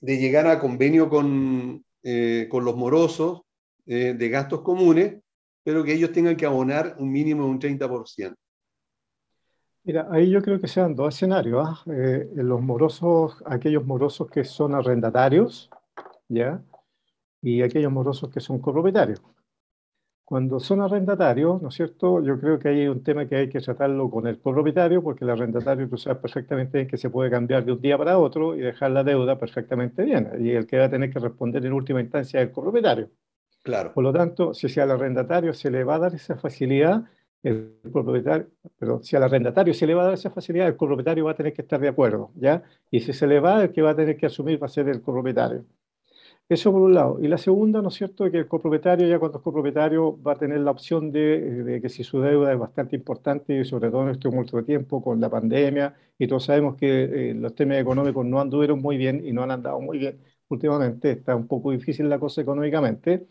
llegar 0.00 0.48
a 0.48 0.58
convenio 0.58 1.08
con, 1.08 1.84
eh, 2.02 2.48
con 2.50 2.64
los 2.64 2.74
morosos 2.74 3.42
eh, 3.86 4.14
de 4.18 4.28
gastos 4.28 4.62
comunes, 4.62 5.14
pero 5.62 5.84
que 5.84 5.94
ellos 5.94 6.10
tengan 6.10 6.36
que 6.36 6.44
abonar 6.44 6.96
un 6.98 7.12
mínimo 7.12 7.44
de 7.44 7.50
un 7.50 7.60
30%? 7.60 8.34
Mira, 9.84 10.08
ahí 10.10 10.28
yo 10.28 10.42
creo 10.42 10.60
que 10.60 10.66
sean 10.66 10.96
dos 10.96 11.14
escenarios. 11.14 11.84
Eh, 11.86 12.28
los 12.34 12.60
morosos, 12.60 13.44
aquellos 13.46 13.86
morosos 13.86 14.28
que 14.28 14.42
son 14.42 14.74
arrendatarios, 14.74 15.70
¿ya? 16.28 16.60
Y 17.40 17.62
aquellos 17.62 17.92
morosos 17.92 18.28
que 18.28 18.40
son 18.40 18.58
copropietarios. 18.58 19.22
Cuando 20.30 20.60
son 20.60 20.80
arrendatarios, 20.80 21.60
¿no 21.60 21.70
es 21.70 21.74
cierto? 21.74 22.22
Yo 22.22 22.38
creo 22.38 22.56
que 22.56 22.68
hay 22.68 22.86
un 22.86 23.02
tema 23.02 23.26
que 23.26 23.34
hay 23.34 23.48
que 23.48 23.58
tratarlo 23.58 24.08
con 24.08 24.28
el 24.28 24.38
copropietario, 24.38 25.02
porque 25.02 25.24
el 25.24 25.30
arrendatario 25.30 25.88
tú 25.88 25.96
sabes 25.96 26.20
perfectamente 26.20 26.86
que 26.86 26.96
se 26.96 27.10
puede 27.10 27.32
cambiar 27.32 27.64
de 27.64 27.72
un 27.72 27.80
día 27.80 27.98
para 27.98 28.16
otro 28.16 28.54
y 28.54 28.60
dejar 28.60 28.92
la 28.92 29.02
deuda 29.02 29.40
perfectamente 29.40 30.04
bien. 30.04 30.30
Y 30.38 30.50
el 30.50 30.68
que 30.68 30.78
va 30.78 30.84
a 30.84 30.88
tener 30.88 31.12
que 31.12 31.18
responder 31.18 31.66
en 31.66 31.72
última 31.72 32.00
instancia 32.00 32.40
es 32.40 32.46
el 32.46 32.52
copropietario. 32.52 33.10
Claro. 33.64 33.92
Por 33.92 34.04
lo 34.04 34.12
tanto, 34.12 34.54
si 34.54 34.78
al 34.78 34.92
arrendatario 34.92 35.52
se 35.52 35.68
le 35.68 35.82
va 35.82 35.96
a 35.96 35.98
dar 35.98 36.14
esa 36.14 36.36
facilidad, 36.36 37.02
el 37.42 37.80
propietario, 37.92 38.46
pero 38.78 39.02
si 39.02 39.16
al 39.16 39.24
arrendatario 39.24 39.74
se 39.74 39.84
le 39.84 39.94
va 39.94 40.02
a 40.02 40.04
dar 40.04 40.14
esa 40.14 40.30
facilidad, 40.30 40.68
el 40.68 40.76
copropietario 40.76 41.24
va 41.24 41.32
a 41.32 41.34
tener 41.34 41.52
que 41.52 41.62
estar 41.62 41.80
de 41.80 41.88
acuerdo, 41.88 42.30
¿ya? 42.36 42.62
Y 42.88 43.00
si 43.00 43.12
se 43.12 43.26
le 43.26 43.40
va, 43.40 43.64
el 43.64 43.72
que 43.72 43.82
va 43.82 43.90
a 43.90 43.96
tener 43.96 44.16
que 44.16 44.26
asumir 44.26 44.62
va 44.62 44.66
a 44.66 44.68
ser 44.68 44.88
el 44.88 45.02
copropietario. 45.02 45.64
Eso 46.50 46.72
por 46.72 46.82
un 46.82 46.94
lado. 46.94 47.18
Y 47.22 47.28
la 47.28 47.38
segunda, 47.38 47.80
¿no 47.80 47.90
es 47.90 47.94
cierto?, 47.94 48.28
que 48.28 48.38
el 48.38 48.48
copropietario, 48.48 49.06
ya 49.06 49.20
cuando 49.20 49.38
es 49.38 49.44
copropietario, 49.44 50.20
va 50.20 50.32
a 50.32 50.36
tener 50.36 50.58
la 50.60 50.72
opción 50.72 51.12
de, 51.12 51.78
que 51.80 51.88
si 51.88 52.02
su 52.02 52.20
deuda 52.20 52.52
es 52.52 52.58
bastante 52.58 52.96
importante, 52.96 53.56
y 53.60 53.64
sobre 53.64 53.88
todo 53.88 54.02
en 54.02 54.08
este 54.10 54.26
último 54.26 54.64
tiempo 54.64 55.00
con 55.00 55.20
la 55.20 55.30
pandemia, 55.30 55.94
y 56.18 56.26
todos 56.26 56.44
sabemos 56.46 56.74
que 56.76 57.30
eh, 57.30 57.34
los 57.34 57.54
temas 57.54 57.78
económicos 57.78 58.26
no 58.26 58.40
anduvieron 58.40 58.80
muy 58.82 58.96
bien 58.96 59.24
y 59.24 59.32
no 59.32 59.44
han 59.44 59.52
andado 59.52 59.80
muy 59.80 59.98
bien 59.98 60.18
últimamente, 60.48 61.12
está 61.12 61.36
un 61.36 61.46
poco 61.46 61.70
difícil 61.70 62.08
la 62.08 62.18
cosa 62.18 62.40
económicamente, 62.40 63.28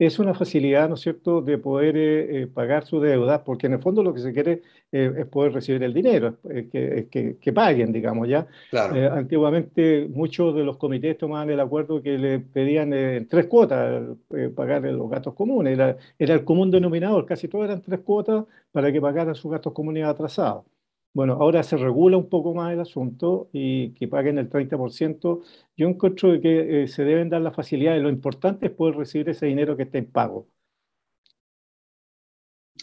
es 0.00 0.18
una 0.18 0.32
facilidad, 0.32 0.88
¿no 0.88 0.94
es 0.94 1.02
cierto?, 1.02 1.42
de 1.42 1.58
poder 1.58 1.94
eh, 1.94 2.42
eh, 2.42 2.46
pagar 2.46 2.86
su 2.86 3.00
deuda, 3.00 3.44
porque 3.44 3.66
en 3.66 3.74
el 3.74 3.80
fondo 3.80 4.02
lo 4.02 4.14
que 4.14 4.20
se 4.20 4.32
quiere 4.32 4.62
eh, 4.90 5.12
es 5.18 5.26
poder 5.26 5.52
recibir 5.52 5.82
el 5.82 5.92
dinero, 5.92 6.38
que, 6.42 7.06
que, 7.10 7.36
que, 7.38 7.52
paguen, 7.52 7.92
digamos, 7.92 8.26
¿ya? 8.26 8.46
Claro. 8.70 9.12
antiguamente 9.12 10.08
muchos 10.10 10.54
de 10.54 10.64
los 10.64 10.78
comités 10.78 11.18
tomaban 11.18 11.50
el 11.50 11.60
acuerdo 11.60 12.02
que 12.02 12.16
le 12.16 12.38
pedían 12.40 12.94
en 12.94 13.28
tres 13.28 13.44
cuotas 13.44 14.16
pagar 14.56 14.84
los 14.84 15.10
gastos 15.10 15.34
comunes, 15.34 15.74
era, 15.74 15.98
era 16.18 16.32
el 16.32 16.44
común 16.44 16.70
denominador, 16.70 17.26
casi 17.26 17.46
todos 17.46 17.66
eran 17.66 17.82
tres 17.82 18.00
cuotas 18.00 18.46
para 18.72 18.90
que 18.90 19.02
pagaran 19.02 19.34
sus 19.34 19.50
gastos 19.52 19.74
comunes 19.74 20.04
atrasados. 20.06 20.64
Bueno, 21.12 21.34
ahora 21.34 21.62
se 21.64 21.76
regula 21.76 22.16
un 22.16 22.28
poco 22.28 22.54
más 22.54 22.72
el 22.72 22.80
asunto 22.80 23.48
y 23.52 23.90
que 23.94 24.06
paguen 24.06 24.38
el 24.38 24.48
30%. 24.48 25.40
Yo 25.76 25.88
encuentro 25.88 26.40
que 26.40 26.84
eh, 26.84 26.88
se 26.88 27.04
deben 27.04 27.28
dar 27.28 27.40
las 27.40 27.54
facilidades. 27.54 28.02
Lo 28.02 28.10
importante 28.10 28.66
es 28.66 28.72
poder 28.72 28.96
recibir 28.96 29.28
ese 29.28 29.46
dinero 29.46 29.76
que 29.76 29.82
esté 29.84 29.98
en 29.98 30.06
pago. 30.06 30.46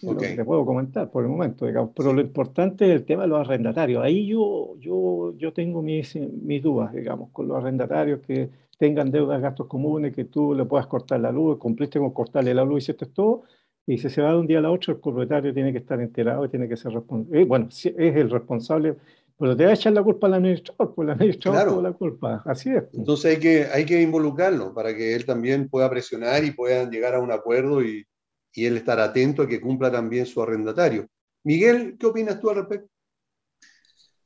Okay. 0.04 0.36
Te 0.36 0.46
puedo 0.46 0.66
comentar 0.66 1.10
por 1.10 1.24
el 1.24 1.30
momento, 1.30 1.66
digamos. 1.66 1.92
Pero 1.96 2.14
lo 2.14 2.22
importante 2.22 2.86
es 2.86 2.92
el 2.92 3.06
tema 3.06 3.24
de 3.24 3.30
los 3.30 3.40
arrendatarios. 3.40 4.04
Ahí 4.04 4.28
yo, 4.28 4.76
yo, 4.78 5.34
yo 5.38 5.54
tengo 5.54 5.82
mis, 5.82 6.16
mis 6.16 6.62
dudas, 6.62 6.94
digamos, 6.94 7.32
con 7.32 7.48
los 7.48 7.58
arrendatarios 7.58 8.20
que 8.22 8.50
tengan 8.78 9.10
deudas, 9.10 9.42
gastos 9.42 9.68
comunes, 9.68 10.14
que 10.14 10.26
tú 10.26 10.54
le 10.54 10.66
puedas 10.66 10.88
cortar 10.88 11.20
la 11.20 11.32
luz, 11.32 11.58
cumpliste 11.58 11.98
con 12.00 12.12
cortarle 12.12 12.54
la 12.54 12.64
luz 12.64 12.88
y 12.88 12.92
esto 12.92 13.06
es 13.06 13.14
todo, 13.14 13.44
y 13.88 13.98
si 13.98 14.10
se 14.10 14.22
va 14.22 14.32
de 14.32 14.38
un 14.38 14.48
día 14.48 14.60
a 14.60 14.62
la 14.62 14.70
otro, 14.70 14.94
el 14.94 15.00
propietario 15.00 15.54
tiene 15.54 15.72
que 15.72 15.80
estar 15.80 16.00
enterado 16.00 16.46
y 16.46 16.50
tiene 16.50 16.68
que 16.68 16.76
ser 16.76 16.92
responsable. 16.92 17.42
Eh, 17.42 17.46
bueno, 17.46 17.70
es 17.70 17.86
el 17.96 18.30
responsable, 18.30 18.98
pero 19.40 19.56
te 19.56 19.64
va 19.64 19.72
a 19.72 19.74
echar 19.74 19.94
la 19.94 20.04
culpa 20.04 20.28
al 20.28 20.34
administrador, 20.36 20.94
pues 20.94 21.08
el 21.08 21.14
administrador 21.14 21.64
claro. 21.64 21.82
la 21.82 21.94
culpa. 21.94 22.44
Así 22.46 22.70
es. 22.70 22.84
Entonces 22.94 23.36
hay 23.36 23.40
que, 23.40 23.66
hay 23.66 23.86
que 23.86 24.02
involucrarlo 24.02 24.74
para 24.74 24.94
que 24.94 25.16
él 25.16 25.26
también 25.26 25.70
pueda 25.70 25.90
presionar 25.90 26.44
y 26.44 26.52
puedan 26.52 26.92
llegar 26.92 27.16
a 27.16 27.22
un 27.22 27.32
acuerdo 27.32 27.82
y, 27.82 28.06
y 28.54 28.66
él 28.66 28.76
estar 28.76 29.00
atento 29.00 29.44
a 29.44 29.48
que 29.48 29.62
cumpla 29.62 29.90
también 29.90 30.26
su 30.26 30.42
arrendatario. 30.42 31.08
Miguel, 31.44 31.96
¿qué 31.98 32.08
opinas 32.08 32.42
tú 32.42 32.50
al 32.50 32.58
respecto? 32.58 32.90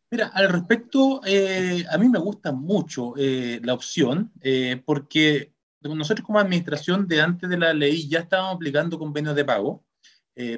Mira, 0.09 0.28
al 0.34 0.49
respecto, 0.49 1.22
eh, 1.26 1.86
a 1.89 1.97
mí 1.97 2.09
me 2.09 2.20
gusta 2.20 2.51
mucho 2.51 3.14
eh, 3.16 3.62
la 3.64 3.74
opción, 3.74 4.32
eh, 4.41 4.82
porque 4.84 5.53
nosotros 5.82 6.25
como 6.25 6.39
administración 6.39 7.07
de 7.07 7.21
antes 7.21 7.49
de 7.49 7.57
la 7.57 7.73
ley 7.73 8.07
ya 8.07 8.19
estábamos 8.19 8.55
aplicando 8.55 8.99
convenios 8.99 9.36
de 9.36 9.45
pago, 9.45 9.84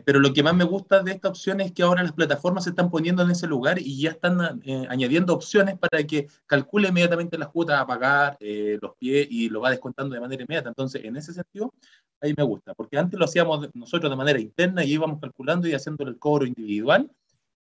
pero 0.05 0.19
lo 0.19 0.33
que 0.33 0.43
más 0.43 0.55
me 0.55 0.63
gusta 0.63 1.03
de 1.03 1.11
esta 1.11 1.27
opción 1.27 1.59
es 1.59 1.73
que 1.73 1.83
ahora 1.83 2.03
las 2.03 2.13
plataformas 2.13 2.63
se 2.63 2.69
están 2.69 2.89
poniendo 2.89 3.21
en 3.23 3.31
ese 3.31 3.47
lugar 3.47 3.79
y 3.79 4.01
ya 4.01 4.11
están 4.11 4.39
añadiendo 4.87 5.33
opciones 5.33 5.77
para 5.77 6.03
que 6.05 6.27
calcule 6.45 6.87
inmediatamente 6.89 7.37
las 7.37 7.49
cuotas 7.49 7.81
a 7.81 7.85
pagar, 7.87 8.37
los 8.39 8.95
pies 8.97 9.27
y 9.29 9.49
lo 9.49 9.61
va 9.61 9.71
descontando 9.71 10.13
de 10.13 10.21
manera 10.21 10.43
inmediata. 10.43 10.69
Entonces, 10.69 11.03
en 11.03 11.17
ese 11.17 11.33
sentido, 11.33 11.73
ahí 12.21 12.33
me 12.37 12.43
gusta, 12.43 12.73
porque 12.73 12.97
antes 12.97 13.19
lo 13.19 13.25
hacíamos 13.25 13.67
nosotros 13.73 14.09
de 14.09 14.15
manera 14.15 14.39
interna 14.39 14.85
y 14.85 14.93
íbamos 14.93 15.19
calculando 15.19 15.67
y 15.67 15.73
haciendo 15.73 16.05
el 16.05 16.17
cobro 16.17 16.45
individual 16.45 17.11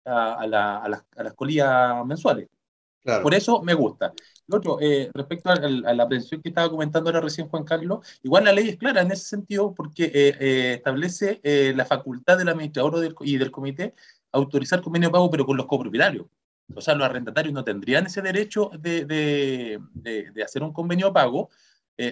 a, 0.05 0.45
la, 0.47 0.78
a, 0.78 0.89
las, 0.89 1.03
a 1.16 1.24
las 1.24 1.34
colillas 1.34 2.05
mensuales. 2.05 2.47
Por 3.20 3.34
eso 3.34 3.62
me 3.64 3.74
gusta. 3.74 4.14
Lo 4.52 4.58
otro, 4.58 4.80
eh, 4.82 5.10
respecto 5.14 5.49
a, 5.49 5.56
la 5.56 6.08
prevención 6.08 6.41
que 6.41 6.49
estaba 6.49 6.70
comentando 6.70 7.10
ahora 7.10 7.22
recién 7.22 7.47
Juan 7.47 7.64
Carlos, 7.64 8.06
igual 8.22 8.43
la 8.43 8.52
ley 8.52 8.68
es 8.68 8.76
clara 8.76 9.02
en 9.02 9.10
ese 9.10 9.24
sentido 9.24 9.74
porque 9.74 10.06
eh, 10.06 10.36
eh, 10.39 10.74
establece 10.76 11.39
la 11.74 11.86
facultad 11.86 12.38
del 12.38 12.49
administrador 12.49 13.16
y 13.22 13.38
del 13.38 13.49
comité 13.49 13.95
autorizar 14.34 14.82
convenio 14.82 15.08
de 15.08 15.14
pago, 15.14 15.32
pero 15.32 15.45
con 15.45 15.56
los 15.56 15.68
copropietarios. 15.68 16.26
O 16.76 16.82
sea, 16.82 16.95
los 16.95 17.06
arrendatarios 17.06 17.54
no 17.54 17.64
tendrían 17.64 18.06
ese 18.06 18.22
derecho 18.22 18.72
de, 18.78 19.06
de, 19.06 19.80
de, 19.93 20.43
hacer 20.43 20.64
un 20.64 20.74
convenio 20.74 21.08
de 21.08 21.14
pago, 21.14 21.49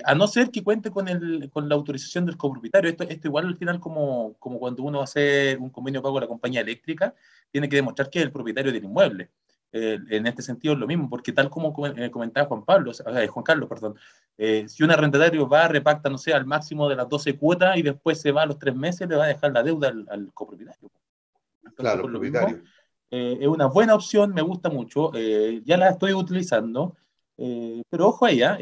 a 0.06 0.16
no 0.16 0.28
ser 0.28 0.50
que 0.52 0.64
cuente 0.64 0.92
con, 0.92 1.08
el, 1.08 1.50
con 1.52 1.68
la 1.68 1.76
autorización 1.76 2.26
del 2.26 2.38
copropietario. 2.38 2.90
Esto, 2.90 3.04
esto 3.04 3.28
igual 3.28 3.48
al 3.48 3.58
final 3.58 3.80
como, 3.80 4.36
como 4.40 4.60
cuando 4.60 4.84
uno 4.84 5.02
hace 5.02 5.58
un 5.60 5.72
convenio 5.72 6.00
de 6.00 6.04
pago 6.04 6.14
con 6.14 6.22
la 6.22 6.28
compañía 6.28 6.62
eléctrica, 6.62 7.14
tiene 7.52 7.68
que 7.68 7.78
demostrar 7.78 8.10
que 8.10 8.20
es 8.20 8.26
el 8.26 8.32
propietario 8.32 8.72
del 8.72 8.84
inmueble. 8.84 9.30
Eh, 9.72 10.00
en 10.10 10.26
este 10.26 10.42
sentido 10.42 10.74
es 10.74 10.80
lo 10.80 10.88
mismo, 10.88 11.10
porque 11.10 11.32
tal 11.32 11.50
como 11.50 11.74
eh, 11.96 12.10
comentaba 12.10 12.48
Juan 12.48 12.66
Pablo, 12.66 12.92
Juan 13.30 13.44
Carlos, 13.44 13.70
perdón, 13.70 13.96
eh, 14.36 14.68
si 14.68 14.84
un 14.84 14.90
arrendatario 14.90 15.48
va, 15.48 15.68
repacta, 15.68 16.10
no 16.10 16.18
sé, 16.18 16.34
al 16.34 16.46
máximo 16.46 16.90
de 16.90 16.96
las 16.96 17.08
12 17.08 17.38
cuotas 17.38 17.78
y 17.78 17.84
después 17.84 18.20
se 18.20 18.32
va 18.32 18.44
a 18.44 18.46
los 18.48 18.58
tres 18.58 18.76
meses, 18.76 19.08
le 19.08 19.16
va 19.16 19.26
a 19.26 19.28
dejar 19.28 19.52
la 19.52 19.62
deuda 19.62 19.94
al, 20.10 20.34
copropietario. 20.34 20.90
claro, 21.76 22.04
propietario. 22.04 22.64
es 23.12 23.48
una 23.48 23.68
buena 23.68 23.94
opción, 23.94 24.34
me 24.34 24.42
gusta 24.42 24.70
mucho, 24.70 25.12
ya 25.14 25.78
la 25.78 25.90
estoy 25.90 26.14
utilizando, 26.14 26.96
pero 27.36 28.08
ojo 28.08 28.26
a 28.26 28.32
ella, 28.32 28.58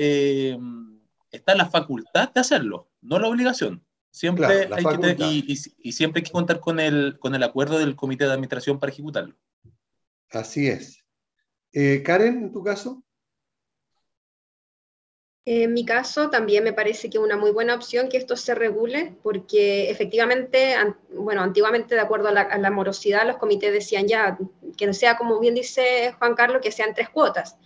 está 1.32 1.56
la 1.56 1.68
facultad 1.68 2.34
de 2.34 2.42
hacerlo, 2.42 2.90
no 3.02 3.18
la 3.18 3.30
obligación. 3.30 3.82
Siempre 4.12 4.48
hay 4.48 5.16
que 5.16 5.44
y, 5.78 5.92
siempre 5.92 6.20
hay 6.20 6.24
que 6.24 6.32
contar 6.32 6.60
con 6.60 6.80
el, 6.80 7.18
con 7.20 7.36
el 7.36 7.44
acuerdo 7.44 7.78
del 7.78 7.96
comité 7.96 8.26
de 8.26 8.32
administración 8.32 8.80
para 8.80 8.92
ejecutarlo. 8.92 9.36
Así 10.32 10.68
es. 10.68 11.04
Eh, 11.72 12.04
Karen, 12.04 12.44
en 12.44 12.52
tu 12.52 12.64
caso. 12.64 13.04
En 15.46 15.74
mi 15.74 15.86
caso 15.86 16.30
también 16.30 16.66
me 16.66 16.74
parece 16.74 17.10
que 17.10 17.20
una 17.20 17.38
muy 17.38 17.52
buena 17.52 17.74
opción 17.74 18.10
que 18.10 18.18
esto 18.18 18.36
se 18.36 18.54
regule, 18.54 19.16
porque 19.24 19.90
efectivamente, 19.90 20.76
bueno, 21.14 21.42
antiguamente 21.42 21.96
de 21.96 22.02
acuerdo 22.02 22.28
a 22.28 22.34
la, 22.34 22.42
a 22.42 22.58
la, 22.58 22.70
morosidad, 22.70 23.26
los 23.26 23.38
comités 23.38 23.72
decían 23.72 24.08
ya 24.08 24.38
que 24.76 24.86
no 24.86 24.94
sea 24.94 25.16
como 25.16 25.40
bien 25.40 25.56
dice 25.56 26.14
Juan 26.20 26.36
Carlos, 26.36 26.62
que 26.62 26.74
sean 26.74 26.94
tres 26.94 27.10
cuotas 27.10 27.58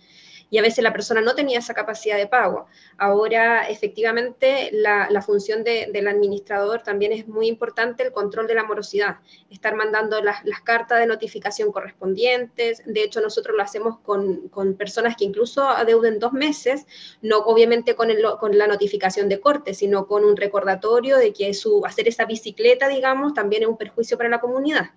y 0.52 0.58
a 0.58 0.62
veces 0.62 0.84
la 0.84 0.92
persona 0.92 1.22
no 1.22 1.34
tenía 1.34 1.60
esa 1.60 1.72
capacidad 1.72 2.18
de 2.18 2.26
pago. 2.26 2.66
Ahora, 2.98 3.70
efectivamente, 3.70 4.68
la, 4.70 5.22
función 5.22 5.64
del 5.64 6.06
administrador 6.06 6.82
también 6.82 7.12
es 7.12 7.26
muy 7.26 7.46
importante, 7.46 8.02
el 8.02 8.12
control 8.12 8.46
de 8.46 8.54
la 8.54 8.62
morosidad, 8.62 9.16
estar 9.48 9.74
mandando 9.74 10.20
las, 10.20 10.42
cartas 10.62 10.98
de 10.98 11.06
notificación 11.06 11.72
correspondientes. 11.72 12.82
De 12.84 13.02
hecho, 13.02 13.22
nosotros 13.22 13.56
lo 13.56 13.62
hacemos 13.62 13.98
con, 14.00 14.50
personas 14.76 15.16
que 15.16 15.24
incluso 15.24 15.66
adeuden 15.66 16.18
dos 16.18 16.34
meses, 16.34 16.86
no 17.22 17.38
obviamente 17.38 17.96
con, 17.96 18.10
con 18.38 18.58
la 18.58 18.66
notificación 18.66 19.30
de 19.30 19.40
corte, 19.40 19.72
sino 19.72 20.06
con 20.06 20.22
un 20.22 20.36
recordatorio 20.36 21.16
de 21.16 21.32
que 21.32 21.54
su, 21.54 21.82
hacer 21.86 22.08
esa 22.08 22.26
bicicleta, 22.26 22.88
digamos, 22.88 23.32
también 23.32 23.62
es 23.62 23.70
un 23.70 23.78
perjuicio 23.78 24.18
para 24.18 24.28
la 24.28 24.40
comunidad. 24.40 24.90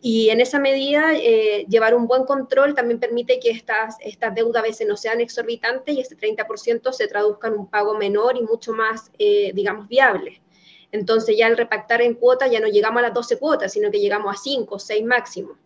Y 0.00 0.30
en 0.30 0.40
esa 0.40 0.58
medida, 0.58 1.14
eh, 1.14 1.66
llevar 1.68 1.94
un 1.94 2.06
buen 2.06 2.24
control 2.24 2.74
también 2.74 3.00
permite 3.00 3.40
que 3.40 3.50
estas, 3.50 3.96
estas 4.00 4.34
deudas 4.34 4.62
a 4.62 4.66
veces 4.66 4.86
no 4.86 4.96
sean 4.96 5.20
exorbitantes 5.20 5.94
y 5.94 6.00
este 6.00 6.16
30% 6.16 6.92
se 6.92 7.08
traduzca 7.08 7.48
en 7.48 7.54
un 7.54 7.66
pago 7.68 7.96
menor 7.96 8.36
y 8.36 8.42
mucho 8.42 8.72
más, 8.72 9.10
eh, 9.18 9.52
digamos, 9.54 9.88
viable. 9.88 10.42
Entonces 10.92 11.36
ya 11.36 11.46
al 11.46 11.56
repactar 11.56 12.02
en 12.02 12.14
cuotas 12.14 12.50
ya 12.50 12.60
no 12.60 12.68
llegamos 12.68 13.00
a 13.00 13.06
las 13.06 13.14
12 13.14 13.38
cuotas, 13.38 13.72
sino 13.72 13.90
que 13.90 14.00
llegamos 14.00 14.34
a 14.34 14.38
5 14.38 14.74
o 14.74 14.78
6 14.78 15.04
máximo 15.04 15.56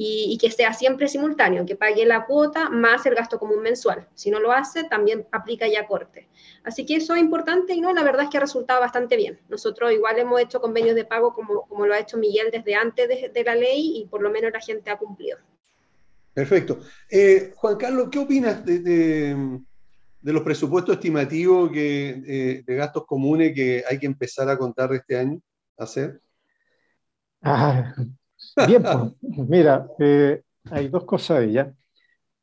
y, 0.00 0.38
que 0.38 0.50
sea 0.50 0.72
siempre 0.72 1.08
simultáneo, 1.08 1.66
que 1.66 1.74
pague 1.74 2.06
la 2.06 2.24
cuota 2.24 2.70
más 2.70 3.04
el 3.06 3.14
gasto 3.14 3.38
común 3.38 3.62
mensual. 3.62 4.06
Si 4.14 4.30
no 4.30 4.38
lo 4.38 4.52
hace, 4.52 4.84
también 4.84 5.26
aplica 5.32 5.66
ya 5.66 5.86
corte. 5.86 6.28
Así 6.62 6.86
que 6.86 6.96
eso 6.96 7.14
es 7.14 7.20
importante 7.20 7.74
y 7.74 7.80
no, 7.80 7.92
la 7.92 8.04
verdad 8.04 8.24
es 8.24 8.30
que 8.30 8.36
ha 8.36 8.40
resultado 8.40 8.80
bastante 8.80 9.16
bien. 9.16 9.40
Nosotros 9.48 9.92
igual 9.92 10.18
hemos 10.18 10.40
hecho 10.40 10.60
convenios 10.60 10.94
de 10.94 11.04
pago 11.04 11.32
como, 11.32 11.62
como 11.66 11.86
lo 11.86 11.94
ha 11.94 11.98
hecho 11.98 12.16
Miguel 12.16 12.48
desde 12.52 12.76
antes 12.76 13.08
de, 13.08 13.44
la 13.44 13.54
ley 13.54 13.98
y 13.98 14.06
por 14.06 14.22
lo 14.22 14.30
menos 14.30 14.52
la 14.52 14.60
gente 14.60 14.90
ha 14.90 14.98
cumplido. 14.98 15.38
Perfecto. 16.32 16.78
Eh, 17.10 17.52
Juan 17.56 17.76
Carlos, 17.76 18.08
¿qué 18.12 18.20
opinas 18.20 18.64
de, 18.64 18.80
de, 18.80 20.32
los 20.32 20.42
presupuestos 20.42 20.94
estimativos 20.94 21.72
que, 21.72 22.22
eh, 22.24 22.62
de 22.64 22.74
gastos 22.76 23.04
comunes 23.04 23.52
que 23.52 23.82
hay 23.88 23.98
que 23.98 24.06
empezar 24.06 24.48
a 24.48 24.56
contar 24.56 24.92
este 24.92 25.16
año, 25.16 25.40
hacer? 25.76 26.20
Ah, 27.42 27.94
Bien, 28.66 28.82
pues, 28.82 29.48
mira, 29.48 29.86
eh, 29.98 30.42
hay 30.70 30.88
dos 30.88 31.04
cosas 31.04 31.38
ahí, 31.40 31.52
¿ya? 31.52 31.72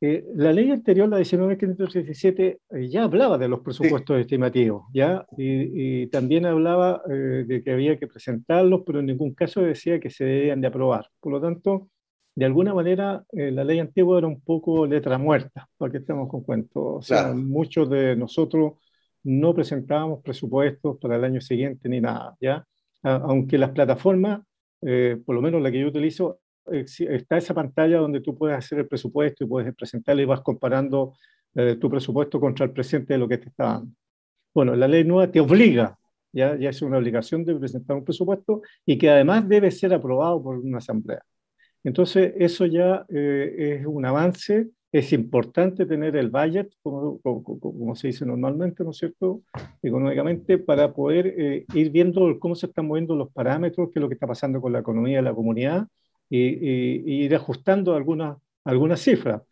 Eh, 0.00 0.24
la 0.34 0.52
ley 0.52 0.70
anterior, 0.70 1.08
la 1.08 1.18
19.517, 1.18 2.60
eh, 2.70 2.88
ya 2.88 3.04
hablaba 3.04 3.38
de 3.38 3.48
los 3.48 3.60
presupuestos 3.60 4.18
estimativos, 4.18 4.84
¿ya? 4.92 5.26
Y, 5.36 6.06
también 6.08 6.46
hablaba 6.46 7.02
de 7.06 7.62
que 7.64 7.72
había 7.72 7.98
que 7.98 8.06
presentarlos, 8.06 8.82
pero 8.86 9.00
en 9.00 9.06
ningún 9.06 9.34
caso 9.34 9.62
decía 9.62 9.98
que 9.98 10.10
se 10.10 10.24
debían 10.24 10.60
de 10.60 10.68
aprobar. 10.68 11.08
Por 11.20 11.32
lo 11.32 11.40
tanto, 11.40 11.88
de 12.34 12.44
alguna 12.44 12.74
manera, 12.74 13.24
la 13.32 13.64
ley 13.64 13.78
antigua 13.78 14.18
era 14.18 14.26
un 14.26 14.40
poco 14.40 14.86
letra 14.86 15.18
muerta, 15.18 15.68
para 15.78 15.90
que 15.90 15.98
estemos 15.98 16.28
con 16.28 16.42
cuentos. 16.42 16.82
O 16.84 17.02
sea, 17.02 17.32
muchos 17.32 17.88
de 17.88 18.16
nosotros 18.16 18.74
no 19.24 19.54
presentábamos 19.54 20.22
presupuestos 20.22 20.98
para 20.98 21.16
el 21.16 21.24
año 21.24 21.40
siguiente 21.40 21.88
ni 21.88 22.00
nada, 22.00 22.36
¿ya? 22.40 22.64
aunque 23.02 23.56
las 23.56 23.70
plataformas 23.70 24.40
eh, 24.88 25.18
por 25.24 25.34
lo 25.34 25.42
menos 25.42 25.60
la 25.60 25.72
que 25.72 25.80
yo 25.80 25.88
utilizo, 25.88 26.38
está 26.64 27.36
esa 27.36 27.54
pantalla 27.54 27.98
donde 27.98 28.20
tú 28.20 28.38
puedes 28.38 28.56
hacer 28.56 28.78
el 28.78 28.86
presupuesto 28.86 29.42
y 29.42 29.48
puedes 29.48 29.74
presentarle 29.74 30.22
y 30.22 30.26
vas 30.26 30.42
comparando 30.42 31.14
eh, 31.56 31.76
tu 31.76 31.90
presupuesto 31.90 32.38
contra 32.38 32.66
el 32.66 32.72
presente 32.72 33.14
de 33.14 33.18
lo 33.18 33.26
que 33.26 33.38
te 33.38 33.48
está 33.48 33.64
dando. 33.64 33.92
Bueno, 34.54 34.76
la 34.76 34.86
ley 34.86 35.02
nueva 35.02 35.30
te 35.30 35.40
obliga, 35.40 35.98
ya, 36.32 36.56
ya 36.56 36.70
es 36.70 36.82
una 36.82 36.98
obligación 36.98 37.44
de 37.44 37.56
presentar 37.56 37.96
un 37.96 38.04
presupuesto 38.04 38.62
y 38.84 38.96
que 38.96 39.10
además 39.10 39.48
debe 39.48 39.72
ser 39.72 39.92
aprobado 39.92 40.40
por 40.40 40.58
una 40.58 40.78
asamblea. 40.78 41.22
Entonces, 41.82 42.32
eso 42.36 42.66
ya 42.66 43.04
eh, 43.08 43.78
es 43.80 43.86
un 43.86 44.04
avance 44.06 44.68
es 44.92 45.12
importante 45.12 45.86
tener 45.86 46.16
el 46.16 46.30
budget, 46.30 46.72
como, 46.82 47.20
como, 47.20 47.94
se 47.96 48.08
dice 48.08 48.24
normalmente, 48.24 48.84
¿no 48.84 48.90
es 48.90 48.98
cierto?, 48.98 49.42
económicamente, 49.82 50.58
para 50.58 50.92
poder 50.92 51.34
eh, 51.38 51.66
ir 51.74 51.90
viendo 51.90 52.38
cómo 52.38 52.54
se 52.54 52.66
están 52.66 52.86
moviendo 52.86 53.14
los 53.16 53.30
parámetros, 53.32 53.90
qué 53.92 53.98
es 53.98 54.02
lo 54.02 54.08
que 54.08 54.14
está 54.14 54.26
pasando 54.26 54.60
con 54.60 54.72
la 54.72 54.80
economía 54.80 55.18
de 55.18 55.22
la 55.22 55.34
comunidad, 55.34 55.88
y, 56.30 57.24
ir 57.24 57.34
ajustando 57.34 57.94
algunas, 57.94 58.38
algunas 58.64 59.00
cifras, 59.00 59.42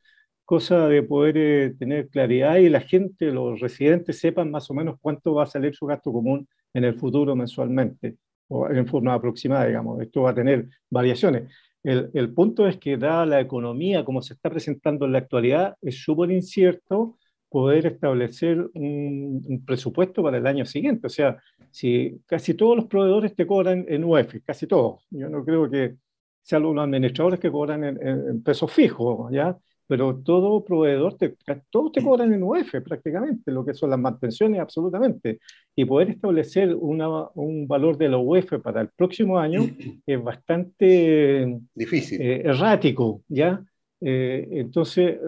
cosa 0.45 0.89
de 0.89 1.03
poder 1.03 1.37
eh, 1.39 1.74
tener 1.78 2.09
claridad 2.09 2.57
y 2.57 2.68
la 2.68 2.80
gente, 2.80 3.30
los 3.30 3.61
residentes, 3.61 4.18
sepan 4.18 4.51
más 4.51 4.70
o 4.70 4.74
menos 4.74 4.97
cuánto 5.01 5.35
va 5.35 5.45
a 5.45 5.47
salir 5.47 5.74
su 5.74 5.87
gasto 5.87 6.12
común 6.12 6.49
en 6.74 6.85
el 6.85 6.95
futuro 6.95 7.37
mensualmente, 7.37 8.16
o 8.49 8.68
en 8.70 8.87
forma 8.87 9.14
aproximada, 9.14 9.66
digamos. 9.66 10.01
Esto 10.03 10.22
va 10.22 10.30
a 10.30 10.35
tener 10.35 10.68
variaciones. 10.91 11.53
El, 11.85 12.32
punto 12.32 12.66
es 12.66 12.78
que, 12.78 12.97
dada 12.97 13.26
la 13.26 13.41
economía 13.41 14.05
como 14.05 14.22
se 14.22 14.35
está 14.35 14.49
presentando 14.51 15.05
en 15.05 15.12
la 15.12 15.18
actualidad, 15.18 15.76
es 15.82 16.03
súper 16.03 16.30
incierto 16.30 17.18
poder 17.51 17.87
establecer 17.87 18.68
un, 18.74 19.62
presupuesto 19.66 20.22
para 20.22 20.39
el 20.39 20.47
año 20.47 20.64
siguiente. 20.64 21.07
O 21.07 21.11
sea, 21.11 21.37
si 21.70 22.20
casi 22.26 22.55
todos 22.55 22.76
los 22.76 22.87
proveedores 22.87 23.37
te 23.37 23.47
cobran 23.47 23.85
en 23.89 24.03
UEF, 24.03 24.37
casi 24.45 24.66
todos. 24.66 25.07
Yo 25.11 25.28
no 25.28 25.45
creo 25.45 25.70
que, 25.70 25.97
sean 26.43 26.62
los 26.62 26.76
administradores 26.76 27.41
que 27.41 27.51
cobran 27.51 27.85
en, 27.85 28.43
pesos 28.43 28.70
fijos, 28.72 29.32
¿ya? 29.32 29.57
Pero 29.87 30.16
todo 30.16 30.64
proveedor, 30.64 31.16
te, 31.16 31.37
todos 31.70 31.93
te 31.93 32.03
cobran 32.03 32.32
en 32.32 32.43
UF 32.43 32.80
prácticamente, 32.82 33.51
lo 33.53 33.64
que 33.64 33.74
son 33.74 33.91
las 33.91 33.99
mantenciones 33.99 34.61
absolutamente. 34.61 35.39
Y 35.76 35.85
poder 35.85 36.11
establecer 36.11 36.74
una, 36.74 37.28
un 37.35 37.66
valor 37.66 37.99
de 37.99 38.09
la 38.09 38.18
UF 38.18 38.61
para 38.62 38.80
el 38.80 38.89
próximo 38.89 39.39
año 39.39 39.61
es 40.07 40.22
bastante 40.22 41.61
difícil, 41.74 42.20
eh, 42.20 42.43
errático, 42.45 43.22
¿ya? 43.28 43.62
Eh, 44.01 44.49
entonces, 44.51 45.18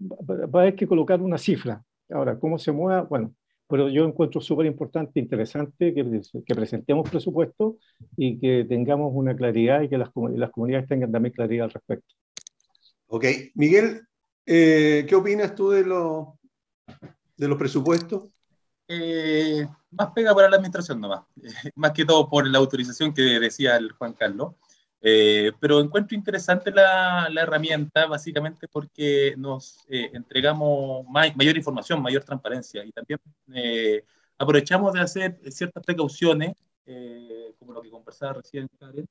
va 0.00 0.60
a 0.60 0.62
haber 0.62 0.74
que 0.74 0.86
colocar 0.86 1.20
una 1.20 1.38
cifra. 1.38 1.82
Ahora, 2.10 2.38
¿cómo 2.38 2.58
se 2.58 2.72
mueva? 2.72 3.02
Bueno, 3.02 3.34
pero 3.68 3.88
yo 3.90 4.04
encuentro 4.06 4.40
súper 4.40 4.66
importante, 4.66 5.20
interesante 5.20 5.92
que, 5.92 6.22
que, 6.46 6.54
presentemos 6.54 7.08
presupuesto 7.10 7.76
y 8.16 8.38
que 8.38 8.64
tengamos 8.66 9.12
una 9.14 9.36
claridad 9.36 9.82
y 9.82 9.88
que 9.88 9.98
las, 9.98 10.10
las 10.34 10.50
comunidades 10.50 10.88
tengan 10.88 11.12
también 11.12 11.34
claridad 11.34 11.64
al 11.64 11.72
respecto. 11.72 12.14
Ok, 13.10 13.24
Miguel, 13.54 14.06
eh, 14.44 15.06
¿qué 15.08 15.14
opinas 15.14 15.54
tú 15.54 15.70
de, 15.70 15.82
lo, 15.82 16.38
de 17.38 17.48
los 17.48 17.56
presupuestos? 17.56 18.28
Eh, 18.86 19.66
más 19.90 20.10
pega 20.14 20.34
para 20.34 20.50
la 20.50 20.56
administración 20.56 21.00
nomás, 21.00 21.24
más 21.74 21.92
que 21.92 22.04
todo 22.04 22.28
por 22.28 22.46
la 22.46 22.58
autorización 22.58 23.14
que 23.14 23.22
decía 23.40 23.76
el 23.78 23.92
Juan 23.92 24.12
Carlos. 24.12 24.56
Eh, 25.00 25.52
pero 25.58 25.80
encuentro 25.80 26.16
interesante 26.16 26.70
la, 26.70 27.28
la, 27.30 27.42
herramienta 27.42 28.06
básicamente 28.06 28.68
porque 28.68 29.34
nos 29.38 29.86
entregamos 29.88 31.06
mayor 31.08 31.56
información, 31.56 32.02
mayor 32.02 32.24
transparencia 32.24 32.84
y 32.84 32.90
también 32.90 33.20
aprovechamos 34.36 34.92
de 34.92 35.00
hacer 35.00 35.40
ciertas 35.50 35.84
precauciones, 35.84 36.52
como 37.58 37.72
lo 37.72 37.80
que 37.80 37.90
conversaba 37.90 38.34
recién 38.34 38.68
Karen, 38.78 39.08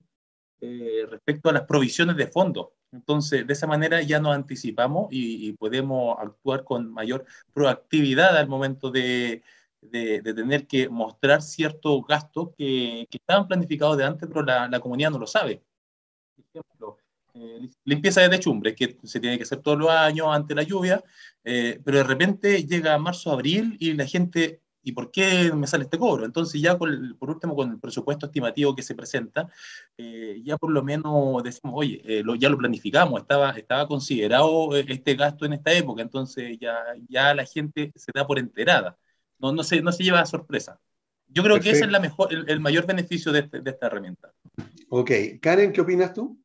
respecto 0.60 1.50
a 1.50 1.54
las 1.54 1.64
provisiones 1.64 2.16
de 2.18 2.28
fondos. 2.28 2.70
Entonces, 2.92 3.46
de 3.46 3.54
esa 3.54 3.68
manera 3.68 4.02
ya 4.02 4.20
nos 4.20 4.36
anticipamos 4.36 5.08
y, 5.12 5.54
podemos 5.54 6.18
actuar 6.20 6.64
con 6.64 6.92
mayor 6.92 7.26
proactividad 7.54 8.38
al 8.38 8.48
momento 8.48 8.90
de, 8.92 9.44
de, 9.82 10.22
tener 10.22 10.68
que 10.68 10.90
mostrar 10.90 11.42
ciertos 11.42 12.06
gastos 12.08 12.50
que, 12.58 13.08
que, 13.10 13.18
estaban 13.18 13.48
planificados 13.48 13.98
de 13.98 14.06
antes, 14.06 14.28
pero 14.28 14.44
la, 14.44 14.68
la 14.68 14.80
comunidad 14.80 15.12
no 15.12 15.20
lo 15.20 15.28
sabe. 15.28 15.64
Por 16.36 16.46
ejemplo, 16.46 16.98
eh, 17.40 17.70
limpieza 17.86 18.22
de 18.22 18.30
techumbres, 18.30 18.76
que 18.76 18.98
se 19.04 19.20
tiene 19.20 19.38
que 19.38 19.44
hacer 19.44 19.60
todos 19.62 19.78
los 19.78 19.90
años 19.90 20.28
ante 20.32 20.56
la 20.56 20.64
lluvia, 20.64 21.04
eh, 21.44 21.80
pero 21.84 22.00
de 22.00 22.04
repente 22.04 22.64
llega 22.66 22.98
marzo, 22.98 23.32
abril 23.32 23.78
y 23.80 23.94
la 23.94 24.06
gente 24.08 24.62
¿y 24.88 24.94
por 24.94 25.12
qué 25.12 25.52
me 25.54 25.68
sale 25.68 25.84
este 25.84 25.98
cobro? 25.98 26.24
Entonces 26.24 26.62
ya 26.62 26.78
por 26.78 26.90
último 27.20 27.58
con 27.58 27.72
el 27.72 27.78
presupuesto 27.78 28.28
estimativo 28.28 28.74
que 28.74 28.82
se 28.82 28.96
presenta, 28.96 29.50
eh, 29.98 30.42
ya 30.46 30.58
por 30.58 30.72
lo 30.72 30.82
menos 30.82 31.44
decimos, 31.44 31.74
oye, 31.76 32.02
eh, 32.06 32.24
ya 32.40 32.48
lo 32.48 32.58
planificamos, 32.58 33.20
estaba, 33.20 33.52
estaba 33.52 33.86
considerado 33.86 34.74
eh, 34.78 34.86
este 34.88 35.16
gasto 35.16 35.46
en 35.46 35.54
esta 35.54 35.74
época, 35.74 36.02
entonces 36.02 36.58
ya, 36.58 36.78
ya 37.10 37.34
la 37.34 37.44
gente 37.44 37.92
se 37.96 38.14
da 38.16 38.26
por 38.26 38.40
enterada, 38.40 38.98
no, 39.40 39.52
no, 39.52 39.62
se, 39.62 39.82
no 39.82 39.92
se 39.92 40.06
lleva 40.06 40.22
a 40.22 40.26
sorpresa. 40.26 40.80
Yo 41.28 41.44
creo 41.44 41.60
que 41.60 41.72
ese 41.72 41.84
es 41.84 41.92
la 41.92 42.00
mejor, 42.00 42.30
el, 42.32 42.60
mayor 42.62 42.86
beneficio 42.86 43.34
de, 43.34 43.40
este, 43.40 43.60
de 43.60 43.72
esta 43.72 43.88
herramienta. 43.88 44.32
Ok, 44.88 45.12
Karen, 45.42 45.74
¿qué 45.74 45.82
opinas 45.82 46.14
tú? 46.14 46.42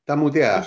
Está 0.00 0.16
muteada. 0.16 0.66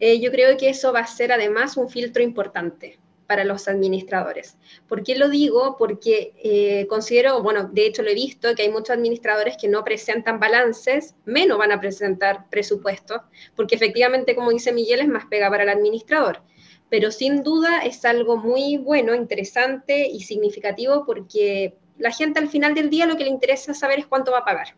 Eh, 0.00 0.18
yo 0.18 0.30
creo 0.30 0.56
que 0.56 0.70
eso 0.70 0.92
va 0.92 1.00
a 1.00 1.06
ser 1.06 1.30
además 1.30 1.76
un 1.76 1.88
filtro 1.88 2.22
importante 2.22 2.98
para 3.30 3.44
los 3.44 3.68
administradores. 3.68 4.56
¿Por 4.88 5.04
qué 5.04 5.14
lo 5.14 5.28
digo? 5.28 5.76
Porque 5.78 6.32
eh, 6.42 6.86
considero, 6.88 7.40
bueno, 7.44 7.70
de 7.72 7.86
hecho 7.86 8.02
lo 8.02 8.10
he 8.10 8.14
visto, 8.14 8.56
que 8.56 8.62
hay 8.62 8.70
muchos 8.70 8.90
administradores 8.90 9.56
que 9.56 9.68
no 9.68 9.84
presentan 9.84 10.40
balances, 10.40 11.14
menos 11.26 11.56
van 11.56 11.70
a 11.70 11.78
presentar 11.78 12.50
presupuestos, 12.50 13.20
porque 13.54 13.76
efectivamente, 13.76 14.34
como 14.34 14.50
dice 14.50 14.72
Miguel, 14.72 14.98
es 14.98 15.06
más 15.06 15.26
pega 15.26 15.48
para 15.48 15.62
el 15.62 15.68
administrador. 15.68 16.42
Pero 16.88 17.12
sin 17.12 17.44
duda 17.44 17.82
es 17.82 18.04
algo 18.04 18.36
muy 18.36 18.78
bueno, 18.78 19.14
interesante 19.14 20.08
y 20.08 20.22
significativo 20.22 21.04
porque 21.06 21.76
la 21.98 22.10
gente 22.10 22.40
al 22.40 22.48
final 22.48 22.74
del 22.74 22.90
día 22.90 23.06
lo 23.06 23.16
que 23.16 23.22
le 23.22 23.30
interesa 23.30 23.74
saber 23.74 24.00
es 24.00 24.06
cuánto 24.06 24.32
va 24.32 24.38
a 24.38 24.44
pagar. 24.44 24.74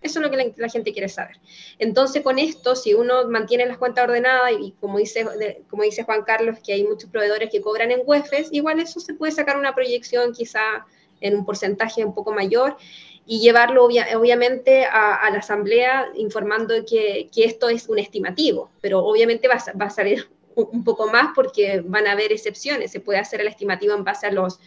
Eso 0.00 0.20
es 0.20 0.22
lo 0.24 0.30
que 0.30 0.52
la, 0.56 0.68
gente 0.68 0.92
quiere 0.92 1.08
saber. 1.08 1.36
Entonces, 1.78 2.22
con 2.22 2.38
esto, 2.38 2.76
si 2.76 2.94
uno 2.94 3.28
mantiene 3.28 3.66
las 3.66 3.78
cuentas 3.78 4.04
ordenadas 4.04 4.52
y, 4.60 4.72
como, 4.72 4.98
dice, 4.98 5.26
como 5.68 5.82
dice 5.82 6.04
Juan 6.04 6.22
Carlos, 6.22 6.58
que 6.64 6.74
hay 6.74 6.84
muchos 6.84 7.10
proveedores 7.10 7.50
que 7.50 7.60
cobran 7.60 7.90
en 7.90 8.02
UEFs, 8.04 8.52
igual 8.52 8.78
eso 8.78 9.00
se 9.00 9.14
puede 9.14 9.32
sacar 9.32 9.58
una 9.58 9.74
proyección 9.74 10.32
quizá 10.32 10.86
en 11.20 11.36
un 11.36 11.44
porcentaje 11.44 12.04
un 12.04 12.14
poco 12.14 12.32
mayor 12.32 12.76
y 13.24 13.40
llevarlo 13.40 13.84
obviamente 13.84 14.84
a, 14.84 15.28
la 15.32 15.38
asamblea 15.38 16.08
informando 16.14 16.74
que, 16.88 17.28
que, 17.34 17.44
esto 17.44 17.68
es 17.68 17.88
un 17.88 17.98
estimativo, 17.98 18.70
pero 18.80 19.00
obviamente 19.00 19.48
va, 19.48 19.56
va 19.80 19.86
a 19.86 19.90
salir 19.90 20.28
un 20.54 20.84
poco 20.84 21.08
más 21.10 21.32
porque 21.34 21.82
van 21.84 22.06
a 22.06 22.12
haber 22.12 22.32
excepciones, 22.32 22.92
se 22.92 23.00
puede 23.00 23.18
hacer 23.18 23.40
el 23.40 23.48
estimativo 23.48 23.94
en 23.94 24.04
base 24.04 24.26
a 24.26 24.32
los 24.32 24.60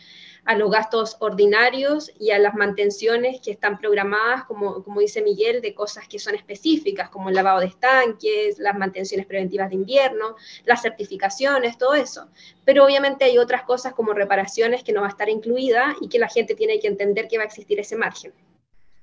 a 0.49 0.55
los 0.55 0.71
gastos 0.71 1.15
ordinarios 1.19 2.11
y 2.19 2.31
a 2.31 2.39
las 2.39 2.55
mantenciones 2.55 3.39
que 3.39 3.51
están 3.51 3.77
programadas, 3.77 4.45
como, 4.45 4.83
como 4.83 4.99
dice 4.99 5.21
Miguel, 5.21 5.61
de 5.61 5.75
cosas 5.75 6.07
que 6.07 6.17
son 6.17 6.33
específicas, 6.33 7.07
como 7.09 7.29
el 7.29 7.35
lavado 7.35 7.59
de 7.59 7.67
estanques, 7.67 8.57
las 8.57 8.75
mantenciones 8.75 9.27
preventivas 9.27 9.69
de 9.69 9.75
invierno, 9.75 10.35
las 10.65 10.81
certificaciones, 10.81 11.77
todo 11.77 11.93
eso. 11.93 12.29
Pero 12.65 12.83
obviamente 12.83 13.25
hay 13.25 13.37
otras 13.37 13.61
cosas 13.61 13.93
como 13.93 14.11
reparaciones 14.13 14.83
que 14.83 14.91
no 14.91 15.01
va 15.01 15.05
a 15.05 15.11
estar 15.11 15.29
incluida 15.29 15.95
y 16.01 16.09
que 16.09 16.17
la 16.17 16.27
gente 16.27 16.55
tiene 16.55 16.79
que 16.79 16.87
entender 16.87 17.27
que 17.27 17.37
va 17.37 17.43
a 17.43 17.47
existir 17.47 17.79
ese 17.79 17.95
margen. 17.95 18.33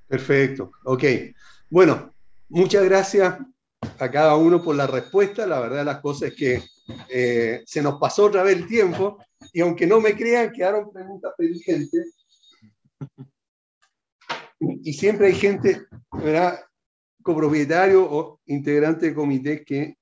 Perfecto, 0.08 0.72
ok. 0.82 1.04
Bueno, 1.70 2.12
muchas 2.48 2.82
gracias 2.82 3.38
a 4.00 4.10
cada 4.10 4.34
uno 4.34 4.60
por 4.60 4.74
la 4.74 4.88
respuesta. 4.88 5.46
La 5.46 5.60
verdad 5.60 5.84
las 5.84 6.00
cosas 6.00 6.30
es 6.30 6.34
que 6.34 6.62
eh, 7.08 7.62
se 7.64 7.82
nos 7.82 8.00
pasó 8.00 8.24
otra 8.24 8.42
vez 8.42 8.56
el 8.56 8.66
tiempo 8.66 9.18
y 9.56 9.62
aunque 9.62 9.86
no 9.86 10.02
me 10.02 10.14
crean, 10.14 10.52
quedaron 10.52 10.92
preguntas 10.92 11.32
pendientes. 11.38 12.14
Y 14.60 14.92
siempre 14.92 15.28
hay 15.28 15.34
gente, 15.34 15.86
¿verdad? 16.12 16.60
copropietario 17.22 18.04
o 18.04 18.38
integrante 18.44 19.06
de 19.06 19.14
comité 19.14 19.64
que 19.64 19.96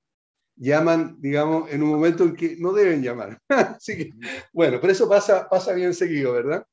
llaman, 0.57 1.21
digamos, 1.21 1.71
en 1.71 1.83
un 1.83 1.89
momento 1.89 2.25
en 2.25 2.35
que 2.35 2.57
no 2.57 2.73
deben 2.73 3.01
llamar. 3.01 3.39
Así 3.47 3.95
que, 3.95 4.09
bueno, 4.51 4.81
pero 4.81 4.91
eso 4.91 5.07
pasa, 5.07 5.47
pasa 5.47 5.71
bien 5.71 5.93
seguido, 5.93 6.33
¿verdad? 6.33 6.67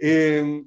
Eh, 0.00 0.62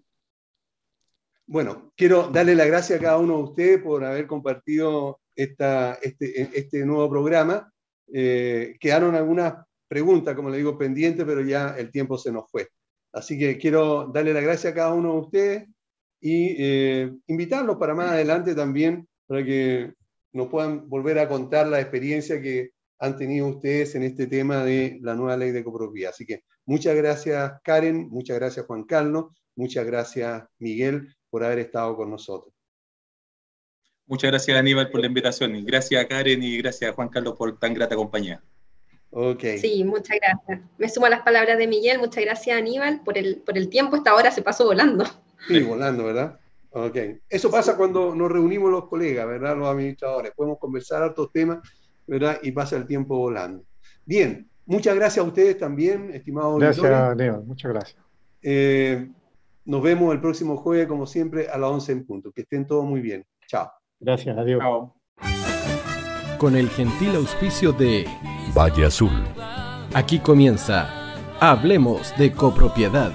bueno, 1.45 1.93
quiero 1.95 2.27
darle 2.27 2.53
las 2.53 2.67
gracias 2.67 2.99
a 2.99 3.01
cada 3.01 3.17
uno 3.17 3.37
de 3.37 3.43
ustedes 3.43 3.81
por 3.81 4.03
haber 4.03 4.27
compartido 4.27 5.21
esta, 5.33 5.93
este, 6.01 6.49
este 6.53 6.85
nuevo 6.85 7.09
programa. 7.09 7.71
Eh, 8.13 8.75
quedaron 8.77 9.15
algunas 9.15 9.65
pregunta, 9.91 10.33
como 10.33 10.49
le 10.49 10.55
digo, 10.55 10.77
pendiente, 10.77 11.25
pero 11.25 11.41
ya 11.41 11.75
el 11.77 11.91
tiempo 11.91 12.17
se 12.17 12.31
nos 12.31 12.49
fue. 12.49 12.69
Así 13.11 13.37
que 13.37 13.57
quiero 13.57 14.05
darle 14.05 14.33
las 14.33 14.41
gracias 14.41 14.71
a 14.71 14.75
cada 14.75 14.93
uno 14.93 15.11
de 15.11 15.19
ustedes 15.19 15.69
y 16.21 16.55
eh, 16.57 17.11
invitarlos 17.27 17.75
para 17.75 17.93
más 17.93 18.11
adelante 18.11 18.55
también, 18.55 19.05
para 19.27 19.43
que 19.43 19.91
nos 20.31 20.47
puedan 20.47 20.87
volver 20.87 21.19
a 21.19 21.27
contar 21.27 21.67
la 21.67 21.81
experiencia 21.81 22.41
que 22.41 22.69
han 22.99 23.17
tenido 23.17 23.47
ustedes 23.47 23.93
en 23.95 24.03
este 24.03 24.27
tema 24.27 24.63
de 24.63 24.97
la 25.01 25.13
nueva 25.13 25.35
ley 25.35 25.51
de 25.51 25.61
copropiedad. 25.61 26.11
Así 26.11 26.25
que 26.25 26.45
muchas 26.65 26.95
gracias 26.95 27.51
Karen, 27.61 28.07
muchas 28.07 28.39
gracias 28.39 28.65
Juan 28.65 28.85
Carlos, 28.85 29.25
muchas 29.57 29.85
gracias 29.85 30.45
Miguel 30.59 31.13
por 31.29 31.43
haber 31.43 31.59
estado 31.59 31.97
con 31.97 32.09
nosotros. 32.09 32.53
Muchas 34.05 34.31
gracias 34.31 34.57
Aníbal 34.57 34.89
por 34.89 35.01
la 35.01 35.07
invitación 35.07 35.53
y 35.53 35.65
gracias 35.65 36.01
a 36.01 36.07
Karen 36.07 36.41
y 36.41 36.59
gracias 36.59 36.91
a 36.91 36.93
Juan 36.93 37.09
Carlos 37.09 37.35
por 37.37 37.59
tan 37.59 37.73
grata 37.73 37.97
compañía. 37.97 38.41
Sí, 39.59 39.83
muchas 39.83 40.17
gracias. 40.21 40.61
Me 40.77 40.87
sumo 40.87 41.05
a 41.05 41.09
las 41.09 41.21
palabras 41.21 41.57
de 41.57 41.67
Miguel, 41.67 41.99
muchas 41.99 42.23
gracias 42.23 42.57
Aníbal 42.57 43.01
por 43.03 43.17
el, 43.17 43.37
por 43.37 43.57
el 43.57 43.69
tiempo, 43.69 43.97
esta 43.97 44.15
hora 44.15 44.31
se 44.31 44.41
pasó 44.41 44.65
volando. 44.65 45.05
Sí, 45.47 45.61
volando, 45.61 46.05
¿verdad? 46.05 46.39
Ok. 46.71 46.97
Eso 47.29 47.51
pasa 47.51 47.75
cuando 47.75 48.15
nos 48.15 48.31
reunimos 48.31 48.71
los 48.71 48.87
colegas, 48.87 49.27
¿verdad? 49.27 49.57
Los 49.57 49.67
administradores. 49.67 50.31
Podemos 50.33 50.59
conversar 50.59 51.03
otros 51.03 51.31
temas, 51.31 51.59
¿verdad? 52.07 52.39
Y 52.41 52.51
pasa 52.51 52.77
el 52.77 52.87
tiempo 52.87 53.17
volando. 53.17 53.63
Bien, 54.05 54.49
muchas 54.65 54.95
gracias 54.95 55.25
a 55.25 55.27
ustedes 55.27 55.57
también, 55.57 56.13
estimados 56.13 56.59
Gracias, 56.59 56.85
Aníbal, 56.85 57.43
muchas 57.43 57.71
gracias. 57.73 58.01
Eh, 58.41 59.09
nos 59.65 59.83
vemos 59.83 60.13
el 60.13 60.21
próximo 60.21 60.57
jueves, 60.57 60.87
como 60.87 61.05
siempre, 61.05 61.49
a 61.49 61.57
las 61.57 61.69
11 61.69 61.91
en 61.91 62.05
punto. 62.05 62.31
Que 62.31 62.41
estén 62.41 62.65
todos 62.65 62.85
muy 62.85 63.01
bien. 63.01 63.25
Chao. 63.47 63.69
Gracias, 63.99 64.37
adiós. 64.37 64.61
Chao. 64.61 64.95
Con 66.37 66.55
el 66.55 66.69
gentil 66.69 67.15
auspicio 67.15 67.71
de 67.71 68.07
Valle 68.53 68.85
Azul. 68.85 69.11
Aquí 69.93 70.19
comienza 70.19 70.89
Hablemos 71.39 72.13
de 72.17 72.31
copropiedad. 72.31 73.11